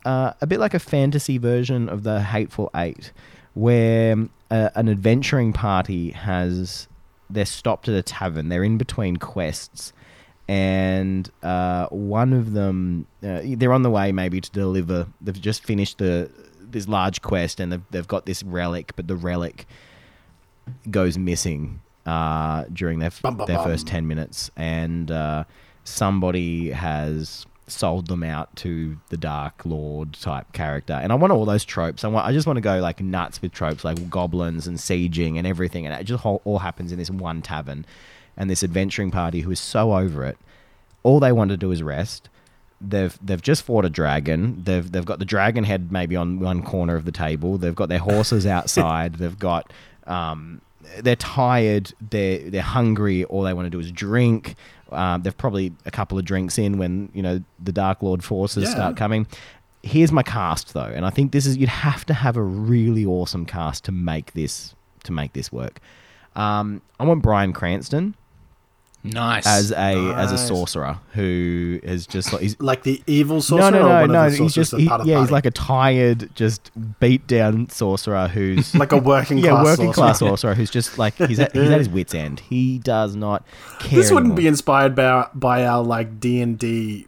uh, 0.05 0.33
a 0.41 0.47
bit 0.47 0.59
like 0.59 0.75
a 0.75 0.79
fantasy 0.81 1.39
version 1.39 1.89
of 1.89 2.03
the 2.03 2.21
Hateful 2.21 2.71
Eight, 2.75 3.13
where 3.55 4.17
uh, 4.51 4.71
an 4.75 4.89
adventuring 4.89 5.53
party 5.53 6.11
has 6.11 6.89
they're 7.31 7.47
stopped 7.47 7.89
at 7.89 7.95
a 7.95 8.03
tavern. 8.03 8.49
They're 8.49 8.65
in 8.65 8.79
between 8.79 9.17
quests, 9.17 9.93
and 10.49 11.31
uh, 11.43 11.87
one 11.89 12.33
of 12.33 12.53
them 12.53 13.07
uh, 13.23 13.41
they're 13.45 13.73
on 13.73 13.83
the 13.83 13.91
way 13.91 14.13
maybe 14.13 14.41
to 14.41 14.51
deliver. 14.51 15.07
They've 15.21 15.41
just 15.41 15.65
finished 15.65 15.99
the 15.99 16.31
this 16.61 16.89
large 16.89 17.23
quest, 17.23 17.61
and 17.61 17.73
they've 17.73 17.83
they've 17.91 18.09
got 18.09 18.27
this 18.27 18.43
relic, 18.43 18.93
but 18.97 19.09
the 19.09 19.17
relic 19.17 19.67
goes 20.91 21.17
missing 21.17 21.81
uh, 22.05 22.65
during 22.73 22.99
their 22.99 23.11
Bum, 23.23 23.37
bum, 23.37 23.47
their 23.47 23.57
bum. 23.57 23.67
first 23.67 23.87
ten 23.87 24.07
minutes, 24.07 24.51
and 24.57 25.11
uh, 25.11 25.45
somebody 25.85 26.71
has 26.71 27.47
sold 27.69 28.07
them 28.07 28.23
out 28.23 28.55
to 28.55 28.97
the 29.09 29.17
Dark 29.17 29.63
Lord 29.65 30.13
type 30.13 30.53
character. 30.53 30.93
And 30.93 31.11
I 31.11 31.17
want 31.17 31.33
all 31.33 31.45
those 31.45 31.65
tropes. 31.65 32.05
I 32.05 32.09
want. 32.09 32.27
I 32.27 32.33
just 32.33 32.47
want 32.47 32.57
to 32.59 32.61
go 32.61 32.79
like 32.79 33.01
nuts 33.01 33.43
with 33.43 33.53
tropes 33.53 33.85
like 33.85 34.09
goblins 34.09 34.67
and 34.69 34.77
sieging 34.79 35.39
and 35.39 35.47
everything, 35.47 35.87
and 35.87 35.95
it 36.01 36.05
just 36.05 36.25
all, 36.25 36.41
all 36.45 36.61
happens 36.61 36.93
in 36.93 36.99
this 36.99 37.11
one 37.11 37.43
tavern. 37.43 37.85
And 38.37 38.51
this 38.51 38.63
adventuring 38.63 39.11
party 39.11 39.41
who 39.41 39.51
is 39.51 39.61
so 39.61 39.95
over 39.95 40.25
it, 40.25 40.37
all 41.03 41.21
they 41.21 41.33
want 41.33 41.51
to 41.51 41.57
do 41.57 41.71
is 41.73 41.83
rest. 41.83 42.29
They've 42.81 43.19
they've 43.25 43.41
just 43.41 43.63
fought 43.63 43.85
a 43.87 43.91
dragon. 43.91 44.63
They've 44.65 44.91
they've 44.91 45.05
got 45.05 45.19
the 45.19 45.25
dragon 45.25 45.65
head 45.65 45.91
maybe 45.91 46.17
on 46.17 46.39
one 46.41 46.63
corner 46.63 46.95
of 46.97 47.05
the 47.07 47.13
table. 47.13 47.57
They've 47.57 47.75
got 47.75 47.89
their 47.89 47.99
horses 48.01 48.47
outside. 48.57 49.15
they've 49.15 49.39
got 49.39 49.73
um, 50.07 50.61
they're 51.01 51.17
tired. 51.17 51.93
They're 52.11 52.51
they're 52.51 52.61
hungry. 52.63 53.25
All 53.25 53.43
they 53.43 53.55
want 53.55 53.67
to 53.67 53.71
do 53.71 53.81
is 53.81 53.91
drink. 53.91 54.55
Um, 54.93 55.23
they've 55.23 55.37
probably 55.37 55.73
a 55.87 55.91
couple 55.91 56.19
of 56.19 56.25
drinks 56.27 56.59
in 56.59 56.77
when 56.77 57.09
you 57.15 57.23
know 57.23 57.43
the 57.59 57.73
Dark 57.73 58.03
Lord 58.03 58.23
forces 58.23 58.65
Yeah. 58.65 58.71
start 58.71 58.97
coming. 58.97 59.27
Here's 59.83 60.13
my 60.13 60.23
cast 60.23 60.75
though, 60.75 60.83
and 60.95 61.07
I 61.07 61.11
think 61.11 61.33
this 61.33 61.47
is 61.47 61.57
you'd 61.57 61.69
have 61.71 62.05
to 62.07 62.15
have 62.15 62.37
a 62.37 62.43
really 62.43 63.07
awesome 63.07 63.47
cast 63.47 63.85
to 63.85 63.93
make 63.93 64.35
this 64.35 64.75
to 65.05 65.13
make 65.13 65.33
this 65.33 65.51
work. 65.51 65.81
Um, 66.35 66.83
I 67.01 67.05
want 67.05 67.23
Bryan 67.23 67.53
Cranston 67.55 68.15
nice. 69.13 69.47
as 69.47 69.73
a 69.73 70.13
as 70.17 70.33
a 70.33 70.39
sorcerer 70.39 70.99
who 71.13 71.81
is 71.83 72.07
just 72.07 72.33
like 72.33 72.43
he's 72.43 72.61
like 72.61 72.83
the 72.83 73.03
evil 73.07 73.37
no 73.37 73.41
sorcerer. 73.41 73.71
no 73.71 73.79
or 73.79 73.89
no 73.89 74.01
one 74.03 74.11
no 74.13 74.31
he's 74.31 74.55
just 74.55 74.75
he- 74.77 74.87
part 74.89 75.01
of 75.01 75.07
the 75.07 75.13
yeah 75.13 75.21
he's 75.21 75.31
like 75.31 75.47
a 75.47 75.51
tired 75.51 76.31
just 76.35 76.71
beat 77.01 77.27
down 77.27 77.69
sorcerer 77.69 78.29
who's 78.29 78.75
like 78.77 78.93
a 78.93 78.99
working 78.99 79.39
yeah 79.39 79.51
class 79.51 79.65
working 79.65 79.93
class 79.93 80.19
sorcerer. 80.19 80.37
sorcerer 80.37 80.55
who's 80.55 80.71
just 80.71 80.99
like 80.99 81.15
he's 81.15 81.39
at, 81.41 81.53
he's 81.53 81.71
at 81.71 81.79
his 81.79 81.89
wits 81.89 82.15
end 82.15 82.41
he 82.41 82.79
does 82.79 83.17
not 83.17 83.45
care 83.81 83.99
This 83.99 84.11
wouldn't 84.11 84.37
be 84.37 84.47
inspired 84.47 84.95
by 84.95 85.29
by 85.35 85.65
our 85.67 85.83
like 85.83 86.21
D 86.21 86.41
and 86.41 86.59
D 86.59 87.07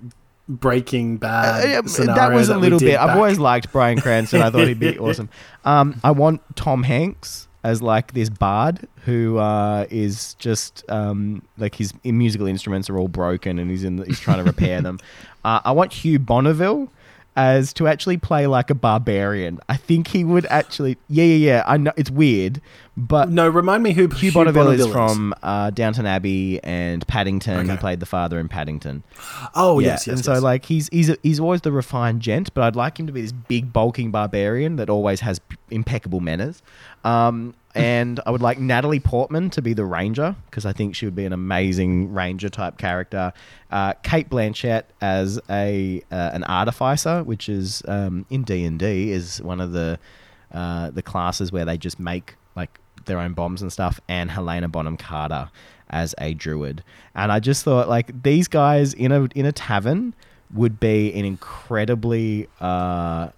Breaking 0.50 1.18
Bad. 1.18 1.64
Uh, 1.64 1.68
yeah, 1.68 1.80
scenario 1.84 2.14
that 2.16 2.32
was 2.32 2.48
a 2.48 2.54
we 2.54 2.61
little 2.62 2.78
did 2.78 2.87
bit. 2.87 2.98
I've 2.98 3.16
always 3.16 3.38
liked 3.38 3.70
Bryan 3.70 4.00
Cranston. 4.00 4.40
I 4.40 4.48
thought 4.48 4.66
he'd 4.66 4.78
be 4.80 4.98
awesome. 4.98 5.28
Um, 5.66 6.00
I 6.02 6.11
want 6.12 6.40
Tom 6.56 6.84
Hanks 6.84 7.47
as 7.64 7.83
like 7.83 8.12
this 8.12 8.29
bard 8.29 8.87
who 9.05 9.38
uh, 9.38 9.87
is 9.90 10.35
just 10.35 10.85
um, 10.88 11.42
like 11.57 11.75
his 11.75 11.92
musical 12.05 12.47
instruments 12.47 12.88
are 12.88 12.99
all 12.99 13.09
broken 13.09 13.59
and 13.59 13.71
he's 13.71 13.85
in 13.85 14.03
he's 14.05 14.21
trying 14.21 14.38
to 14.38 14.44
repair 14.44 14.81
them. 14.81 14.99
Uh, 15.44 15.61
I 15.64 15.71
want 15.71 15.92
Hugh 15.92 16.18
Bonneville 16.18 16.90
as 17.38 17.72
to 17.72 17.87
actually 17.87 18.16
play 18.16 18.48
like 18.48 18.68
a 18.68 18.74
barbarian. 18.74 19.61
I 19.68 19.77
think 19.77 20.09
he 20.09 20.24
would 20.24 20.44
actually. 20.46 20.98
Yeah, 21.09 21.22
yeah, 21.24 21.37
yeah. 21.37 21.62
I 21.66 21.77
know 21.77 21.92
it's 21.96 22.11
weird, 22.11 22.61
but 22.96 23.31
No, 23.31 23.48
remind 23.48 23.85
me 23.85 23.92
who 23.92 24.09
Hugh 24.09 24.33
Bonneville, 24.33 24.70
is 24.72 24.87
from 24.88 25.33
uh, 25.44 25.70
Downton 25.70 26.05
Abbey 26.05 26.59
and 26.64 27.07
Paddington. 27.07 27.68
He 27.70 27.77
played 27.77 28.01
the 28.01 28.07
father 28.07 28.40
in 28.40 28.48
Paddington. 28.48 29.05
Oh 29.55 29.79
Yeah, 29.79 29.90
yes, 29.90 30.07
yes. 30.09 30.16
and 30.16 30.24
so 30.24 30.40
like 30.40 30.64
he's 30.64 30.88
he's 30.90 31.14
he's 31.22 31.38
always 31.38 31.61
the 31.61 31.70
refined 31.70 32.22
gent, 32.22 32.53
but 32.55 32.64
I'd 32.64 32.77
like 32.77 32.98
him 32.98 33.07
to 33.07 33.12
be 33.12 33.22
this 33.22 33.33
big 33.33 33.72
bulking 33.72 34.11
barbarian 34.11 34.74
that 34.77 34.90
always 34.90 35.20
has 35.20 35.38
p- 35.38 35.57
impeccable 35.70 36.18
manners. 36.18 36.61
Um, 37.05 37.55
and 37.74 38.20
I 38.26 38.31
would 38.31 38.42
like 38.42 38.59
Natalie 38.59 39.00
Portman 39.00 39.50
to 39.50 39.62
be 39.62 39.72
the 39.72 39.85
ranger 39.85 40.35
because 40.46 40.64
I 40.64 40.72
think 40.72 40.94
she 40.94 41.04
would 41.04 41.14
be 41.14 41.24
an 41.24 41.33
amazing 41.33 42.12
ranger 42.12 42.48
type 42.48 42.78
character. 42.78 43.33
Uh, 43.70 43.92
Cate 44.02 44.28
Blanchett 44.31 44.85
as 45.00 45.38
a 45.50 46.02
uh, 46.11 46.31
an 46.33 46.44
artificer, 46.44 47.22
which 47.22 47.48
is 47.48 47.83
um, 47.87 48.26
in 48.31 48.42
D 48.42 48.64
and 48.64 48.78
D 48.78 49.11
is 49.11 49.42
one 49.42 49.61
of 49.61 49.72
the 49.72 49.98
uh, 50.52 50.90
the 50.90 51.02
classes 51.02 51.52
where 51.52 51.64
they 51.64 51.76
just 51.76 52.00
make 52.00 52.37
like 52.57 52.78
their 53.04 53.18
own 53.18 53.35
bombs 53.35 53.62
and 53.62 53.72
stuff, 53.72 54.00
and 54.09 54.31
Helena 54.31 54.68
Bonham 54.68 54.96
Carter 54.96 55.50
as 55.90 56.14
a 56.18 56.35
druid. 56.35 56.83
And 57.14 57.31
I 57.31 57.40
just 57.40 57.64
thought 57.64 57.88
like 57.88 58.22
these 58.22 58.48
guys 58.48 58.94
in 58.94 59.12
a 59.12 59.24
in 59.35 59.46
a 59.46 59.52
tavern 59.52 60.14
would 60.54 60.81
be 60.81 61.12
an 61.12 61.24
incredibly 61.24 62.48
uh, 62.61 63.28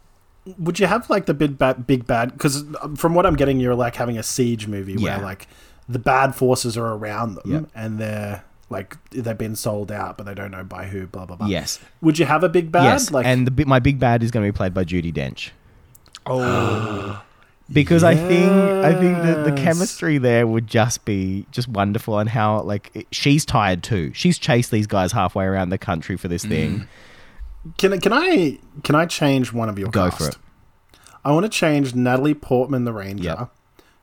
would 0.59 0.79
you 0.79 0.87
have 0.87 1.09
like 1.11 1.27
the 1.27 1.35
big 1.35 1.59
bad, 1.59 1.87
big 1.87 2.07
bad? 2.07 2.33
Because 2.33 2.65
um, 2.83 2.97
from 2.97 3.15
what 3.15 3.27
I'm 3.27 3.37
getting, 3.37 3.61
you're 3.61 3.75
like 3.75 3.97
having 3.97 4.19
a 4.19 4.23
siege 4.23 4.67
movie 4.67 4.95
Yeah. 4.95 5.17
where 5.17 5.25
like 5.25 5.47
the 5.89 5.99
bad 5.99 6.35
forces 6.35 6.77
are 6.77 6.87
around 6.95 7.35
them 7.35 7.51
Yep. 7.53 7.65
and 7.75 7.99
they're 7.99 8.45
like 8.69 8.97
they've 9.11 9.37
been 9.37 9.57
sold 9.57 9.91
out, 9.91 10.17
but 10.17 10.27
they 10.27 10.35
don't 10.35 10.51
know 10.53 10.63
by 10.65 10.87
who. 10.87 11.07
Blah 11.07 11.27
blah 11.27 11.37
blah. 11.37 11.47
Yes. 11.49 11.79
Would 12.01 12.19
you 12.19 12.27
have 12.27 12.45
a 12.45 12.49
big 12.49 12.71
bad? 12.71 12.85
yes, 12.85 13.11
Like 13.11 13.27
and 13.27 13.47
the, 13.49 13.65
my 13.65 13.79
big 13.81 13.99
bad 13.99 14.23
is 14.23 14.31
going 14.31 14.47
to 14.47 14.53
be 14.53 14.57
played 14.57 14.73
by 14.75 14.85
Judi 14.85 15.13
Dench. 15.13 15.51
oh, 16.27 17.23
because 17.73 18.03
I 18.05 18.15
think 18.15 18.51
I 18.51 18.93
think 18.99 19.17
that 19.19 19.45
the 19.45 19.53
chemistry 19.53 20.19
there 20.19 20.47
would 20.47 20.67
just 20.67 21.05
be 21.05 21.47
just 21.51 21.69
wonderful, 21.69 22.19
and 22.19 22.29
how 22.29 22.63
like 22.63 22.91
it, 22.95 23.07
she's 23.11 23.45
tired 23.45 23.83
too. 23.83 24.13
She's 24.15 24.39
chased 24.39 24.71
these 24.71 24.87
guys 24.87 25.13
halfway 25.13 25.45
around 25.45 25.71
the 25.71 25.79
country 25.79 26.17
for 26.17 26.29
this 26.29 26.45
thing. 26.45 26.81
Mm. 26.81 26.87
Can 27.79 27.93
I- 27.93 27.99
can 27.99 28.13
I 28.13 28.59
can 28.83 28.95
I 28.95 29.07
change 29.07 29.53
one 29.53 29.69
of 29.69 29.79
your 29.79 29.89
Go 29.91 30.05
cast? 30.11 30.19
for 30.19 30.29
it. 30.29 30.37
I 31.25 31.33
want 31.33 31.45
to 31.45 31.51
change 31.51 31.95
Natalie 31.95 32.35
Portman 32.35 32.85
the 32.85 32.93
Ranger 32.93 33.25
Yep. 33.25 33.51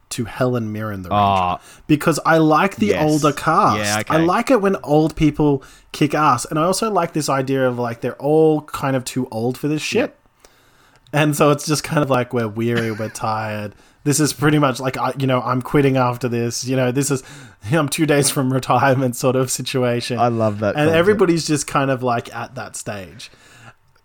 to 0.09 0.25
Helen 0.25 0.71
Mirren 0.71 1.01
the 1.01 1.09
Ranger 1.09 1.15
Ah. 1.19 1.59
because 1.87 2.19
I 2.25 2.37
like 2.37 2.75
the 2.75 2.87
Yes. 2.87 3.03
older 3.09 3.33
cast. 3.33 3.77
Yeah, 3.77 3.99
okay. 4.01 4.13
I 4.15 4.17
like 4.19 4.51
it 4.51 4.61
when 4.61 4.75
old 4.83 5.15
people 5.15 5.63
kick 5.91 6.13
ass, 6.13 6.45
and 6.45 6.59
I 6.59 6.63
also 6.63 6.91
like 6.91 7.13
this 7.13 7.27
idea 7.29 7.67
of 7.67 7.79
like 7.79 8.01
they're 8.01 8.13
all 8.21 8.61
kind 8.61 8.95
of 8.95 9.03
too 9.03 9.27
old 9.31 9.57
for 9.57 9.67
this 9.67 9.81
shit, 9.81 10.15
and 11.11 11.35
so 11.35 11.49
it's 11.49 11.65
just 11.65 11.83
kind 11.83 12.03
of 12.03 12.09
like 12.09 12.33
we're 12.33 12.47
weary, 12.47 12.91
we're 12.91 13.09
tired. 13.09 13.73
This 14.07 14.21
is 14.21 14.31
pretty 14.31 14.57
much 14.57 14.79
like 14.79 14.95
I, 14.95 15.13
you 15.19 15.27
know 15.27 15.41
I'm 15.41 15.61
quitting 15.61 15.97
after 15.97 16.29
this. 16.29 16.63
You 16.63 16.77
know 16.77 16.93
this 16.93 17.11
is 17.11 17.23
I'm 17.73 17.89
two 17.89 18.05
days 18.05 18.29
from 18.29 18.53
retirement 18.61 19.17
sort 19.17 19.35
of 19.35 19.51
situation. 19.51 20.17
I 20.17 20.29
love 20.29 20.59
that 20.59 20.75
and 20.75 20.85
concept. 20.85 20.95
everybody's 20.95 21.45
just 21.45 21.67
kind 21.67 21.91
of 21.91 22.01
like 22.03 22.33
at 22.33 22.55
that 22.55 22.77
stage. 22.77 23.29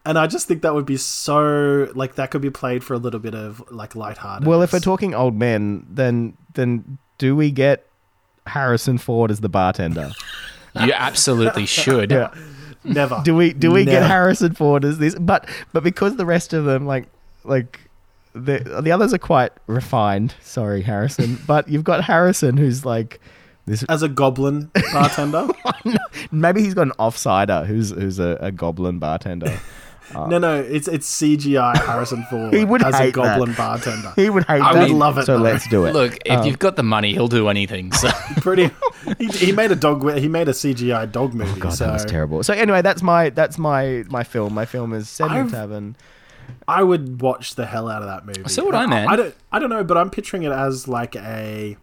And 0.05 0.19
I 0.19 0.27
just 0.27 0.49
think 0.49 0.63
that 0.63 0.75
would 0.75 0.87
be 0.87 0.97
so 0.97 1.89
like 1.95 2.17
that 2.17 2.33
could 2.33 2.43
be 2.43 2.51
played 2.51 2.83
for 2.83 2.95
a 2.95 2.99
little 2.99 3.21
bit 3.21 3.37
of 3.37 3.63
like 3.71 3.95
lighthearted. 3.95 4.45
Well, 4.45 4.61
if 4.63 4.73
we're 4.73 4.81
talking 4.81 5.15
old 5.15 5.37
men, 5.37 5.87
then 5.89 6.37
then 6.55 6.99
do 7.19 7.37
we 7.37 7.53
get 7.53 7.87
Harrison 8.49 8.99
Ford 8.99 9.31
as 9.31 9.39
the 9.39 9.49
bartender? 9.49 10.11
you 10.81 10.93
absolutely 10.93 11.67
should. 11.81 12.11
never 12.83 13.23
Do 13.25 13.37
we 13.37 13.53
do 13.53 13.71
we 13.71 13.85
get 13.85 14.03
Harrison 14.03 14.53
Ford 14.53 14.85
as 14.85 14.99
this? 14.99 15.15
But 15.15 15.49
but 15.73 15.85
because 15.85 16.17
the 16.17 16.27
rest 16.27 16.53
of 16.53 16.65
them 16.65 16.87
like 16.87 17.07
like 17.45 17.79
the 18.35 18.81
the 18.83 18.93
others 18.93 19.13
are 19.13 19.19
quite 19.19 19.53
refined. 19.67 20.35
Sorry, 20.43 20.83
Harrison, 20.83 21.39
but 21.47 21.69
you've 21.69 21.85
got 21.85 22.05
Harrison 22.05 22.57
who's 22.57 22.85
like 22.85 23.21
this. 23.67 23.83
as 23.85 24.03
a 24.03 24.09
goblin 24.09 24.71
bartender. 24.93 25.49
Maybe 26.33 26.63
he's 26.63 26.75
got 26.75 26.87
an 26.87 26.93
offsider 26.99 27.67
who's 27.67 27.91
who's 27.91 28.19
a, 28.19 28.39
a 28.41 28.51
goblin 28.51 28.99
bartender. 28.99 29.61
no, 30.15 30.39
no, 30.39 30.61
it's 30.61 30.89
it's 30.89 31.09
CGI 31.21 31.77
Harrison 31.77 32.25
Ford 32.25 32.53
He 32.55 32.65
would 32.65 32.83
as 32.83 32.99
a 32.99 33.11
goblin 33.11 33.51
that. 33.51 33.59
bartender. 33.59 34.13
He 34.17 34.31
would 34.31 34.45
hate 34.45 34.63
I 34.63 34.75
that. 34.75 34.89
would 34.89 34.97
love 34.97 35.19
it. 35.19 35.27
So 35.27 35.37
though. 35.37 35.43
let's 35.45 35.69
do 35.69 35.85
it. 35.85 35.93
Look, 35.93 36.19
if 36.25 36.41
um, 36.41 36.47
you've 36.47 36.59
got 36.59 36.77
the 36.77 36.83
money, 36.83 37.13
he'll 37.13 37.29
do 37.29 37.49
anything. 37.49 37.93
So 37.93 38.11
pretty. 38.37 38.71
He, 39.19 39.27
he 39.27 39.53
made 39.53 39.73
a 39.73 39.77
dog. 39.77 40.19
He 40.19 40.29
made 40.29 40.49
a 40.49 40.53
CGI 40.53 41.11
dog 41.11 41.31
oh, 41.35 41.37
movie. 41.37 41.53
Oh, 41.57 41.61
God, 41.61 41.75
so 41.75 41.87
that 41.87 41.93
was 41.93 42.05
terrible. 42.05 42.43
So 42.43 42.55
anyway, 42.55 42.83
that's 42.83 43.03
my 43.03 43.31
that's 43.31 43.59
my 43.59 44.05
my 44.09 44.25
film. 44.25 44.55
My 44.55 44.65
film 44.65 44.93
is 44.93 45.09
Seven 45.09 45.37
I've- 45.37 45.51
Tavern. 45.51 45.97
I 46.69 46.83
would 46.83 47.21
watch 47.21 47.55
the 47.55 47.67
hell 47.67 47.89
out 47.89 48.03
of 48.03 48.09
that 48.09 48.27
movie. 48.27 48.49
So 48.49 48.65
would 48.67 48.75
I, 48.75 48.87
man. 48.87 49.09
I 49.09 49.17
don't. 49.17 49.35
I 49.51 49.59
don't 49.59 49.71
know, 49.71 49.85
but 49.85 49.97
I'm 49.97 50.11
picturing 50.11 50.43
it 50.45 50.53
as 50.53 50.87
like 50.89 51.17
a, 51.17 51.77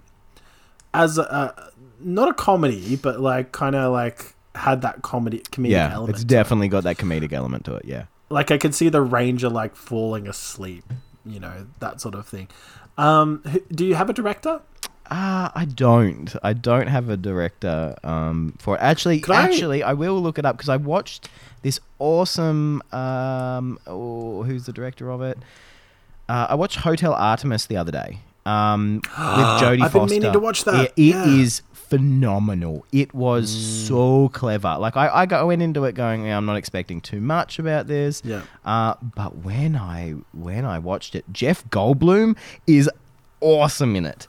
as 0.93 1.17
a, 1.17 1.21
a 1.23 1.71
not 1.99 2.29
a 2.29 2.33
comedy, 2.33 2.95
but 2.95 3.19
like 3.19 3.51
kind 3.51 3.75
of 3.75 3.91
like 3.93 4.33
had 4.55 4.81
that 4.81 5.01
comedy 5.01 5.39
comedic 5.51 5.69
Yeah, 5.71 5.93
element. 5.93 6.15
it's 6.15 6.23
definitely 6.23 6.67
got 6.67 6.83
that 6.83 6.97
comedic 6.97 7.31
element 7.33 7.65
to 7.65 7.75
it. 7.75 7.85
Yeah. 7.85 8.05
like 8.29 8.51
I 8.51 8.57
could 8.57 8.73
see 8.75 8.89
the 8.89 9.01
ranger 9.01 9.49
like 9.49 9.75
falling 9.75 10.27
asleep, 10.27 10.83
you 11.25 11.39
know 11.39 11.67
that 11.79 12.01
sort 12.01 12.15
of 12.15 12.27
thing. 12.27 12.47
Um, 12.97 13.43
do 13.71 13.85
you 13.85 13.95
have 13.95 14.09
a 14.09 14.13
director? 14.13 14.61
Ah, 15.11 15.51
I 15.55 15.65
don't. 15.65 16.35
I 16.43 16.53
don't 16.53 16.87
have 16.87 17.09
a 17.09 17.17
director 17.17 17.95
um, 18.03 18.53
for 18.59 18.75
it. 18.75 18.79
Actually, 18.81 19.19
Could 19.19 19.35
actually, 19.35 19.81
I 19.83 19.93
will 19.93 20.21
look 20.21 20.37
it 20.37 20.45
up 20.45 20.55
because 20.57 20.69
I 20.69 20.77
watched 20.77 21.29
this 21.63 21.79
awesome. 21.97 22.81
Um, 22.91 23.79
oh, 23.87 24.43
who's 24.43 24.65
the 24.65 24.73
director 24.73 25.09
of 25.11 25.21
it? 25.21 25.37
Uh, 26.27 26.47
I 26.49 26.55
watched 26.55 26.77
Hotel 26.77 27.13
Artemis 27.13 27.65
the 27.65 27.77
other 27.77 27.91
day 27.91 28.19
um, 28.45 28.95
with 28.97 29.03
Jodie 29.15 29.79
Foster. 29.79 29.83
I've 29.83 29.93
been 29.93 30.05
meaning 30.09 30.31
to 30.33 30.39
watch 30.39 30.63
that. 30.65 30.85
It- 30.85 30.93
it 30.97 31.01
Yeah. 31.15 31.25
is 31.25 31.61
phenomenal. 31.73 32.85
It 32.91 33.11
was 33.15 33.49
so 33.49 34.29
clever. 34.29 34.77
Like 34.79 34.95
I, 34.95 35.09
I, 35.09 35.25
go, 35.25 35.37
I 35.39 35.43
went 35.43 35.63
into 35.63 35.85
it 35.85 35.95
going, 35.95 36.25
"Yeah, 36.27 36.37
I'm 36.37 36.45
not 36.45 36.55
expecting 36.57 37.01
too 37.01 37.19
much 37.19 37.57
about 37.57 37.87
this. 37.87 38.21
Yeah. 38.23 38.43
Uh, 38.63 38.93
but 39.15 39.37
when 39.37 39.75
I 39.75 40.11
when 40.33 40.65
I 40.65 40.77
watched 40.77 41.15
it, 41.15 41.25
Jeff 41.31 41.67
Goldblum 41.71 42.37
is 42.67 42.87
awesome 43.41 43.95
in 43.95 44.05
it. 44.05 44.27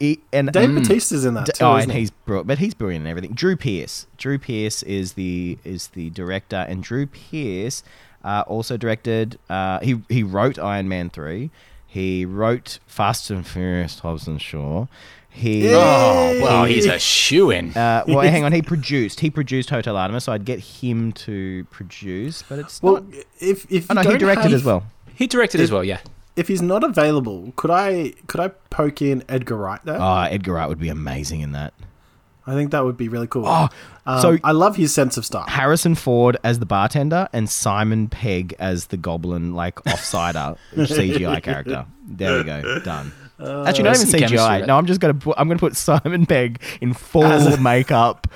He, 0.00 0.20
and 0.32 0.52
Dave 0.52 0.70
Bautista's 0.74 1.24
in 1.24 1.34
that 1.34 1.54
too. 1.54 1.64
oh, 1.64 1.74
and 1.74 1.90
he? 1.90 2.00
he's 2.00 2.10
brilliant, 2.12 2.46
but 2.46 2.58
he's 2.58 2.72
brilliant 2.74 3.04
in 3.04 3.10
everything. 3.10 3.32
Drew 3.32 3.56
Pearce. 3.56 4.06
Drew 4.16 4.38
Pearce 4.38 4.82
is 4.84 5.14
the 5.14 5.58
is 5.64 5.88
the 5.88 6.10
director, 6.10 6.64
and 6.68 6.82
Drew 6.84 7.06
Pearce 7.06 7.82
uh, 8.24 8.44
also 8.46 8.76
directed. 8.76 9.38
Uh, 9.50 9.80
he 9.80 10.00
he 10.08 10.22
wrote 10.22 10.58
Iron 10.58 10.88
Man 10.88 11.10
three. 11.10 11.50
He 11.86 12.24
wrote 12.24 12.78
Fast 12.86 13.30
and 13.30 13.46
Furious 13.46 13.98
Hobbs 14.00 14.26
and 14.28 14.40
Shaw. 14.40 14.86
He 15.30 15.68
oh 15.74 16.38
well, 16.42 16.64
he's 16.64 16.86
a 16.86 16.98
shoe 16.98 17.50
in. 17.50 17.70
uh, 17.76 18.04
well, 18.06 18.20
hang 18.20 18.44
on. 18.44 18.52
He 18.52 18.62
produced. 18.74 19.20
He 19.20 19.30
produced 19.30 19.70
Hotel 19.70 19.96
Artemis, 19.96 20.24
so 20.24 20.32
I'd 20.32 20.44
get 20.44 20.58
him 20.60 21.12
to 21.12 21.64
produce, 21.70 22.42
but 22.48 22.58
it's 22.60 22.80
Well, 22.82 22.94
not. 22.94 23.04
if 23.40 23.66
if 23.70 23.90
Oh 23.90 23.94
no, 23.94 24.02
he 24.02 24.16
directed 24.18 24.44
have- 24.44 24.52
as 24.52 24.64
well. 24.64 24.84
He 25.14 25.26
directed 25.26 25.60
as 25.60 25.72
well. 25.72 25.82
Yeah. 25.82 25.98
If 26.38 26.48
he's 26.48 26.62
not 26.62 26.84
available, 26.84 27.52
could 27.56 27.70
I 27.70 28.12
could 28.28 28.40
I 28.40 28.48
poke 28.70 29.02
in 29.02 29.24
Edgar 29.28 29.56
Wright 29.56 29.80
there? 29.84 29.98
Oh, 30.00 30.20
Edgar 30.22 30.52
Wright 30.54 30.68
would 30.68 30.78
be 30.78 30.88
amazing 30.88 31.40
in 31.40 31.52
that. 31.52 31.74
I 32.46 32.54
think 32.54 32.70
that 32.70 32.82
would 32.84 32.96
be 32.96 33.08
really 33.10 33.26
cool. 33.26 33.44
Oh, 33.46 33.68
Um, 34.06 34.20
so- 34.22 34.38
I 34.42 34.52
love 34.52 34.76
his 34.76 34.94
sense 34.94 35.18
of 35.18 35.26
style. 35.26 35.44
Harrison 35.48 35.94
Ford 35.94 36.38
as 36.42 36.60
the 36.60 36.64
bartender 36.66 37.28
and 37.34 37.50
Simon 37.50 38.08
Pegg 38.08 38.54
as 38.58 38.86
the 38.86 38.96
goblin, 38.96 39.52
like 39.54 39.74
offsider 39.84 40.56
CGI 40.74 41.42
character. 41.42 41.84
There 42.06 42.38
we 42.38 42.44
go, 42.44 42.78
done. 42.80 43.12
Uh, 43.38 43.64
Actually, 43.66 43.84
not 43.84 43.96
even 43.96 44.06
some 44.06 44.18
chemistry, 44.20 44.38
CGI. 44.38 44.66
No, 44.66 44.78
I'm 44.78 44.86
just 44.86 45.00
gonna 45.00 45.12
put. 45.14 45.34
I'm 45.38 45.46
gonna 45.46 45.60
put 45.60 45.76
Simon 45.76 46.24
Pegg 46.24 46.60
in 46.80 46.94
full 46.94 47.58
makeup. 47.58 48.26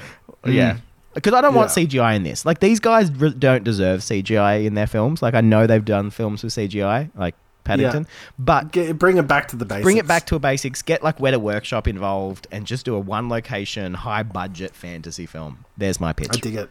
Hmm. 0.44 0.50
Yeah, 0.52 0.76
because 1.14 1.32
I 1.32 1.40
don't 1.40 1.54
want 1.54 1.74
Yeah. 1.76 1.84
CGI 1.84 2.14
in 2.16 2.22
this. 2.24 2.44
Like 2.44 2.60
these 2.60 2.80
guys 2.80 3.10
re- 3.10 3.30
don't 3.36 3.64
deserve 3.64 4.00
CGI 4.00 4.64
in 4.66 4.74
their 4.74 4.86
films. 4.86 5.22
Like 5.22 5.34
I 5.34 5.40
know 5.40 5.66
they've 5.66 5.84
done 5.84 6.10
films 6.10 6.42
with 6.44 6.52
CGI, 6.52 7.10
like 7.16 7.34
Paddington, 7.64 8.06
but 8.38 8.72
Get, 8.72 8.98
bring 8.98 9.16
it 9.18 9.28
back 9.28 9.48
to 9.48 9.56
the 9.56 9.64
basics. 9.64 9.84
bring 9.84 9.96
it 9.96 10.06
back 10.06 10.26
to 10.26 10.36
a 10.36 10.38
basics. 10.38 10.82
Get 10.82 11.02
like 11.02 11.18
Weta 11.18 11.38
Workshop 11.40 11.86
involved, 11.86 12.46
and 12.50 12.66
just 12.66 12.84
do 12.84 12.94
a 12.94 12.98
one 13.00 13.28
location, 13.28 13.94
high 13.94 14.22
budget 14.22 14.74
fantasy 14.74 15.26
film. 15.26 15.64
There's 15.76 16.00
my 16.00 16.12
pitch. 16.12 16.30
I 16.32 16.36
dig 16.36 16.54
it. 16.56 16.70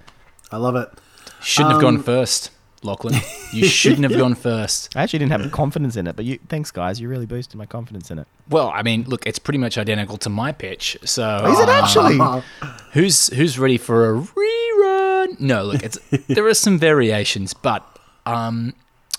I 0.51 0.57
love 0.57 0.75
it. 0.75 0.89
Shouldn't 1.41 1.73
have 1.73 1.81
gone 1.81 2.03
first, 2.03 2.51
Lachlan. 2.83 3.15
You 3.53 3.65
shouldn't 3.67 4.03
have 4.09 4.17
gone 4.17 4.35
first. 4.35 4.95
I 4.95 5.03
actually 5.03 5.19
didn't 5.19 5.33
have 5.33 5.51
confidence 5.51 5.97
in 5.97 6.07
it, 6.07 6.15
but 6.15 6.23
you 6.23 6.39
thanks 6.47 6.71
guys, 6.71 7.01
you 7.01 7.09
really 7.09 7.25
boosted 7.25 7.57
my 7.57 7.65
confidence 7.65 8.09
in 8.09 8.17
it. 8.19 8.27
Well, 8.49 8.71
I 8.73 8.81
mean, 8.81 9.03
look, 9.03 9.27
it's 9.27 9.39
pretty 9.39 9.57
much 9.57 9.77
identical 9.77 10.15
to 10.19 10.29
my 10.29 10.53
pitch. 10.53 10.97
So 11.03 11.45
Is 11.47 11.59
it 11.59 11.67
actually? 11.67 12.17
who's 12.93 13.27
who's 13.27 13.59
ready 13.59 13.77
for 13.77 14.09
a 14.09 14.21
rerun? 14.21 15.39
No, 15.41 15.63
look, 15.63 15.83
it's 15.83 15.97
there 16.27 16.47
are 16.47 16.53
some 16.53 16.79
variations, 16.79 17.53
but 17.53 17.85
um, 18.25 18.73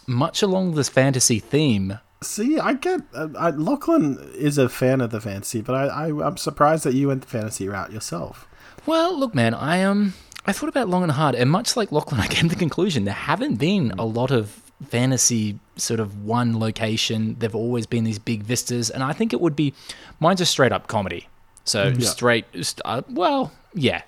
much 0.07 0.43
along 0.43 0.75
this 0.75 0.89
fantasy 0.89 1.39
theme. 1.39 1.99
See, 2.23 2.59
I 2.59 2.75
get. 2.75 3.01
Uh, 3.13 3.29
I, 3.39 3.51
Lachlan 3.51 4.31
is 4.35 4.59
a 4.59 4.69
fan 4.69 5.01
of 5.01 5.11
the 5.11 5.21
fantasy, 5.21 5.61
but 5.61 5.75
I, 5.75 6.09
I 6.09 6.27
I'm 6.27 6.37
surprised 6.37 6.85
that 6.85 6.95
you 6.95 7.09
went 7.09 7.23
the 7.23 7.29
fantasy 7.29 7.69
route 7.69 7.93
yourself. 7.93 8.47
Well, 8.87 9.19
look, 9.19 9.35
man, 9.35 9.55
I 9.55 9.83
um, 9.83 10.15
I 10.47 10.53
thought 10.53 10.69
about 10.69 10.89
it 10.89 10.91
long 10.91 11.03
and 11.03 11.13
hard, 11.13 11.35
and 11.35 11.51
much 11.51 11.77
like 11.77 11.91
Lachlan, 11.93 12.21
I 12.27 12.27
came 12.29 12.49
to 12.49 12.55
the 12.55 12.59
conclusion 12.59 13.05
there 13.05 13.15
haven't 13.15 13.57
been 13.57 13.93
a 13.99 14.05
lot 14.05 14.31
of 14.31 14.63
fantasy 14.89 15.59
sort 15.77 16.01
of 16.01 16.25
one 16.25 16.59
location. 16.59 17.37
There've 17.39 17.55
always 17.55 17.87
been 17.87 18.05
these 18.05 18.19
big 18.19 18.43
vistas, 18.43 18.91
and 18.91 19.03
I 19.03 19.13
think 19.13 19.33
it 19.33 19.41
would 19.41 19.57
be 19.57 19.75
mine's 20.21 20.41
a 20.41 20.47
straight 20.47 20.73
up 20.73 20.87
comedy. 20.87 21.29
So 21.65 21.93
straight, 22.01 22.45
uh, 22.85 23.03
well, 23.09 23.53
yeah. 23.75 24.03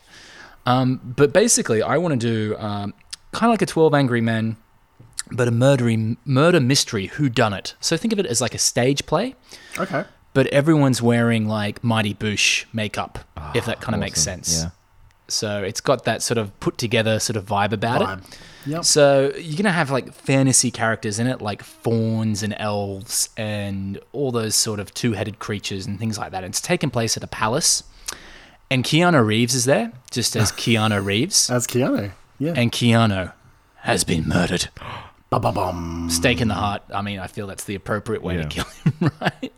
Um, 0.67 1.01
but 1.05 1.33
basically, 1.33 1.83
I 1.83 1.99
want 1.99 2.21
to 2.21 2.27
do 2.27 2.57
um, 2.59 2.95
kind 3.33 3.51
of 3.51 3.51
like 3.51 3.63
a 3.63 3.67
Twelve 3.67 3.95
Angry 3.95 4.21
Men, 4.21 4.57
but 5.35 5.49
a 5.49 5.53
murdery 5.53 6.17
murder 6.25 6.61
mystery 6.61 7.07
who 7.07 7.29
done 7.29 7.53
it. 7.53 7.75
So 7.81 7.97
think 7.97 8.13
of 8.13 8.19
it 8.19 8.27
as 8.27 8.41
like 8.41 8.55
a 8.55 8.59
stage 8.59 9.05
play, 9.07 9.35
Okay. 9.79 10.05
but 10.33 10.47
everyone's 10.49 11.03
wearing 11.03 11.47
like 11.49 11.83
Mighty 11.83 12.15
Boosh 12.15 12.65
makeup, 12.73 13.19
if 13.55 13.67
that 13.67 13.81
kind 13.81 13.95
of 13.95 14.01
makes 14.01 14.21
ah, 14.21 14.25
sense. 14.31 14.63
Yeah. 14.63 14.71
So 15.29 15.63
it's 15.63 15.81
got 15.81 16.05
that 16.05 16.23
sort 16.23 16.37
of 16.39 16.59
put 16.61 16.77
together 16.79 17.19
sort 17.19 17.37
of 17.37 17.47
vibe 17.47 17.73
about 17.73 18.03
Vibe. 18.03 18.19
it. 18.31 18.39
Yep. 18.67 18.85
So 18.85 19.33
you're 19.39 19.57
gonna 19.57 19.73
have 19.73 19.91
like 19.91 20.13
fantasy 20.13 20.71
characters 20.71 21.19
in 21.19 21.27
it, 21.27 21.41
like 21.41 21.63
fauns 21.63 22.43
and 22.43 22.55
elves 22.59 23.29
and 23.37 23.99
all 24.13 24.33
those 24.33 24.55
sort 24.55 24.81
of 24.81 24.93
two-headed 24.95 25.39
creatures 25.39 25.87
and 25.87 25.99
things 25.99 26.19
like 26.19 26.31
that. 26.33 26.45
It's 26.45 26.61
taking 26.61 26.91
place 26.91 27.17
at 27.17 27.23
a 27.25 27.27
palace, 27.27 27.85
and 28.71 28.85
Keanu 28.85 29.25
Reeves 29.25 29.55
is 29.55 29.65
there, 29.65 29.93
just 30.11 30.37
as 30.37 30.53
Keanu 30.63 31.05
Reeves, 31.05 31.51
As 31.51 31.67
Keanu. 31.67 32.13
Yeah. 32.39 32.53
and 32.57 32.71
Keanu 32.73 33.33
has 33.77 34.05
been 34.05 34.29
murdered. 34.29 34.69
Ba-ba-bum. 35.41 36.09
Stake 36.11 36.41
in 36.41 36.47
the 36.49 36.55
heart. 36.55 36.83
I 36.95 37.03
mean, 37.03 37.19
I 37.19 37.27
feel 37.27 37.47
that's 37.49 37.65
the 37.65 37.75
appropriate 37.75 38.23
way 38.23 38.37
Yeah. 38.37 38.43
to 38.43 38.49
kill 38.49 38.65
him, 38.65 39.11
right? 39.21 39.53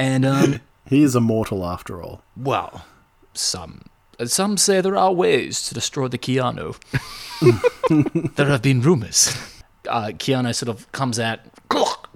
And 0.00 0.24
um, 0.24 0.60
He 0.88 1.02
is 1.02 1.14
immortal 1.14 1.64
after 1.64 2.02
all. 2.02 2.22
well, 2.36 2.84
some 3.34 3.82
some 4.24 4.56
say 4.56 4.80
there 4.80 4.96
are 4.96 5.12
ways 5.12 5.62
to 5.68 5.74
destroy 5.74 6.06
the 6.08 6.18
Keanu. 6.18 6.76
there 8.36 8.46
have 8.46 8.62
been 8.62 8.80
rumors. 8.80 9.36
Uh, 9.88 10.08
Keanu 10.08 10.54
sort 10.54 10.68
of 10.68 10.90
comes 10.92 11.18
out, 11.18 11.40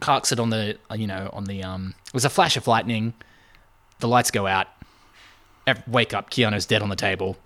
carks 0.00 0.30
it 0.32 0.38
on 0.40 0.50
the, 0.50 0.78
you 0.94 1.06
know, 1.06 1.28
on 1.32 1.44
the 1.44 1.62
um. 1.64 1.94
There's 2.12 2.24
a 2.24 2.30
flash 2.30 2.56
of 2.56 2.66
lightning. 2.66 3.14
The 4.00 4.08
lights 4.08 4.30
go 4.30 4.46
out. 4.46 4.66
Wake 5.86 6.14
up! 6.14 6.30
Keanu's 6.30 6.66
dead 6.66 6.82
on 6.82 6.88
the 6.88 6.96
table. 6.96 7.36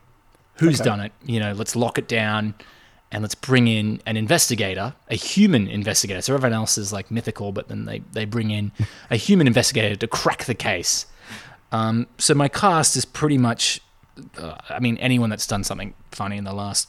Who's 0.57 0.79
done 0.81 1.01
it? 1.01 1.13
You 1.25 1.41
know, 1.41 1.53
let's 1.53 1.75
lock 1.75 1.97
it 1.99 2.07
down, 2.09 2.55
and 3.13 3.23
let's 3.23 3.35
bring 3.37 3.69
in 3.69 4.01
an 4.07 4.17
investigator, 4.17 4.95
a 5.09 5.15
human 5.15 5.69
investigator. 5.69 6.21
So 6.23 6.35
everyone 6.35 6.55
else 6.55 6.77
is 6.79 6.93
like 6.93 7.11
mythical, 7.11 7.53
but 7.53 7.69
then 7.69 7.85
they 7.85 8.01
they 8.13 8.25
bring 8.25 8.51
in 8.51 8.73
a 9.11 9.17
human 9.17 9.47
investigator 9.47 9.95
to 9.97 10.09
crack 10.09 10.47
the 10.47 10.55
case. 10.55 11.07
Um, 11.71 12.07
so 12.19 12.35
my 12.35 12.49
cast 12.49 12.97
is 12.97 13.05
pretty 13.05 13.39
much, 13.39 13.81
uh, 14.39 14.57
I 14.69 14.79
mean, 14.81 14.97
anyone 14.99 15.31
that's 15.31 15.47
done 15.47 15.63
something 15.65 15.95
funny 16.11 16.37
in 16.39 16.45
the 16.45 16.53
last 16.53 16.89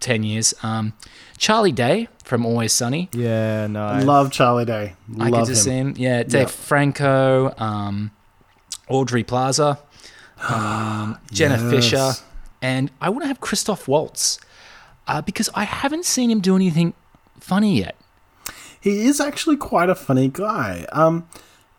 ten 0.00 0.22
years. 0.22 0.54
Um, 0.62 0.92
Charlie 1.38 1.72
Day 1.72 2.08
from 2.24 2.46
Always 2.46 2.72
Sunny. 2.72 3.08
Yeah, 3.12 3.66
no. 3.66 4.00
Love 4.04 4.32
Charlie 4.32 4.64
Day. 4.64 4.94
I 5.20 5.28
Love 5.28 5.40
get 5.42 5.44
to 5.46 5.50
him. 5.52 5.56
see 5.56 5.70
him. 5.70 5.94
Yeah, 5.96 6.22
Dave 6.22 6.32
Yeah. 6.42 6.46
Franco, 6.46 7.54
um, 7.58 8.10
Aubrey 8.88 9.22
Plaza, 9.24 9.78
um, 10.48 11.18
Jenna 11.32 11.58
Yes. 11.62 11.70
Fisher, 11.70 12.12
and 12.62 12.90
I 13.00 13.10
want 13.10 13.22
to 13.24 13.28
have 13.28 13.40
Christoph 13.40 13.86
Waltz 13.88 14.38
uh, 15.06 15.20
because 15.22 15.50
I 15.54 15.64
haven't 15.64 16.04
seen 16.04 16.30
him 16.30 16.40
do 16.40 16.56
anything 16.56 16.94
funny 17.40 17.78
yet. 17.78 17.96
He 18.80 19.06
is 19.06 19.20
actually 19.20 19.56
quite 19.56 19.88
a 19.88 19.94
funny 19.94 20.28
guy. 20.28 20.86
Um, 20.92 21.26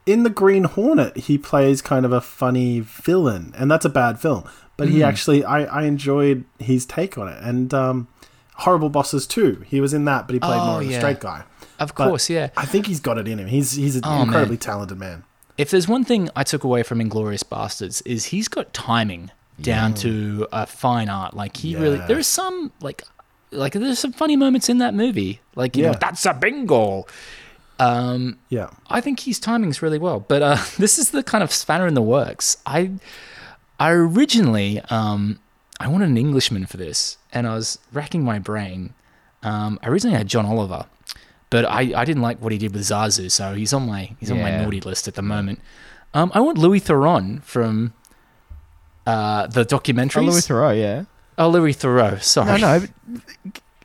in 0.06 0.24
the 0.24 0.30
Green 0.30 0.64
Hornet, 0.66 1.16
he 1.18 1.38
plays 1.38 1.82
kind 1.82 2.06
of 2.06 2.12
a 2.12 2.22
funny 2.22 2.80
villain, 2.80 3.54
and 3.58 3.70
that's 3.70 3.86
a 3.86 3.90
bad 3.90 4.20
film. 4.20 4.44
But 4.78 4.88
Hmm. 4.88 4.94
he 4.96 5.04
actually, 5.04 5.44
I, 5.44 5.64
I 5.66 5.84
enjoyed 5.84 6.46
his 6.60 6.86
take 6.86 7.18
on 7.18 7.28
it. 7.28 7.38
And 7.42 7.74
um, 7.74 8.08
Horrible 8.56 8.90
Bosses 8.90 9.26
too. 9.28 9.64
He 9.68 9.80
was 9.82 9.94
in 9.94 10.06
that, 10.06 10.28
but 10.28 10.34
he 10.34 10.40
played 10.40 10.60
Oh, 10.60 10.66
more 10.66 10.82
of 10.82 10.90
a 10.90 10.94
straight 10.94 11.20
guy. 11.20 11.44
Of 11.80 11.94
But 11.96 12.08
course, 12.10 12.30
yeah. 12.30 12.50
I 12.58 12.66
think 12.66 12.88
he's 12.88 13.00
got 13.00 13.18
it 13.18 13.28
in 13.28 13.40
him. 13.40 13.48
He's 13.48 13.74
he's 13.74 13.96
an 13.98 14.04
Oh, 14.06 14.22
incredibly 14.22 14.56
man. 14.56 14.60
talented 14.60 14.98
man. 14.98 15.24
If 15.58 15.72
there's 15.72 15.88
one 15.88 16.04
thing 16.04 16.30
I 16.36 16.44
took 16.44 16.64
away 16.64 16.84
from 16.84 17.00
Inglourious 17.00 17.44
Basterds 17.44 18.02
is 18.06 18.26
he's 18.26 18.48
got 18.48 18.74
timing 18.74 19.32
down 19.62 19.94
to 19.96 20.48
a 20.52 20.66
fine 20.66 21.08
art. 21.10 21.34
Like 21.34 21.58
he 21.58 21.76
really, 21.76 21.98
Yeah. 21.98 22.08
there 22.08 22.20
is 22.20 22.28
some 22.28 22.72
like 22.82 23.04
like 23.56 23.74
there's 23.74 24.00
some 24.00 24.14
funny 24.14 24.36
moments 24.36 24.70
in 24.70 24.78
that 24.80 24.94
movie. 24.94 25.42
Like 25.56 25.76
you 25.76 25.84
Yeah. 25.84 25.92
know, 25.92 25.98
that's 26.00 26.26
a 26.26 26.34
bingo. 26.34 27.06
Um, 27.80 28.38
Yeah. 28.50 28.70
I 28.90 29.02
think 29.02 29.20
his 29.22 29.40
timing's 29.40 29.82
really 29.82 29.98
well. 29.98 30.20
But 30.22 30.42
uh, 30.42 30.58
this 30.78 30.98
is 30.98 31.12
the 31.12 31.24
kind 31.24 31.44
of 31.44 31.52
spanner 31.52 31.88
in 31.88 31.94
the 31.94 32.02
works. 32.02 32.58
I 32.66 32.92
I 33.80 33.92
originally 33.92 34.80
um, 34.90 35.40
I 35.80 35.88
wanted 35.88 36.10
an 36.10 36.18
Englishman 36.18 36.66
for 36.66 36.78
this, 36.78 37.18
and 37.34 37.46
I 37.48 37.54
was 37.56 37.80
racking 37.92 38.24
my 38.24 38.40
brain. 38.40 38.94
Um, 39.44 39.78
I 39.84 39.90
originally 39.90 40.18
had 40.18 40.28
John 40.28 40.46
Oliver, 40.46 40.86
but 41.50 41.66
I, 41.66 41.92
I 41.96 42.06
didn't 42.06 42.22
like 42.24 42.42
what 42.42 42.52
he 42.54 42.58
did 42.58 42.74
with 42.74 42.82
Zazu, 42.84 43.30
so 43.30 43.54
he's 43.54 43.74
on 43.74 43.86
my 43.86 44.16
he's 44.20 44.32
on 44.32 44.40
my 44.42 44.52
naughty 44.64 44.80
list 44.82 45.08
at 45.10 45.16
the 45.16 45.22
moment. 45.22 45.60
Um, 46.14 46.32
I 46.34 46.40
want 46.40 46.58
Louis 46.58 46.80
Theron 46.80 47.42
from 47.42 47.94
uh, 49.06 49.48
the 49.48 49.66
Oh. 49.72 50.22
Louis 50.22 50.48
Theron, 50.48 50.78
yeah. 50.78 51.04
Oh, 51.38 51.50
Louis 51.50 51.74
Theroux. 51.74 52.12
No, 52.14 52.18
Sorry. 52.18 52.62
no. 52.62 52.80
no. 52.80 52.86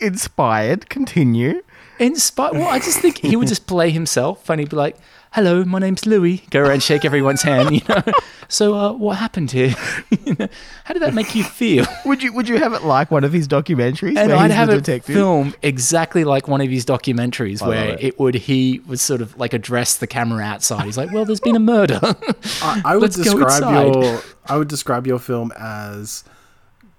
Inspired. 0.01 0.89
Continue. 0.89 1.63
Inspired. 1.99 2.55
Well, 2.55 2.69
I 2.69 2.79
just 2.79 3.01
think 3.01 3.19
he 3.19 3.37
would 3.37 3.49
just 3.49 3.67
play 3.67 3.91
himself, 3.91 4.49
and 4.49 4.59
he'd 4.59 4.71
be 4.71 4.77
like, 4.77 4.97
"Hello, 5.33 5.63
my 5.65 5.79
name's 5.79 6.07
Louis." 6.07 6.39
Go 6.51 6.61
around, 6.63 6.83
shake 6.83 7.05
everyone's 7.05 7.43
hand. 7.43 7.73
You 7.75 7.83
know. 7.89 8.03
So, 8.53 8.75
uh, 8.75 8.93
what 8.95 9.19
happened 9.19 9.53
here? 9.53 9.77
You 10.27 10.35
know, 10.37 10.49
How 10.83 10.93
did 10.93 11.03
that 11.03 11.15
make 11.15 11.37
you 11.37 11.45
feel? 11.45 11.87
Would 12.05 12.21
you 12.21 12.33
Would 12.33 12.49
you 12.49 12.59
have 12.59 12.73
it 12.73 12.83
like 12.83 13.09
one 13.13 13.23
of 13.23 13.33
his 13.33 13.47
documentaries? 13.47 14.17
And 14.17 14.31
where 14.31 14.37
I'd 14.39 14.51
he's 14.51 14.55
have 14.57 14.67
the 14.69 14.75
it 14.75 14.77
detective? 14.79 15.15
film 15.15 15.55
exactly 15.63 16.25
like 16.25 16.49
one 16.49 16.61
of 16.61 16.69
his 16.69 16.85
documentaries, 16.85 17.63
I 17.63 17.69
where 17.69 17.91
love 17.91 18.01
it. 18.01 18.05
it. 18.07 18.19
would 18.19 18.35
he 18.35 18.81
would 18.89 18.99
sort 18.99 19.21
of 19.21 19.39
like 19.39 19.53
address 19.55 19.99
the 19.99 20.09
camera 20.09 20.43
outside. 20.43 20.85
He's 20.85 20.97
like, 20.99 21.13
"Well, 21.13 21.25
there's 21.25 21.39
been 21.39 21.55
a 21.55 21.61
murder." 21.61 22.01
I, 22.03 22.83
I 22.85 22.95
would 22.97 23.03
Let's 23.03 23.17
describe 23.17 23.63
inside. 23.63 23.95
your 24.03 24.21
I 24.47 24.57
would 24.57 24.67
describe 24.69 25.07
your 25.07 25.21
film 25.21 25.53
as 25.57 26.25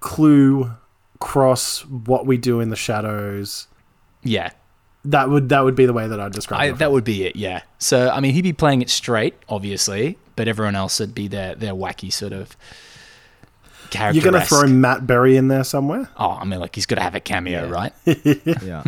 Clue 0.02 0.70
cross 1.20 1.80
what 1.86 2.26
we 2.26 2.36
do 2.36 2.60
in 2.60 2.68
the 2.70 2.76
shadows. 2.76 3.68
yeah, 4.22 4.50
That 5.04 5.30
would 5.30 5.48
that 5.50 5.60
would 5.64 5.74
be 5.76 5.86
the 5.86 5.92
way 5.92 6.06
that 6.08 6.20
I'd 6.20 6.32
describe 6.32 6.60
I, 6.60 6.64
it. 6.66 6.78
that 6.78 6.92
would 6.92 7.04
be 7.04 7.24
it. 7.24 7.36
Yeah. 7.36 7.62
So 7.78 8.10
I 8.10 8.20
mean, 8.20 8.34
he'd 8.34 8.42
be 8.42 8.52
playing 8.52 8.82
it 8.82 8.90
straight, 8.90 9.34
obviously, 9.48 10.18
but 10.36 10.48
everyone 10.48 10.74
else 10.74 11.00
would 11.00 11.14
be 11.14 11.28
their 11.28 11.54
their 11.54 11.72
wacky 11.74 12.12
sort 12.12 12.32
of 12.32 12.56
character. 13.90 14.20
You're 14.20 14.30
gonna 14.32 14.44
throw 14.44 14.66
Matt 14.66 15.06
Berry 15.06 15.36
in 15.36 15.48
there 15.48 15.64
somewhere. 15.64 16.08
Oh, 16.16 16.30
I 16.32 16.44
mean, 16.44 16.60
like 16.60 16.74
he's 16.74 16.86
got 16.86 16.96
to 16.96 17.02
have 17.02 17.14
a 17.14 17.20
cameo, 17.20 17.68
right? 17.68 17.92
Yeah. 18.62 18.82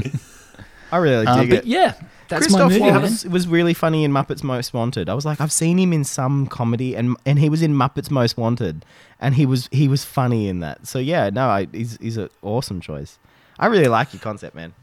I 0.92 0.96
really 0.98 1.26
Uh, 1.26 1.40
dig 1.40 1.50
but 1.50 1.58
it. 1.60 1.64
yeah, 1.66 1.94
that's 2.40 2.52
my 2.52 2.60
Christoph 2.60 2.70
movie. 2.80 2.92
man. 2.92 3.00
Waltz 3.02 3.24
was 3.24 3.46
really 3.48 3.74
funny 3.74 4.04
in 4.04 4.12
Muppets 4.12 4.42
Most 4.42 4.72
Wanted. 4.74 5.08
I 5.08 5.14
was 5.14 5.24
like, 5.24 5.40
I've 5.40 5.52
seen 5.52 5.78
him 5.78 5.92
in 5.92 6.04
some 6.04 6.46
comedy, 6.46 6.94
and 6.94 7.16
and 7.26 7.38
he 7.38 7.48
was 7.48 7.62
in 7.62 7.74
Muppets 7.74 8.10
Most 8.10 8.36
Wanted, 8.36 8.84
and 9.20 9.34
he 9.34 9.46
was 9.46 9.68
he 9.72 9.88
was 9.88 10.04
funny 10.04 10.48
in 10.48 10.60
that. 10.60 10.86
So 10.86 10.98
yeah, 10.98 11.30
no, 11.30 11.48
I, 11.48 11.66
he's 11.72 11.96
he's 12.00 12.16
an 12.16 12.28
awesome 12.42 12.80
choice. 12.80 13.18
I 13.58 13.66
really 13.66 13.88
like 13.88 14.12
your 14.12 14.20
concept, 14.20 14.54
man. 14.54 14.74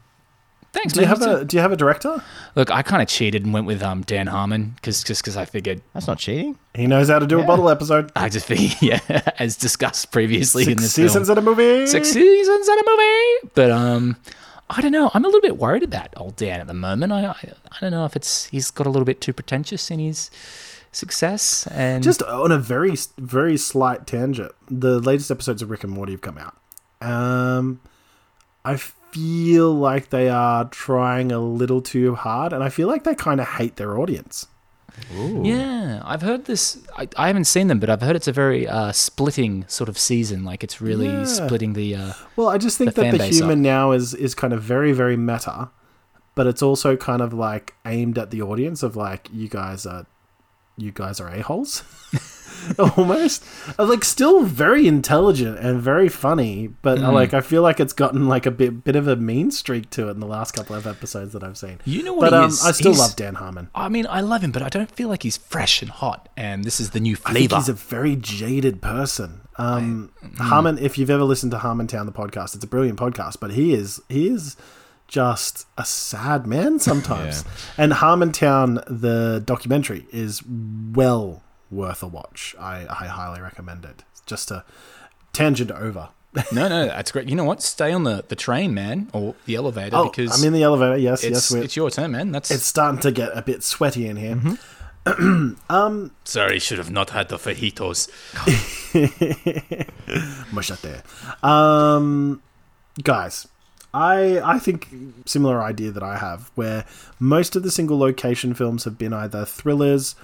Thanks, 0.72 0.94
Do 0.94 1.00
you 1.02 1.06
have 1.06 1.20
a 1.20 1.44
Do 1.44 1.54
you 1.54 1.60
have 1.60 1.72
a 1.72 1.76
director? 1.76 2.22
Look, 2.54 2.70
I 2.70 2.80
kind 2.80 3.02
of 3.02 3.08
cheated 3.08 3.44
and 3.44 3.52
went 3.52 3.66
with 3.66 3.82
um 3.82 4.00
Dan 4.02 4.26
Harmon 4.26 4.72
because 4.76 5.04
just 5.04 5.20
because 5.22 5.36
I 5.36 5.44
figured 5.44 5.82
That's 5.92 6.06
not 6.06 6.18
cheating. 6.18 6.58
He 6.74 6.86
knows 6.86 7.10
how 7.10 7.18
to 7.18 7.26
do 7.26 7.38
a 7.38 7.44
bottle 7.44 7.68
episode. 7.68 8.10
I 8.16 8.30
just 8.30 8.46
figured 8.46 8.72
yeah, 8.80 9.00
as 9.38 9.56
discussed 9.56 10.12
previously 10.12 10.62
in 10.62 10.68
Six 10.78 10.82
this 10.82 10.92
seasons 10.94 11.28
film. 11.28 11.36
in 11.38 11.44
a 11.44 11.46
movie. 11.46 11.86
six 11.86 12.08
seasons 12.08 12.68
in 12.68 12.78
a 12.78 12.82
movie. 12.86 13.50
But 13.54 13.70
um, 13.70 14.16
I 14.74 14.80
don't 14.80 14.92
know. 14.92 15.10
I'm 15.12 15.24
a 15.24 15.28
little 15.28 15.40
bit 15.40 15.58
worried 15.58 15.82
about 15.82 16.08
old 16.16 16.36
Dan 16.36 16.60
at 16.60 16.66
the 16.66 16.74
moment. 16.74 17.12
I 17.12 17.24
I, 17.26 17.52
I 17.70 17.76
don't 17.80 17.90
know 17.90 18.04
if 18.04 18.16
it's 18.16 18.46
he's 18.46 18.70
got 18.70 18.86
a 18.86 18.90
little 18.90 19.04
bit 19.04 19.20
too 19.20 19.32
pretentious 19.32 19.90
in 19.90 19.98
his 19.98 20.30
success 20.92 21.66
and 21.68 22.02
Just 22.02 22.22
on 22.22 22.52
a 22.52 22.58
very 22.58 22.94
very 23.18 23.56
slight 23.56 24.06
tangent, 24.06 24.52
the 24.68 25.00
latest 25.00 25.30
episodes 25.30 25.62
of 25.62 25.70
Rick 25.70 25.84
and 25.84 25.92
Morty 25.92 26.12
have 26.12 26.20
come 26.20 26.38
out. 26.38 26.56
Um, 27.00 27.80
I 28.64 28.76
feel 28.76 29.74
like 29.74 30.10
they 30.10 30.28
are 30.28 30.64
trying 30.66 31.32
a 31.32 31.40
little 31.40 31.82
too 31.82 32.14
hard, 32.14 32.52
and 32.52 32.62
I 32.62 32.68
feel 32.68 32.88
like 32.88 33.04
they 33.04 33.14
kind 33.14 33.40
of 33.40 33.48
hate 33.48 33.76
their 33.76 33.98
audience. 33.98 34.46
Yeah, 35.42 36.00
I've 36.04 36.22
heard 36.22 36.44
this. 36.46 36.78
I, 36.96 37.08
I 37.16 37.26
haven't 37.26 37.44
seen 37.44 37.66
them, 37.68 37.78
but 37.80 37.90
I've 37.90 38.00
heard 38.02 38.16
it's 38.16 38.28
a 38.28 38.32
very 38.32 38.66
uh, 38.68 38.92
splitting 38.92 39.64
sort 39.68 39.88
of 39.88 39.98
season. 39.98 40.44
Like 40.44 40.62
it's 40.64 40.80
really 40.80 41.06
Yeah. 41.08 41.24
splitting 41.24 41.72
the. 41.74 41.94
Uh, 41.96 42.12
Well, 42.36 42.48
I 42.48 42.58
just 42.58 42.78
think 42.78 42.94
the 42.94 43.02
that 43.02 43.18
the 43.18 43.26
human 43.26 43.58
up. 43.60 43.62
now 43.62 43.92
is 43.92 44.14
is 44.14 44.34
kind 44.34 44.52
of 44.52 44.62
very 44.62 44.92
very 44.92 45.16
meta, 45.16 45.70
but 46.34 46.46
it's 46.46 46.62
also 46.62 46.96
kind 46.96 47.20
of 47.22 47.32
like 47.34 47.74
aimed 47.84 48.18
at 48.18 48.30
the 48.30 48.42
audience 48.42 48.82
of 48.82 48.96
like 48.96 49.28
you 49.32 49.48
guys 49.48 49.84
are 49.86 50.06
you 50.76 50.90
guys 50.92 51.20
are 51.20 51.28
a 51.28 51.42
holes, 51.42 51.82
almost 52.96 53.44
like 53.78 54.04
still 54.04 54.42
very 54.44 54.86
intelligent 54.86 55.58
and 55.58 55.80
very 55.80 56.08
funny, 56.08 56.68
but 56.82 56.98
Mm. 56.98 57.12
like 57.12 57.34
I 57.34 57.40
feel 57.40 57.62
like 57.62 57.80
it's 57.80 57.92
gotten 57.92 58.28
like 58.28 58.46
a 58.46 58.50
bit 58.50 58.84
bit 58.84 58.96
of 58.96 59.08
a 59.08 59.16
mean 59.16 59.50
streak 59.50 59.90
to 59.90 60.08
it 60.08 60.12
in 60.12 60.20
the 60.20 60.26
last 60.26 60.52
couple 60.52 60.76
of 60.76 60.86
episodes 60.86 61.32
that 61.32 61.42
I've 61.42 61.58
seen. 61.58 61.80
You 61.84 62.02
know 62.02 62.12
what 62.14 62.30
But 62.30 62.34
um? 62.34 62.44
I 62.64 62.72
still 62.72 62.92
He's- 62.92 62.98
love 63.00 63.16
Dan 63.16 63.34
Harmon. 63.34 63.68
I 63.74 63.88
mean, 63.88 64.06
I 64.08 64.20
love 64.20 64.42
him, 64.42 64.52
but 64.52 64.62
I 64.62 64.68
don't 64.68 64.90
feel 64.90 65.08
like 65.08 65.22
he's 65.22 65.36
fresh 65.36 65.82
and 65.82 65.90
hot. 65.90 66.28
And 66.36 66.64
this 66.64 66.80
is 66.80 66.90
the 66.90 67.00
new 67.00 67.16
flavor. 67.16 67.56
he's 67.56 67.68
a 67.68 67.72
very 67.74 68.16
jaded 68.16 68.80
person. 68.82 69.40
Um, 69.56 70.12
mm. 70.24 70.38
Harmon, 70.38 70.78
if 70.78 70.96
you've 70.98 71.10
ever 71.10 71.24
listened 71.24 71.52
to 71.52 71.58
Harmontown 71.58 72.06
the 72.06 72.12
podcast, 72.12 72.54
it's 72.54 72.64
a 72.64 72.66
brilliant 72.66 72.98
podcast. 72.98 73.36
But 73.40 73.52
he 73.52 73.74
is 73.74 74.00
he 74.08 74.28
is 74.28 74.56
just 75.08 75.66
a 75.76 75.84
sad 75.84 76.46
man 76.46 76.78
sometimes. 76.88 77.44
And 77.76 77.92
Harmontown, 77.92 78.82
the 78.86 79.42
documentary, 79.44 80.06
is 80.12 80.42
well 80.46 81.42
worth 81.72 82.02
a 82.02 82.06
watch. 82.06 82.54
I, 82.60 82.86
I 82.88 83.06
highly 83.06 83.40
recommend 83.40 83.84
it. 83.84 84.04
Just 84.26 84.50
a 84.50 84.64
tangent 85.32 85.70
over. 85.70 86.10
no, 86.52 86.68
no, 86.68 86.86
that's 86.86 87.12
great. 87.12 87.28
You 87.28 87.34
know 87.34 87.44
what? 87.44 87.62
Stay 87.62 87.92
on 87.92 88.04
the, 88.04 88.24
the 88.28 88.36
train, 88.36 88.72
man, 88.72 89.08
or 89.12 89.34
the 89.44 89.54
elevator, 89.54 89.96
Oh, 89.96 90.04
because 90.08 90.38
I'm 90.38 90.46
in 90.46 90.54
the 90.54 90.62
elevator. 90.62 90.96
Yes, 90.96 91.24
it's, 91.24 91.50
yes, 91.50 91.64
it's 91.64 91.76
your 91.76 91.90
turn, 91.90 92.12
man. 92.12 92.32
That's 92.32 92.50
it's 92.50 92.64
starting 92.64 93.00
to 93.00 93.12
get 93.12 93.36
a 93.36 93.42
bit 93.42 93.62
sweaty 93.62 94.06
in 94.06 94.16
here. 94.16 94.40
sorry. 96.24 96.58
Should 96.58 96.78
have 96.78 96.90
not 96.90 97.10
had 97.10 97.28
the 97.28 97.36
fajitos. 97.36 98.08
Moshate. 100.52 101.44
Um, 101.44 102.42
guys, 103.02 103.48
I 103.92 104.40
I 104.40 104.58
think 104.58 104.88
similar 105.26 105.62
idea 105.62 105.90
that 105.90 106.02
I 106.02 106.16
have, 106.16 106.50
where 106.54 106.84
most 107.18 107.56
of 107.56 107.62
the 107.62 107.70
single 107.70 107.98
location 107.98 108.54
films 108.54 108.84
have 108.84 108.96
been 108.96 109.12
either 109.12 109.44
thrillers 109.44 110.14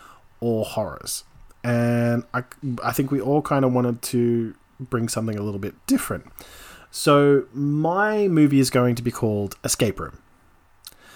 or 0.41 0.65
horrors, 0.65 1.25
and 1.65 2.25
I 2.35 2.45
I 2.83 2.93
think 2.93 3.11
we 3.11 3.21
all 3.21 3.43
kind 3.43 3.65
of 3.65 3.73
wanted 3.73 4.03
to 4.03 4.55
bring 4.81 5.09
something 5.09 5.37
a 5.37 5.43
little 5.43 5.61
bit 5.61 5.75
different. 5.87 6.27
So 6.91 7.45
my 7.53 8.29
movie 8.29 8.61
is 8.61 8.71
going 8.71 8.95
to 8.95 9.03
be 9.03 9.11
called 9.11 9.57
Escape 9.65 10.01
Room. 10.01 10.19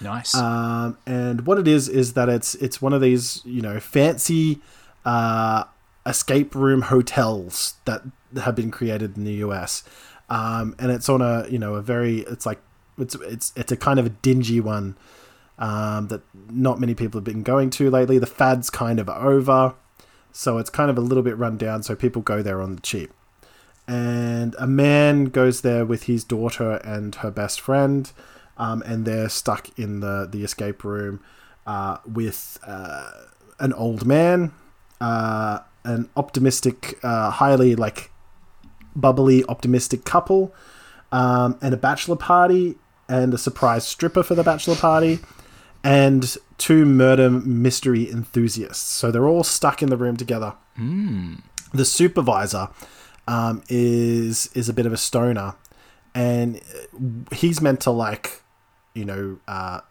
Nice. 0.01 0.35
Um, 0.35 0.97
and 1.05 1.47
what 1.47 1.57
it 1.57 1.67
is 1.67 1.87
is 1.87 2.13
that 2.13 2.29
it's 2.29 2.55
it's 2.55 2.81
one 2.81 2.93
of 2.93 3.01
these 3.01 3.41
you 3.45 3.61
know 3.61 3.79
fancy 3.79 4.61
uh, 5.05 5.63
escape 6.05 6.55
room 6.55 6.83
hotels 6.83 7.75
that 7.85 8.01
have 8.41 8.55
been 8.55 8.71
created 8.71 9.17
in 9.17 9.23
the 9.23 9.33
US, 9.45 9.83
um, 10.29 10.75
and 10.79 10.91
it's 10.91 11.09
on 11.09 11.21
a 11.21 11.47
you 11.49 11.59
know 11.59 11.75
a 11.75 11.81
very 11.81 12.19
it's 12.19 12.45
like 12.45 12.59
it's 12.97 13.15
it's 13.15 13.53
it's 13.55 13.71
a 13.71 13.77
kind 13.77 13.99
of 13.99 14.05
a 14.05 14.09
dingy 14.09 14.59
one 14.59 14.97
um, 15.57 16.07
that 16.07 16.21
not 16.49 16.79
many 16.79 16.95
people 16.95 17.19
have 17.19 17.25
been 17.25 17.43
going 17.43 17.69
to 17.71 17.89
lately. 17.89 18.17
The 18.17 18.25
fad's 18.25 18.69
kind 18.69 18.99
of 18.99 19.09
over, 19.09 19.75
so 20.33 20.57
it's 20.57 20.69
kind 20.69 20.89
of 20.89 20.97
a 20.97 21.01
little 21.01 21.23
bit 21.23 21.37
run 21.37 21.55
down. 21.55 21.83
So 21.83 21.95
people 21.95 22.21
go 22.21 22.41
there 22.41 22.61
on 22.61 22.75
the 22.75 22.81
cheap. 22.81 23.13
And 23.87 24.55
a 24.59 24.67
man 24.67 25.25
goes 25.25 25.61
there 25.61 25.85
with 25.85 26.03
his 26.03 26.23
daughter 26.23 26.73
and 26.83 27.15
her 27.15 27.31
best 27.31 27.61
friend, 27.61 28.11
um, 28.57 28.81
and 28.85 29.05
they're 29.05 29.29
stuck 29.29 29.77
in 29.77 29.99
the 29.99 30.27
the 30.29 30.43
escape 30.43 30.83
room 30.83 31.21
uh, 31.67 31.97
with 32.05 32.57
uh, 32.65 33.11
an 33.59 33.73
old 33.73 34.05
man, 34.05 34.53
uh, 35.01 35.59
an 35.83 36.09
optimistic, 36.15 36.97
uh, 37.03 37.29
highly 37.29 37.75
like 37.75 38.09
bubbly, 38.95 39.43
optimistic 39.49 40.05
couple, 40.05 40.53
um, 41.11 41.57
and 41.61 41.73
a 41.73 41.77
bachelor 41.77 42.15
party, 42.15 42.75
and 43.09 43.33
a 43.33 43.37
surprise 43.37 43.85
stripper 43.85 44.23
for 44.23 44.35
the 44.35 44.43
bachelor 44.43 44.75
party, 44.75 45.19
and 45.83 46.37
two 46.57 46.85
murder 46.85 47.29
mystery 47.29 48.09
enthusiasts. 48.09 48.89
So 48.89 49.11
they're 49.11 49.27
all 49.27 49.43
stuck 49.43 49.81
in 49.81 49.89
the 49.89 49.97
room 49.97 50.17
together. 50.17 50.53
The 51.73 51.85
supervisor 51.85 52.69
um, 53.27 53.63
is 53.69 54.49
is 54.53 54.69
a 54.69 54.73
bit 54.73 54.85
of 54.85 54.93
a 54.93 54.97
stoner, 54.97 55.55
and 56.13 56.61
he's 57.31 57.61
meant 57.61 57.81
to 57.81 57.91
like, 57.91 58.41
you 58.93 59.05
know, 59.05 59.39
uh, 59.47 59.81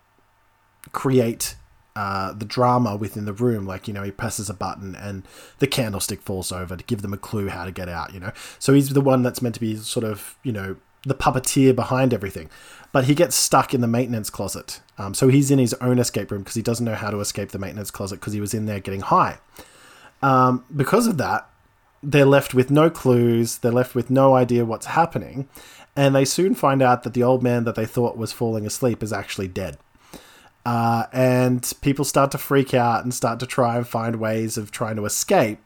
create 0.93 1.57
uh, 1.95 2.33
the 2.33 2.45
drama 2.45 2.97
within 2.97 3.25
the 3.25 3.33
room. 3.33 3.67
Like, 3.67 3.87
you 3.87 3.95
know, 3.95 4.03
he 4.03 4.11
presses 4.11 4.49
a 4.49 4.55
button 4.55 4.95
and 4.95 5.27
the 5.59 5.67
candlestick 5.67 6.23
falls 6.23 6.51
over 6.51 6.77
to 6.77 6.85
give 6.85 7.03
them 7.03 7.13
a 7.13 7.19
clue 7.19 7.49
how 7.49 7.65
to 7.65 7.73
get 7.73 7.89
out, 7.89 8.15
you 8.15 8.21
know. 8.21 8.33
So 8.59 8.73
he's 8.73 8.91
the 8.91 9.01
one 9.01 9.23
that's 9.23 9.43
meant 9.43 9.55
to 9.57 9.61
be 9.61 9.77
sort 9.77 10.05
of, 10.05 10.37
you 10.43 10.53
know, 10.53 10.77
the 11.05 11.15
puppeteer 11.15 11.75
behind 11.75 12.15
everything. 12.15 12.51
But 12.93 13.05
he 13.05 13.15
gets 13.15 13.35
stuck 13.35 13.73
in 13.73 13.81
the 13.81 13.87
maintenance 13.87 14.31
closet. 14.31 14.81
Um, 14.99 15.15
so 15.15 15.29
he's 15.29 15.51
in 15.51 15.59
his 15.59 15.75
own 15.75 15.99
escape 15.99 16.31
room 16.31 16.43
because 16.43 16.55
he 16.55 16.63
doesn't 16.63 16.85
know 16.85 16.95
how 16.95 17.11
to 17.11 17.21
escape 17.21 17.51
the 17.51 17.59
maintenance 17.59 17.91
closet 17.91 18.21
because 18.21 18.35
he 18.35 18.41
was 18.41 18.53
in 18.53 18.67
there 18.67 18.81
getting 18.81 19.01
high. 19.01 19.39
Um, 20.23 20.65
because 20.75 21.07
of 21.07 21.17
that, 21.19 21.49
they're 22.03 22.27
left 22.27 22.53
with 22.53 22.71
no 22.71 22.91
clues. 22.91 23.59
They're 23.59 23.73
left 23.73 23.95
with 23.95 24.11
no 24.11 24.35
idea 24.35 24.65
what's 24.65 24.87
happening. 24.87 25.49
and 25.95 26.15
they 26.15 26.25
soon 26.25 26.55
find 26.55 26.81
out 26.81 27.03
that 27.03 27.13
the 27.13 27.23
old 27.23 27.43
man 27.43 27.65
that 27.65 27.75
they 27.75 27.85
thought 27.85 28.17
was 28.17 28.33
falling 28.33 28.65
asleep 28.65 29.03
is 29.03 29.13
actually 29.13 29.49
dead. 29.49 29.77
Uh, 30.65 31.05
and 31.13 31.73
people 31.81 32.05
start 32.05 32.31
to 32.31 32.39
freak 32.39 32.73
out 32.73 33.03
and 33.03 33.13
start 33.13 33.41
to 33.41 33.47
try 33.47 33.77
and 33.77 33.87
find 33.87 34.17
ways 34.17 34.57
of 34.57 34.71
trying 34.71 34.97
to 34.97 35.05
escape. 35.05 35.59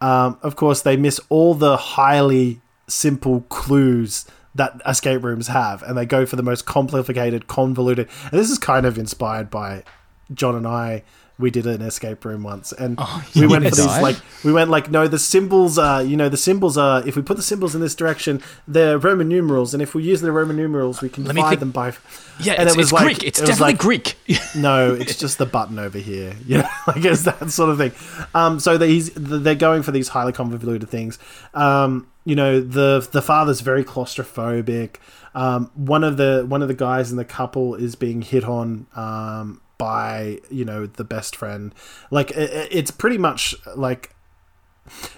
Um, 0.00 0.38
of 0.42 0.54
course, 0.54 0.82
they 0.82 0.96
miss 0.96 1.18
all 1.28 1.54
the 1.54 1.76
highly 1.76 2.60
simple 2.86 3.42
clues 3.48 4.26
that 4.54 4.80
escape 4.86 5.22
rooms 5.22 5.48
have, 5.48 5.82
and 5.82 5.96
they 5.96 6.06
go 6.06 6.26
for 6.26 6.36
the 6.36 6.42
most 6.42 6.64
complicated, 6.66 7.46
convoluted. 7.46 8.08
And 8.30 8.40
this 8.40 8.50
is 8.50 8.58
kind 8.58 8.86
of 8.86 8.98
inspired 8.98 9.50
by 9.50 9.84
John 10.32 10.54
and 10.54 10.66
I. 10.66 11.02
We 11.36 11.50
did 11.50 11.66
an 11.66 11.82
escape 11.82 12.24
room 12.24 12.44
once, 12.44 12.72
and 12.72 12.96
we 13.34 13.48
went 13.48 13.64
for 13.64 13.74
these 13.74 13.86
like 13.86 14.16
we 14.44 14.52
went 14.52 14.70
like 14.70 14.88
no, 14.88 15.08
the 15.08 15.18
symbols 15.18 15.78
are 15.78 16.00
you 16.00 16.16
know 16.16 16.28
the 16.28 16.36
symbols 16.36 16.78
are 16.78 17.04
if 17.08 17.16
we 17.16 17.22
put 17.22 17.36
the 17.36 17.42
symbols 17.42 17.74
in 17.74 17.80
this 17.80 17.96
direction, 17.96 18.40
they're 18.68 18.98
Roman 18.98 19.28
numerals, 19.28 19.74
and 19.74 19.82
if 19.82 19.96
we 19.96 20.04
use 20.04 20.20
the 20.20 20.30
Roman 20.30 20.54
numerals, 20.56 21.02
we 21.02 21.08
can 21.08 21.24
Let 21.24 21.34
divide 21.34 21.58
them 21.58 21.72
by. 21.72 21.92
Yeah, 22.38 22.52
and 22.52 22.62
it's, 22.68 22.74
it 22.76 22.78
was 22.78 22.92
like- 22.92 23.04
Greek. 23.04 23.22
It's 23.24 23.40
it 23.40 23.46
definitely 23.46 23.72
like- 23.72 23.78
Greek. 23.80 24.16
no, 24.56 24.94
it's 24.94 25.16
just 25.18 25.38
the 25.38 25.46
button 25.46 25.78
over 25.80 25.98
here. 25.98 26.34
You 26.46 26.58
know, 26.58 26.68
like 26.86 27.04
it's 27.04 27.22
that 27.24 27.50
sort 27.50 27.70
of 27.70 27.78
thing. 27.78 27.92
Um, 28.34 28.60
so 28.60 28.78
they, 28.78 28.88
he's, 28.88 29.10
they're 29.14 29.54
going 29.56 29.82
for 29.82 29.90
these 29.90 30.08
highly 30.08 30.32
convoluted 30.32 30.88
things. 30.88 31.18
Um, 31.52 32.06
you 32.24 32.36
know, 32.36 32.60
the 32.60 33.06
the 33.10 33.22
father's 33.22 33.60
very 33.60 33.82
claustrophobic. 33.84 34.96
Um, 35.34 35.70
one 35.74 36.04
of 36.04 36.16
the 36.16 36.44
one 36.46 36.62
of 36.62 36.68
the 36.68 36.74
guys 36.74 37.10
in 37.10 37.16
the 37.16 37.24
couple 37.24 37.74
is 37.74 37.96
being 37.96 38.22
hit 38.22 38.44
on 38.44 38.86
um, 38.94 39.60
by 39.78 40.38
you 40.50 40.64
know 40.64 40.86
the 40.86 41.04
best 41.04 41.36
friend. 41.36 41.74
Like 42.10 42.30
it, 42.32 42.50
it- 42.50 42.68
it's 42.70 42.90
pretty 42.90 43.18
much 43.18 43.54
like 43.76 44.14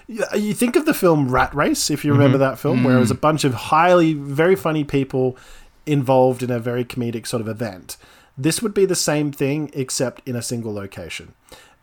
you 0.07 0.53
think 0.53 0.75
of 0.75 0.85
the 0.85 0.93
film 0.93 1.29
Rat 1.29 1.53
Race, 1.53 1.89
if 1.89 2.05
you 2.05 2.13
remember 2.13 2.37
mm-hmm. 2.37 2.51
that 2.51 2.59
film, 2.59 2.83
where 2.83 2.95
it 2.95 2.99
was 2.99 3.11
a 3.11 3.15
mm. 3.15 3.21
bunch 3.21 3.43
of 3.43 3.53
highly, 3.53 4.13
very 4.13 4.55
funny 4.55 4.83
people 4.83 5.37
involved 5.85 6.41
in 6.41 6.49
a 6.49 6.59
very 6.59 6.85
comedic 6.85 7.27
sort 7.27 7.41
of 7.41 7.47
event. 7.47 7.97
This 8.37 8.61
would 8.61 8.73
be 8.73 8.85
the 8.85 8.95
same 8.95 9.31
thing, 9.31 9.69
except 9.73 10.27
in 10.27 10.35
a 10.35 10.41
single 10.41 10.73
location. 10.73 11.33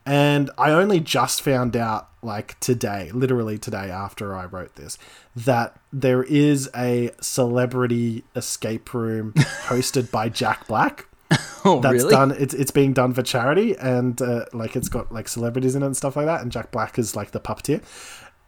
And 0.05 0.51
I 0.57 0.71
only 0.71 0.99
just 0.99 1.41
found 1.41 1.75
out, 1.75 2.09
like 2.21 2.59
today, 2.59 3.11
literally 3.11 3.57
today 3.57 3.89
after 3.89 4.35
I 4.35 4.45
wrote 4.45 4.75
this, 4.75 4.97
that 5.35 5.79
there 5.91 6.23
is 6.23 6.69
a 6.75 7.11
celebrity 7.21 8.23
escape 8.35 8.93
room 8.93 9.33
hosted 9.65 10.11
by 10.11 10.29
Jack 10.29 10.67
Black 10.67 11.07
oh, 11.69 11.79
that's 11.79 12.03
really? 12.03 12.11
done 12.11 12.31
it's 12.31 12.53
it's 12.53 12.71
being 12.71 12.93
done 12.93 13.13
for 13.13 13.21
charity 13.21 13.75
and 13.77 14.21
uh, 14.21 14.45
like 14.53 14.75
it's 14.75 14.89
got 14.89 15.11
like 15.11 15.27
celebrities 15.27 15.75
in 15.75 15.83
it 15.83 15.85
and 15.85 15.97
stuff 15.97 16.15
like 16.15 16.25
that 16.25 16.41
and 16.41 16.51
jack 16.51 16.71
black 16.71 16.97
is 16.99 17.15
like 17.15 17.31
the 17.31 17.39
puppeteer 17.39 17.81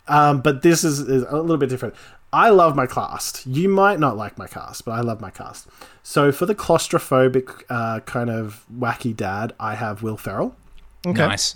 um, 0.09 0.39
but 0.41 0.61
this 0.61 0.85
is, 0.85 0.99
is 0.99 1.23
a 1.23 1.35
little 1.37 1.57
bit 1.57 1.69
different 1.69 1.93
i 2.31 2.49
love 2.49 2.75
my 2.75 2.87
cast 2.87 3.45
you 3.45 3.67
might 3.67 3.99
not 3.99 4.15
like 4.15 4.37
my 4.37 4.47
cast 4.47 4.85
but 4.85 4.91
i 4.91 5.01
love 5.01 5.19
my 5.19 5.29
cast 5.31 5.67
so 6.03 6.31
for 6.31 6.45
the 6.45 6.55
claustrophobic 6.55 7.63
uh, 7.69 7.99
kind 8.01 8.29
of 8.29 8.65
wacky 8.73 9.15
dad 9.15 9.53
i 9.59 9.75
have 9.75 10.01
will 10.03 10.17
ferrell 10.17 10.55
Nice. 11.05 11.55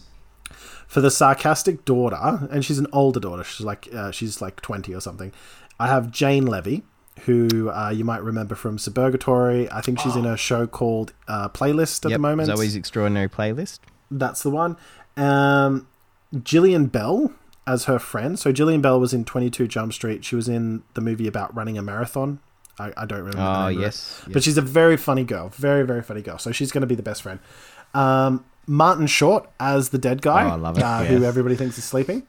for 0.88 1.02
the 1.02 1.12
sarcastic 1.12 1.84
daughter, 1.84 2.48
and 2.52 2.64
she's 2.64 2.80
an 2.80 2.88
older 2.94 3.20
daughter. 3.20 3.44
She's 3.44 3.66
like 3.66 3.94
uh, 3.94 4.12
she's 4.12 4.42
like 4.42 4.62
twenty 4.62 4.94
or 4.94 5.02
something. 5.02 5.34
I 5.80 5.88
have 5.88 6.12
Jane 6.12 6.46
Levy, 6.46 6.84
who 7.26 7.70
uh, 7.70 7.90
you 7.90 8.04
might 8.04 8.24
remember 8.24 8.56
from 8.56 8.78
Suburgatory. 8.78 9.68
I 9.72 9.82
think 9.82 10.00
she's 10.00 10.16
in 10.16 10.26
a 10.26 10.36
show 10.38 10.66
called 10.68 11.14
uh, 11.28 11.50
Playlist 11.50 12.06
at 12.06 12.12
Yep, 12.12 12.16
the 12.18 12.22
moment. 12.22 12.50
Zoey's 12.50 12.76
extraordinary 12.76 13.30
playlist. 13.30 13.80
That's 14.10 14.42
the 14.44 14.50
one. 14.50 14.78
Um, 15.18 15.88
Gillian 16.44 16.88
Bell 16.88 17.32
as 17.68 17.86
her 17.86 18.00
friend. 18.00 18.40
So 18.40 18.52
Gillian 18.52 18.82
Bell 18.82 19.00
was 19.00 19.14
in 19.14 19.26
Twenty 19.26 19.50
Two 19.50 19.68
Jump 19.68 19.94
Street. 19.94 20.26
She 20.26 20.36
was 20.36 20.48
in 20.50 20.84
the 20.94 21.02
movie 21.02 21.28
about 21.28 21.56
running 21.56 21.78
a 21.78 21.82
marathon. 21.82 22.40
I, 22.80 22.92
I 22.98 23.06
don't 23.06 23.20
remember. 23.20 23.40
Oh, 23.42 23.68
of 23.68 23.72
it. 23.78 23.80
yes, 23.80 24.24
but 24.30 24.42
she's 24.44 24.58
a 24.58 24.62
very 24.62 24.98
funny 24.98 25.24
girl. 25.24 25.50
Very 25.50 25.86
very 25.86 26.02
funny 26.02 26.22
girl. 26.22 26.38
So 26.40 26.52
she's 26.52 26.72
going 26.72 26.82
to 26.82 26.88
be 26.88 26.96
the 26.96 27.04
best 27.04 27.22
friend. 27.22 27.40
Um, 27.94 28.46
Martin 28.66 29.06
Short 29.08 29.50
as 29.60 29.90
the 29.90 29.98
dead 29.98 30.22
guy, 30.22 30.46
Oh, 30.46 30.50
I 30.52 30.56
love 30.56 30.78
it, 30.78 30.82
Uh, 30.84 31.02
yeah. 31.02 31.06
who 31.06 31.24
everybody 31.26 31.56
thinks 31.56 31.78
is 31.78 31.84
sleeping. 31.84 32.24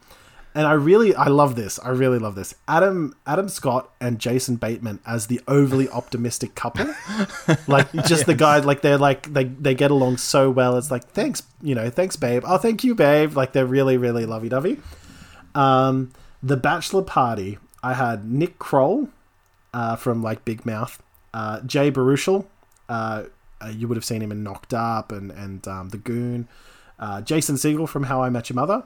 And 0.55 0.67
I 0.67 0.73
really, 0.73 1.15
I 1.15 1.29
love 1.29 1.57
this. 1.57 1.79
I 1.79 1.89
really 1.91 2.19
love 2.19 2.35
this. 2.35 2.55
Adam, 2.69 3.17
Adam 3.27 3.49
Scott 3.49 3.91
and 4.01 4.19
Jason 4.19 4.57
Bateman 4.57 5.01
as 5.07 5.29
the 5.29 5.41
overly 5.49 5.89
optimistic 5.91 6.55
couple. 6.55 6.95
like 7.67 7.91
just 8.05 8.27
the 8.27 8.35
guy, 8.35 8.59
like 8.59 8.83
they're 8.83 8.99
like 8.99 9.33
they 9.33 9.45
they 9.45 9.75
get 9.75 9.91
along 9.91 10.19
so 10.19 10.51
well. 10.51 10.77
It's 10.77 10.91
like 10.91 11.05
thanks, 11.09 11.43
you 11.63 11.75
know, 11.75 11.89
thanks, 11.89 12.17
babe. 12.17 12.45
Oh, 12.47 12.59
thank 12.59 12.85
you, 12.85 12.95
babe. 12.95 13.35
Like 13.35 13.53
they're 13.53 13.67
really, 13.67 13.97
really 13.97 14.27
lovey 14.27 14.51
dovey. 14.51 14.79
Um, 15.55 16.13
the 16.43 16.57
bachelor 16.57 17.03
party. 17.03 17.59
I 17.85 17.95
had 17.95 18.31
Nick 18.31 18.61
Kroll 18.61 19.09
uh, 19.75 19.97
from 19.97 20.23
like 20.23 20.45
Big 20.45 20.65
Mouth, 20.65 21.03
uh, 21.35 21.61
Jay 21.63 21.91
Baruchel. 21.91 22.47
Uh, 22.89 23.25
uh, 23.61 23.69
you 23.69 23.89
would 23.89 23.97
have 23.97 24.05
seen 24.05 24.23
him 24.23 24.31
in 24.31 24.45
Knocked 24.45 24.75
Up 24.75 25.11
and 25.11 25.31
and 25.33 25.67
um, 25.67 25.89
The 25.89 25.99
Goon. 25.99 26.47
Uh, 26.99 27.23
Jason 27.23 27.57
Segel 27.57 27.89
from 27.89 28.05
How 28.05 28.23
I 28.23 28.29
Met 28.29 28.51
Your 28.51 28.55
Mother, 28.55 28.85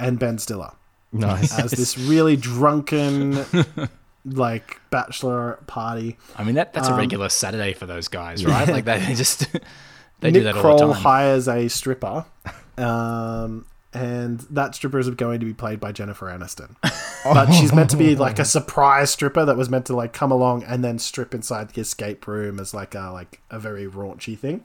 and 0.00 0.18
Ben 0.18 0.38
Stiller 0.38 0.72
Nice. 1.12 1.58
as 1.58 1.70
this 1.72 1.98
really 1.98 2.36
drunken, 2.36 3.44
like 4.24 4.80
bachelor 4.90 5.58
party. 5.66 6.16
I 6.36 6.44
mean, 6.44 6.54
that 6.54 6.72
that's 6.72 6.88
Um, 6.88 6.94
a 6.94 6.96
regular 6.96 7.28
Saturday 7.28 7.72
for 7.74 7.86
those 7.86 8.08
guys, 8.08 8.44
right? 8.44 8.66
Like 8.68 8.84
they 8.84 8.98
they 8.98 9.14
just 9.24 9.46
they 10.20 10.30
do 10.30 10.42
Nick 10.42 10.44
that 10.44 10.56
all 10.56 10.62
Kroll 10.62 10.88
the 10.88 10.92
time. 10.94 11.02
hires 11.02 11.48
a 11.48 11.68
stripper, 11.68 12.24
um, 12.78 13.66
and 13.92 14.40
that 14.50 14.74
stripper 14.74 14.98
is 14.98 15.10
going 15.10 15.40
to 15.40 15.46
be 15.46 15.52
played 15.54 15.80
by 15.80 15.92
Jennifer 15.92 16.26
Aniston. 16.26 16.76
But 17.24 17.52
she's 17.52 17.72
meant 17.72 17.88
to 17.90 17.96
be 17.96 18.16
like 18.16 18.40
a 18.40 18.44
surprise 18.44 19.12
stripper 19.12 19.44
that 19.44 19.56
was 19.56 19.70
meant 19.70 19.86
to 19.86 19.94
like 19.94 20.12
come 20.12 20.32
along 20.32 20.64
and 20.64 20.82
then 20.82 20.98
strip 20.98 21.32
inside 21.36 21.68
the 21.68 21.80
escape 21.80 22.26
room 22.26 22.58
as 22.58 22.74
like 22.74 22.96
a 22.96 23.10
like 23.12 23.40
a 23.48 23.60
very 23.60 23.86
raunchy 23.86 24.36
thing, 24.36 24.64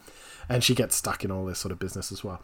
and 0.49 0.63
she 0.63 0.73
gets 0.73 0.95
stuck 0.95 1.23
in 1.23 1.29
all 1.29 1.45
this 1.45 1.59
sort 1.59 1.71
of 1.71 1.77
business 1.77 2.11
as 2.11 2.23
well. 2.23 2.41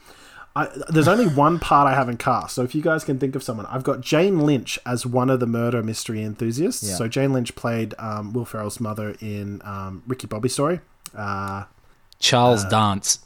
I, 0.55 0.67
there's 0.89 1.07
only 1.07 1.25
one 1.27 1.57
part 1.59 1.87
I 1.91 1.95
haven't 1.95 2.17
cast, 2.17 2.53
so 2.53 2.61
if 2.63 2.75
you 2.75 2.81
guys 2.83 3.03
can 3.03 3.17
think 3.17 3.35
of 3.35 3.41
someone, 3.41 3.65
I've 3.65 3.83
got 3.83 4.01
Jane 4.01 4.39
Lynch 4.41 4.77
as 4.85 5.03
one 5.05 5.31
of 5.31 5.39
the 5.39 5.47
murder 5.47 5.81
mystery 5.81 6.21
enthusiasts. 6.21 6.87
Yeah. 6.87 6.95
So 6.95 7.07
Jane 7.07 7.33
Lynch 7.33 7.55
played 7.55 7.95
um, 7.97 8.33
Will 8.33 8.45
Ferrell's 8.45 8.79
mother 8.79 9.15
in 9.19 9.61
um, 9.63 10.03
Ricky 10.05 10.27
Bobby 10.27 10.49
Story. 10.49 10.79
Uh, 11.17 11.63
Charles 12.19 12.63
Dance. 12.65 13.19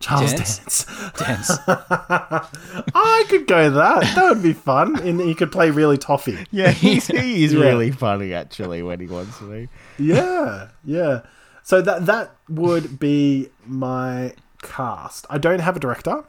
Charles 0.00 0.32
Dance? 0.32 0.84
Dance. 0.84 1.12
Dance. 1.18 1.58
I 1.68 3.24
could 3.28 3.46
go 3.48 3.70
that. 3.70 4.14
That 4.14 4.28
would 4.32 4.42
be 4.42 4.52
fun. 4.52 4.96
And 5.00 5.20
he 5.20 5.34
could 5.34 5.50
play 5.50 5.70
really 5.70 5.98
toffee. 5.98 6.38
yeah, 6.52 6.70
he's, 6.70 7.08
he 7.08 7.44
is 7.46 7.52
Yeah. 7.52 7.60
really 7.64 7.90
funny 7.90 8.32
actually 8.32 8.82
when 8.82 9.00
he 9.00 9.06
wants 9.06 9.38
to 9.38 9.50
be. 9.50 9.68
Yeah, 9.98 10.68
yeah. 10.84 11.22
So 11.64 11.82
that 11.82 12.06
that 12.06 12.34
would 12.48 12.98
be 13.00 13.48
my 13.66 14.34
cast. 14.62 15.26
I 15.30 15.38
don't 15.38 15.60
have 15.60 15.76
a 15.76 15.80
director, 15.80 16.24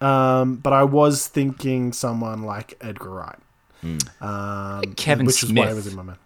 um, 0.00 0.56
but 0.56 0.72
I 0.72 0.82
was 0.84 1.26
thinking 1.28 1.92
someone 1.92 2.42
like 2.42 2.74
Edgar 2.80 3.10
Wright. 3.10 3.38
Um, 4.20 4.94
Kevin 4.96 5.26
which 5.26 5.42
is 5.42 5.52
why 5.52 5.62
it 5.62 5.66
Smith. 5.66 5.74
was 5.76 5.86
in 5.86 5.96
my 5.96 6.02
mind. 6.02 6.18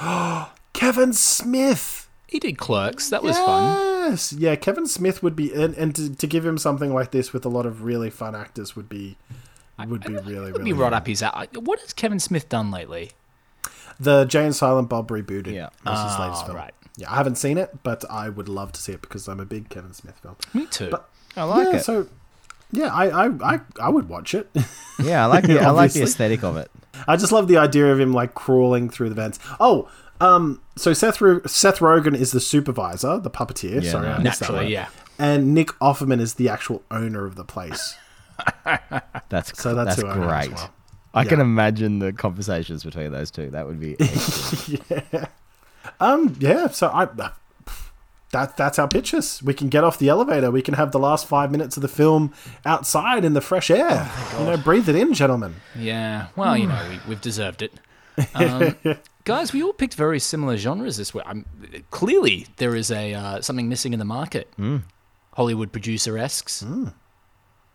Oh, 0.00 0.52
Kevin 0.72 1.12
Smith. 1.12 2.08
He 2.26 2.38
did 2.38 2.58
Clerks. 2.58 3.08
That 3.10 3.22
was 3.22 3.36
fun. 3.38 4.10
Yes, 4.10 4.32
yeah. 4.32 4.56
Kevin 4.56 4.86
Smith 4.86 5.22
would 5.22 5.36
be, 5.36 5.52
and, 5.54 5.74
and 5.76 5.94
to, 5.94 6.14
to 6.14 6.26
give 6.26 6.44
him 6.44 6.58
something 6.58 6.92
like 6.92 7.12
this 7.12 7.32
with 7.32 7.44
a 7.44 7.48
lot 7.48 7.66
of 7.66 7.84
really 7.84 8.10
fun 8.10 8.34
actors 8.34 8.74
would 8.76 8.88
be, 8.88 9.16
would 9.78 10.02
be 10.04 10.12
really, 10.14 10.52
Would 10.52 10.58
really 10.58 10.64
be 10.64 10.72
right 10.72 10.92
up 10.92 11.06
his 11.06 11.22
alley. 11.22 11.48
What 11.54 11.80
has 11.80 11.92
Kevin 11.92 12.18
Smith 12.18 12.48
done 12.48 12.70
lately? 12.70 13.12
The 13.98 14.24
Jay 14.26 14.44
and 14.44 14.54
Silent 14.54 14.88
Bob 14.90 15.08
rebooted. 15.08 15.54
Yeah. 15.54 15.70
was 15.84 16.02
his 16.02 16.12
Ah, 16.18 16.24
latest 16.26 16.44
film. 16.46 16.56
right. 16.58 16.74
Yeah, 16.96 17.12
I 17.12 17.16
haven't 17.16 17.36
seen 17.36 17.58
it, 17.58 17.82
but 17.82 18.04
I 18.10 18.28
would 18.28 18.48
love 18.48 18.72
to 18.72 18.80
see 18.80 18.92
it 18.92 19.02
because 19.02 19.28
I'm 19.28 19.40
a 19.40 19.44
big 19.44 19.68
Kevin 19.68 19.92
Smith 19.92 20.18
film. 20.22 20.36
Me 20.54 20.66
too. 20.66 20.88
But 20.90 21.08
I 21.36 21.44
like 21.44 21.66
yeah, 21.66 21.76
it. 21.76 21.84
so 21.84 22.08
yeah, 22.72 22.86
I, 22.94 23.26
I, 23.26 23.54
I, 23.54 23.60
I 23.80 23.88
would 23.90 24.08
watch 24.08 24.34
it. 24.34 24.48
yeah, 25.02 25.22
I 25.22 25.26
like 25.26 25.46
the 25.46 25.60
I 25.60 25.70
like 25.70 25.92
the 25.92 26.02
aesthetic 26.02 26.42
of 26.42 26.56
it. 26.56 26.70
I 27.06 27.16
just 27.16 27.32
love 27.32 27.48
the 27.48 27.58
idea 27.58 27.92
of 27.92 28.00
him 28.00 28.12
like 28.14 28.34
crawling 28.34 28.88
through 28.88 29.10
the 29.10 29.14
vents. 29.14 29.38
Oh, 29.60 29.88
um, 30.20 30.62
so 30.76 30.94
Seth 30.94 31.20
Ro- 31.20 31.42
Seth 31.46 31.80
Rogen 31.80 32.14
is 32.16 32.32
the 32.32 32.40
supervisor, 32.40 33.18
the 33.18 33.30
puppeteer. 33.30 33.82
Yeah, 33.82 33.90
sorry, 33.90 34.08
I 34.08 34.14
nice. 34.14 34.24
missed 34.24 34.40
that 34.40 34.44
Naturally, 34.46 34.64
one. 34.64 34.72
yeah. 34.72 34.88
And 35.18 35.54
Nick 35.54 35.68
Offerman 35.80 36.20
is 36.20 36.34
the 36.34 36.48
actual 36.48 36.82
owner 36.90 37.26
of 37.26 37.34
the 37.36 37.44
place. 37.44 37.94
That's 39.28 39.58
So 39.60 39.74
that's 39.74 39.96
that's 39.96 40.02
who 40.02 40.08
I 40.08 40.14
great. 40.46 40.52
well. 40.54 40.70
I 41.14 41.24
can 41.24 41.40
imagine 41.40 41.98
the 42.00 42.12
conversations 42.12 42.84
between 42.84 43.10
those 43.12 43.30
two. 43.30 43.50
That 43.50 43.66
would 43.66 43.80
be 43.80 43.96
excellent. 44.00 45.28
Um, 46.00 46.36
yeah. 46.40 46.68
So 46.68 46.88
I. 46.88 47.08
That, 48.32 48.56
that's 48.56 48.78
our 48.78 48.88
pitches. 48.88 49.40
We 49.42 49.54
can 49.54 49.68
get 49.68 49.84
off 49.84 49.98
the 49.98 50.08
elevator. 50.08 50.50
We 50.50 50.60
can 50.60 50.74
have 50.74 50.90
the 50.90 50.98
last 50.98 51.26
five 51.26 51.50
minutes 51.50 51.76
of 51.76 51.80
the 51.80 51.88
film 51.88 52.34
outside 52.66 53.24
in 53.24 53.32
the 53.34 53.40
fresh 53.40 53.70
air. 53.70 54.10
you 54.38 54.44
know, 54.44 54.56
breathe 54.56 54.88
it 54.88 54.96
in, 54.96 55.14
gentlemen. 55.14 55.54
Yeah. 55.78 56.26
Well, 56.34 56.56
you 56.56 56.66
know, 56.66 56.86
we, 56.90 56.98
we've 57.08 57.20
deserved 57.20 57.62
it. 57.62 57.72
Um, 58.34 58.74
guys, 59.24 59.52
we 59.52 59.62
all 59.62 59.74
picked 59.74 59.92
very 59.94 60.18
similar 60.18 60.56
genres 60.56 60.96
this 60.96 61.12
week. 61.12 61.24
I'm, 61.26 61.44
clearly, 61.90 62.46
there 62.56 62.74
is 62.74 62.90
a 62.90 63.12
uh, 63.12 63.40
something 63.42 63.68
missing 63.68 63.92
in 63.92 63.98
the 63.98 64.06
market. 64.06 64.50
Hollywood 65.34 65.70
producer 65.70 66.16
esques. 66.18 66.64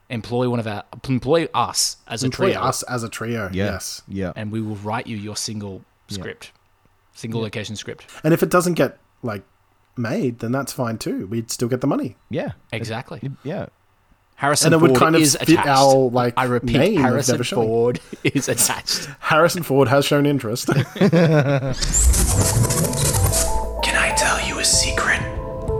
Employ 0.09 0.49
one 0.49 0.59
of 0.59 0.65
our 0.67 0.83
employ 1.07 1.47
us 1.53 1.97
as 2.07 2.23
a 2.23 2.25
Employ 2.25 2.53
trio, 2.53 2.61
us 2.61 2.81
as 2.83 3.03
a 3.03 3.09
trio. 3.09 3.49
Yeah. 3.53 3.65
Yes. 3.65 4.01
Yeah. 4.07 4.33
and 4.35 4.51
we 4.51 4.61
will 4.61 4.75
write 4.77 5.05
you 5.07 5.15
your 5.15 5.35
single 5.37 5.83
script. 6.09 6.51
Single 7.13 7.41
location 7.41 7.75
script. 7.75 8.05
And 8.23 8.33
if 8.33 8.41
it 8.43 8.49
doesn't 8.49 8.73
get 8.75 8.97
like 9.23 9.43
made, 9.97 10.39
then 10.39 10.51
that's 10.51 10.71
fine 10.73 10.97
too. 10.97 11.27
We'd 11.27 11.51
still 11.51 11.67
get 11.67 11.81
the 11.81 11.87
money. 11.87 12.15
Yeah, 12.29 12.51
Exactly. 12.71 13.21
yeah. 13.43 13.67
Harrison 14.35 14.73
And 14.73 14.81
it 14.81 14.81
would 14.81 14.89
Ford 14.91 14.99
kind 15.01 15.15
of 15.15 15.21
is 15.21 15.35
fit 15.35 15.49
attached. 15.51 15.67
our, 15.67 16.09
like, 16.09 16.33
I 16.35 16.45
repeat, 16.45 16.75
name 16.77 16.99
Harrison 17.01 17.33
Never 17.33 17.43
Showing. 17.43 17.67
Ford 17.67 17.99
is 18.23 18.49
attached. 18.49 19.07
Harrison 19.19 19.61
Ford 19.61 19.87
has 19.89 20.03
shown 20.03 20.25
interest. 20.25 20.67
Can 23.83 23.95
I 23.95 24.13
tell 24.17 24.47
you 24.47 24.57
a 24.59 24.63
secret? 24.65 25.19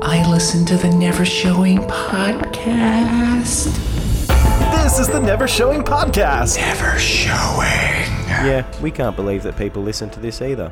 I 0.03 0.23
listen 0.29 0.63
to 0.65 0.77
the 0.77 0.89
Never 0.89 1.25
Showing 1.25 1.79
podcast. 1.79 3.65
this 4.83 4.99
is 4.99 5.07
the 5.07 5.19
Never 5.19 5.47
Showing 5.47 5.81
podcast. 5.83 6.57
Never 6.57 6.99
Showing. 6.99 8.11
Yeah, 8.45 8.65
we 8.81 8.91
can't 8.91 9.15
believe 9.15 9.41
that 9.43 9.57
people 9.57 9.81
listen 9.81 10.09
to 10.11 10.19
this 10.19 10.41
either. 10.41 10.71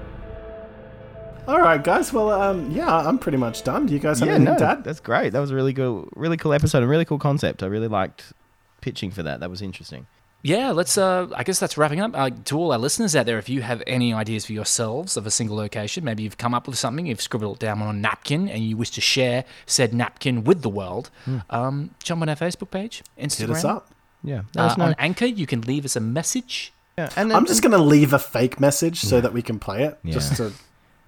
All 1.50 1.60
right, 1.60 1.84
guys. 1.84 2.14
Well, 2.14 2.30
um, 2.30 2.70
yeah, 2.72 2.96
I'm 2.96 3.18
pretty 3.18 3.38
much 3.40 3.64
done. 3.64 3.88
Do 3.88 3.94
you 3.94 4.00
guys 4.00 4.20
have 4.20 4.28
Yeah, 4.30 4.36
anything 4.36 4.54
no, 4.54 4.60
to 4.60 4.66
add? 4.68 4.84
that's 4.84 5.00
great. 5.00 5.32
That 5.34 5.40
was 5.40 5.50
a 5.52 5.56
really 5.56 5.74
cool, 5.74 6.08
really 6.16 6.38
cool 6.38 6.54
episode, 6.54 6.80
and 6.84 6.90
really 6.90 7.06
cool 7.06 7.18
concept. 7.18 7.64
I 7.64 7.66
really 7.66 7.88
liked 7.88 8.34
pitching 8.82 9.10
for 9.12 9.24
that. 9.24 9.40
That 9.40 9.50
was 9.50 9.62
interesting. 9.62 10.06
Yeah, 10.44 10.72
let's. 10.72 10.98
Uh, 10.98 11.28
I 11.36 11.44
guess 11.44 11.60
that's 11.60 11.76
wrapping 11.78 12.00
up. 12.02 12.12
Uh, 12.14 12.30
to 12.46 12.58
all 12.58 12.72
our 12.72 12.78
listeners 12.78 13.16
out 13.16 13.26
there, 13.26 13.38
if 13.40 13.50
you 13.50 13.62
have 13.62 13.82
any 13.88 14.14
ideas 14.14 14.46
for 14.46 14.54
yourselves 14.54 15.18
of 15.18 15.26
a 15.26 15.32
single 15.32 15.58
location, 15.58 16.04
maybe 16.06 16.24
you've 16.24 16.38
come 16.38 16.54
up 16.54 16.68
with 16.68 16.78
something, 16.78 17.08
you've 17.08 17.22
scribbled 17.22 17.58
it 17.58 17.60
down 17.60 17.82
on 17.82 17.96
a 17.96 18.00
napkin, 18.00 18.48
and 18.48 18.64
you 18.64 18.78
wish 18.78 18.92
to 18.92 19.02
share 19.02 19.44
said 19.66 19.94
napkin 19.94 20.44
with 20.46 20.62
the 20.62 20.70
world, 20.70 21.10
um, 21.50 21.90
jump 22.04 22.22
on 22.22 22.30
our 22.30 22.36
Facebook 22.38 22.70
page, 22.72 23.04
Instagram, 23.18 23.40
Hit 23.40 23.50
us 23.50 23.66
up. 23.66 23.90
Yeah, 24.24 24.42
let 24.56 24.64
Uh, 24.64 24.68
us 24.68 24.78
on 24.80 24.96
Anchor. 25.00 25.26
You 25.26 25.46
can 25.48 25.62
leave 25.62 25.84
us 25.84 25.96
a 25.96 26.00
message. 26.02 26.72
Yeah, 26.98 27.10
and 27.18 27.34
I'm 27.34 27.46
just 27.46 27.62
going 27.64 27.72
to 27.72 27.78
leave 27.84 28.14
a 28.14 28.20
fake 28.20 28.60
message 28.60 29.00
so 29.02 29.20
that 29.20 29.34
we 29.34 29.42
can 29.42 29.58
play 29.60 29.84
it. 29.84 29.98
yeah. 30.04 30.14
Just 30.14 30.38
to. 30.38 30.54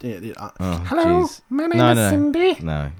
Yeah, 0.02 0.18
yeah, 0.22 0.34
uh, 0.38 0.50
Oh, 0.60 0.78
Hello, 0.88 1.06
jeez. 1.24 1.42
my 1.50 1.68
name 1.68 1.78
no, 1.78 1.92
is 1.92 1.96
no, 1.98 2.10
Cindy. 2.10 2.58
No, 2.62 2.92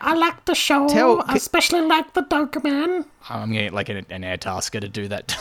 I 0.00 0.14
like 0.14 0.44
the 0.46 0.54
show. 0.54 0.88
Tell- 0.88 1.22
I 1.26 1.34
especially 1.34 1.82
like 1.82 2.14
the 2.14 2.22
Doberman. 2.22 3.04
I'm 3.28 3.50
gonna 3.50 3.62
get 3.64 3.74
like 3.74 3.88
an, 3.90 4.06
an 4.08 4.24
air 4.24 4.38
tasker 4.38 4.80
to 4.80 4.88
do 4.88 5.08
that. 5.08 5.32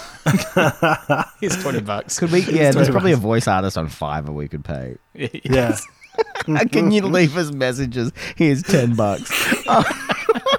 Here's 1.40 1.62
twenty 1.62 1.80
bucks. 1.82 2.20
could 2.20 2.32
we? 2.32 2.42
Yeah, 2.42 2.72
there's 2.72 2.90
probably 2.90 3.14
a 3.14 3.18
voice 3.18 3.48
artist 3.48 3.78
on 3.78 3.88
Fiverr 3.88 4.34
we 4.34 4.48
could 4.48 4.64
pay. 4.66 4.98
Yeah. 5.44 5.78
Can 6.72 6.92
you 6.92 7.04
leave 7.04 7.36
us 7.38 7.52
messages? 7.52 8.12
Here's 8.36 8.64
ten 8.64 8.96
bucks. 8.96 9.30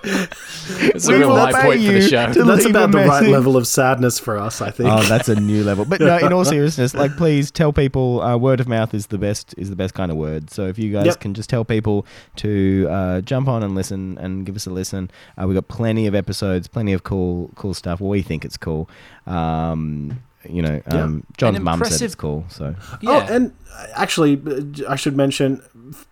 It's 0.03 1.07
a 1.09 1.13
We 1.13 1.19
real 1.19 1.29
will 1.31 1.37
high 1.37 1.53
pay 1.53 1.63
point 1.63 1.81
for 1.81 1.87
the 1.93 1.95
you 1.95 2.01
show. 2.03 2.33
That's 2.33 2.65
about 2.65 2.89
a 2.89 2.93
the 2.93 2.99
right 3.07 3.29
level 3.29 3.57
of 3.57 3.67
sadness 3.67 4.19
for 4.19 4.39
us, 4.39 4.61
I 4.63 4.71
think. 4.71 4.89
Oh, 4.91 5.03
that's 5.03 5.29
a 5.29 5.39
new 5.39 5.63
level. 5.63 5.85
But 5.85 6.01
no, 6.01 6.17
in 6.19 6.33
all 6.33 6.45
seriousness, 6.57 6.95
like 6.95 7.17
please 7.17 7.51
tell 7.51 7.73
people. 7.73 8.23
Uh, 8.23 8.37
word 8.37 8.61
of 8.61 8.69
mouth 8.69 8.95
is 8.95 9.09
the 9.09 9.19
best 9.19 9.55
is 9.59 9.69
the 9.69 9.77
best 9.77 9.95
kind 9.95 10.11
of 10.11 10.17
word. 10.17 10.51
So 10.51 10.67
if 10.67 10.79
you 10.79 10.93
guys 10.93 11.07
Yep. 11.07 11.21
can 11.21 11.35
just 11.35 11.51
tell 11.51 11.65
people 11.65 12.07
to 12.37 12.87
uh, 12.91 13.21
jump 13.23 13.49
on 13.49 13.63
and 13.63 13.75
listen 13.75 14.17
and 14.19 14.47
give 14.47 14.57
us 14.57 14.67
a 14.67 14.71
listen, 14.71 15.11
uh, 15.41 15.47
we've 15.47 15.55
got 15.57 15.69
plenty 15.69 16.07
of 16.07 16.15
episodes, 16.15 16.67
plenty 16.69 16.93
of 16.93 17.03
cool 17.05 17.51
cool 17.57 17.75
stuff. 17.75 18.01
We 18.01 18.23
think 18.23 18.45
it's 18.45 18.57
cool. 18.57 18.89
Um, 19.27 20.23
you 20.49 20.63
know, 20.63 20.81
um, 20.87 21.25
John's 21.37 21.59
An 21.59 21.65
mum 21.65 21.85
said 21.85 22.03
it's 22.03 22.15
cool. 22.15 22.45
So 22.49 22.75
Yeah. 23.01 23.11
Oh, 23.29 23.35
and 23.35 23.53
uh, 23.75 23.87
actually, 23.95 24.41
uh, 24.47 24.89
I 24.89 24.97
should 24.97 25.17
mention, 25.17 25.63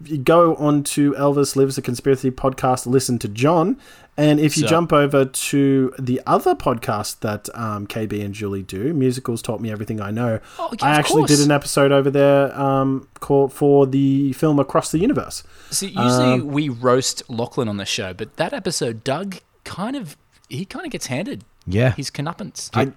you 0.05 0.19
go 0.19 0.55
on 0.57 0.83
to 0.85 1.13
Elvis 1.15 1.57
Lives 1.57 1.79
a 1.79 1.83
Conspiracy 1.83 2.31
podcast, 2.31 2.87
listen 2.87 3.19
to 3.21 3.29
John, 3.29 3.79
and 4.17 4.39
if 4.41 4.57
you 4.57 4.63
So- 4.65 4.69
jump 4.69 4.93
over 4.93 5.25
to 5.25 5.95
the 5.99 6.21
other 6.27 6.55
podcast 6.55 7.21
that 7.21 7.49
um, 7.55 7.87
KB 7.87 8.23
and 8.25 8.35
Julie 8.35 8.63
do, 8.63 8.93
Musicals 8.93 9.41
Taught 9.41 9.61
Me 9.61 9.71
Everything 9.71 10.01
I 10.01 10.11
Know, 10.11 10.41
Oh, 10.59 10.71
yeah, 10.79 10.87
I 10.87 10.93
of 10.93 10.99
actually 10.99 11.25
did 11.25 11.41
an 11.41 11.51
episode 11.51 11.91
over 11.93 12.11
there 12.11 12.59
um, 12.61 13.09
called 13.21 13.53
for 13.53 13.87
the 13.87 14.33
film 14.35 14.59
Across 14.59 14.91
the 14.91 14.99
Universe. 14.99 15.43
See, 15.71 15.87
usually 15.87 16.33
Um, 16.35 16.49
we 16.49 16.69
roast 16.69 17.23
Lachlan 17.31 17.69
on 17.69 17.77
the 17.79 17.87
show, 17.87 18.13
but 18.13 18.37
that 18.37 18.53
episode, 18.53 19.05
Doug 19.05 19.37
kind 19.65 19.97
of 19.97 20.17
he 20.51 20.65
kind 20.65 20.87
of 20.87 20.91
gets 20.93 21.07
handed. 21.09 21.45
Yeah, 21.69 21.93
His 21.93 22.11
comeuppance. 22.11 22.71
I, 22.75 22.93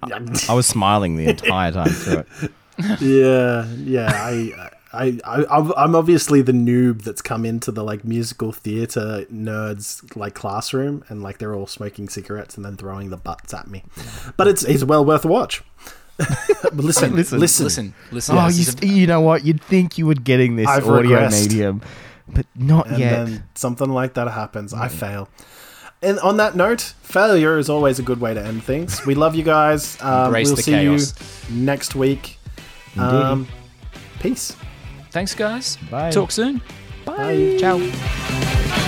I 0.52 0.54
was 0.54 0.66
smiling 0.66 1.16
the 1.16 1.26
entire 1.28 1.72
time 1.72 1.90
through 1.90 2.18
it. 2.18 2.50
yeah, 3.00 3.66
yeah. 3.76 4.10
I, 4.12 4.70
I, 4.92 5.18
I, 5.24 5.42
I'm- 5.44 5.72
I'm 5.76 5.94
obviously 5.94 6.42
the 6.42 6.52
noob 6.52 7.02
that's 7.02 7.22
come 7.22 7.44
into 7.44 7.70
the 7.70 7.82
like 7.84 8.04
musical 8.04 8.52
theater 8.52 9.26
nerds 9.32 10.14
like 10.16 10.34
classroom, 10.34 11.04
and 11.08 11.22
like 11.22 11.38
they're 11.38 11.54
all 11.54 11.66
smoking 11.66 12.08
cigarettes 12.08 12.56
and 12.56 12.64
then 12.64 12.76
throwing 12.76 13.10
the 13.10 13.16
butts 13.16 13.54
at 13.54 13.68
me. 13.68 13.84
But 14.36 14.48
it's 14.48 14.62
it's 14.64 14.84
well 14.84 15.04
worth 15.04 15.24
a 15.24 15.28
watch. 15.28 15.62
But 16.62 16.74
listen, 16.84 17.14
listen, 17.16 17.38
Listen. 17.40 17.64
listen, 17.64 17.94
listen. 18.12 18.38
Oh, 18.38 18.46
This 18.46 18.74
you, 18.82 18.88
a- 18.90 18.92
you 19.00 19.06
know 19.06 19.20
what? 19.20 19.44
You'd 19.44 19.62
think 19.62 19.98
you 19.98 20.06
were 20.06 20.14
getting 20.14 20.56
this 20.56 20.66
I've 20.68 20.88
audio 20.88 21.18
regressed. 21.18 21.42
medium, 21.42 21.82
but 22.28 22.46
not 22.54 22.86
and 22.88 22.98
yet. 22.98 23.26
then 23.26 23.44
something 23.54 23.88
like 23.90 24.14
that 24.14 24.28
happens. 24.30 24.72
I 24.72 24.88
mm. 24.88 24.92
fail. 24.92 25.28
And 26.02 26.18
on 26.18 26.36
that 26.38 26.56
note, 26.56 26.94
failure 27.02 27.58
is 27.58 27.68
always 27.70 27.98
a 27.98 28.02
good 28.02 28.20
way 28.20 28.34
to 28.34 28.44
end 28.44 28.64
things. 28.64 29.06
We 29.06 29.14
love 29.14 29.34
you 29.34 29.44
guys. 29.44 30.00
Um, 30.02 30.32
we'll 30.32 30.56
see 30.56 30.72
chaos. 30.72 31.48
you 31.48 31.56
next 31.56 31.94
week. 31.94 32.38
Um, 32.98 33.46
peace. 34.18 34.56
Thanks, 35.10 35.34
guys. 35.34 35.76
Bye. 35.90 36.10
Talk 36.10 36.32
soon. 36.32 36.60
Bye. 37.04 37.56
Ciao. 37.58 38.81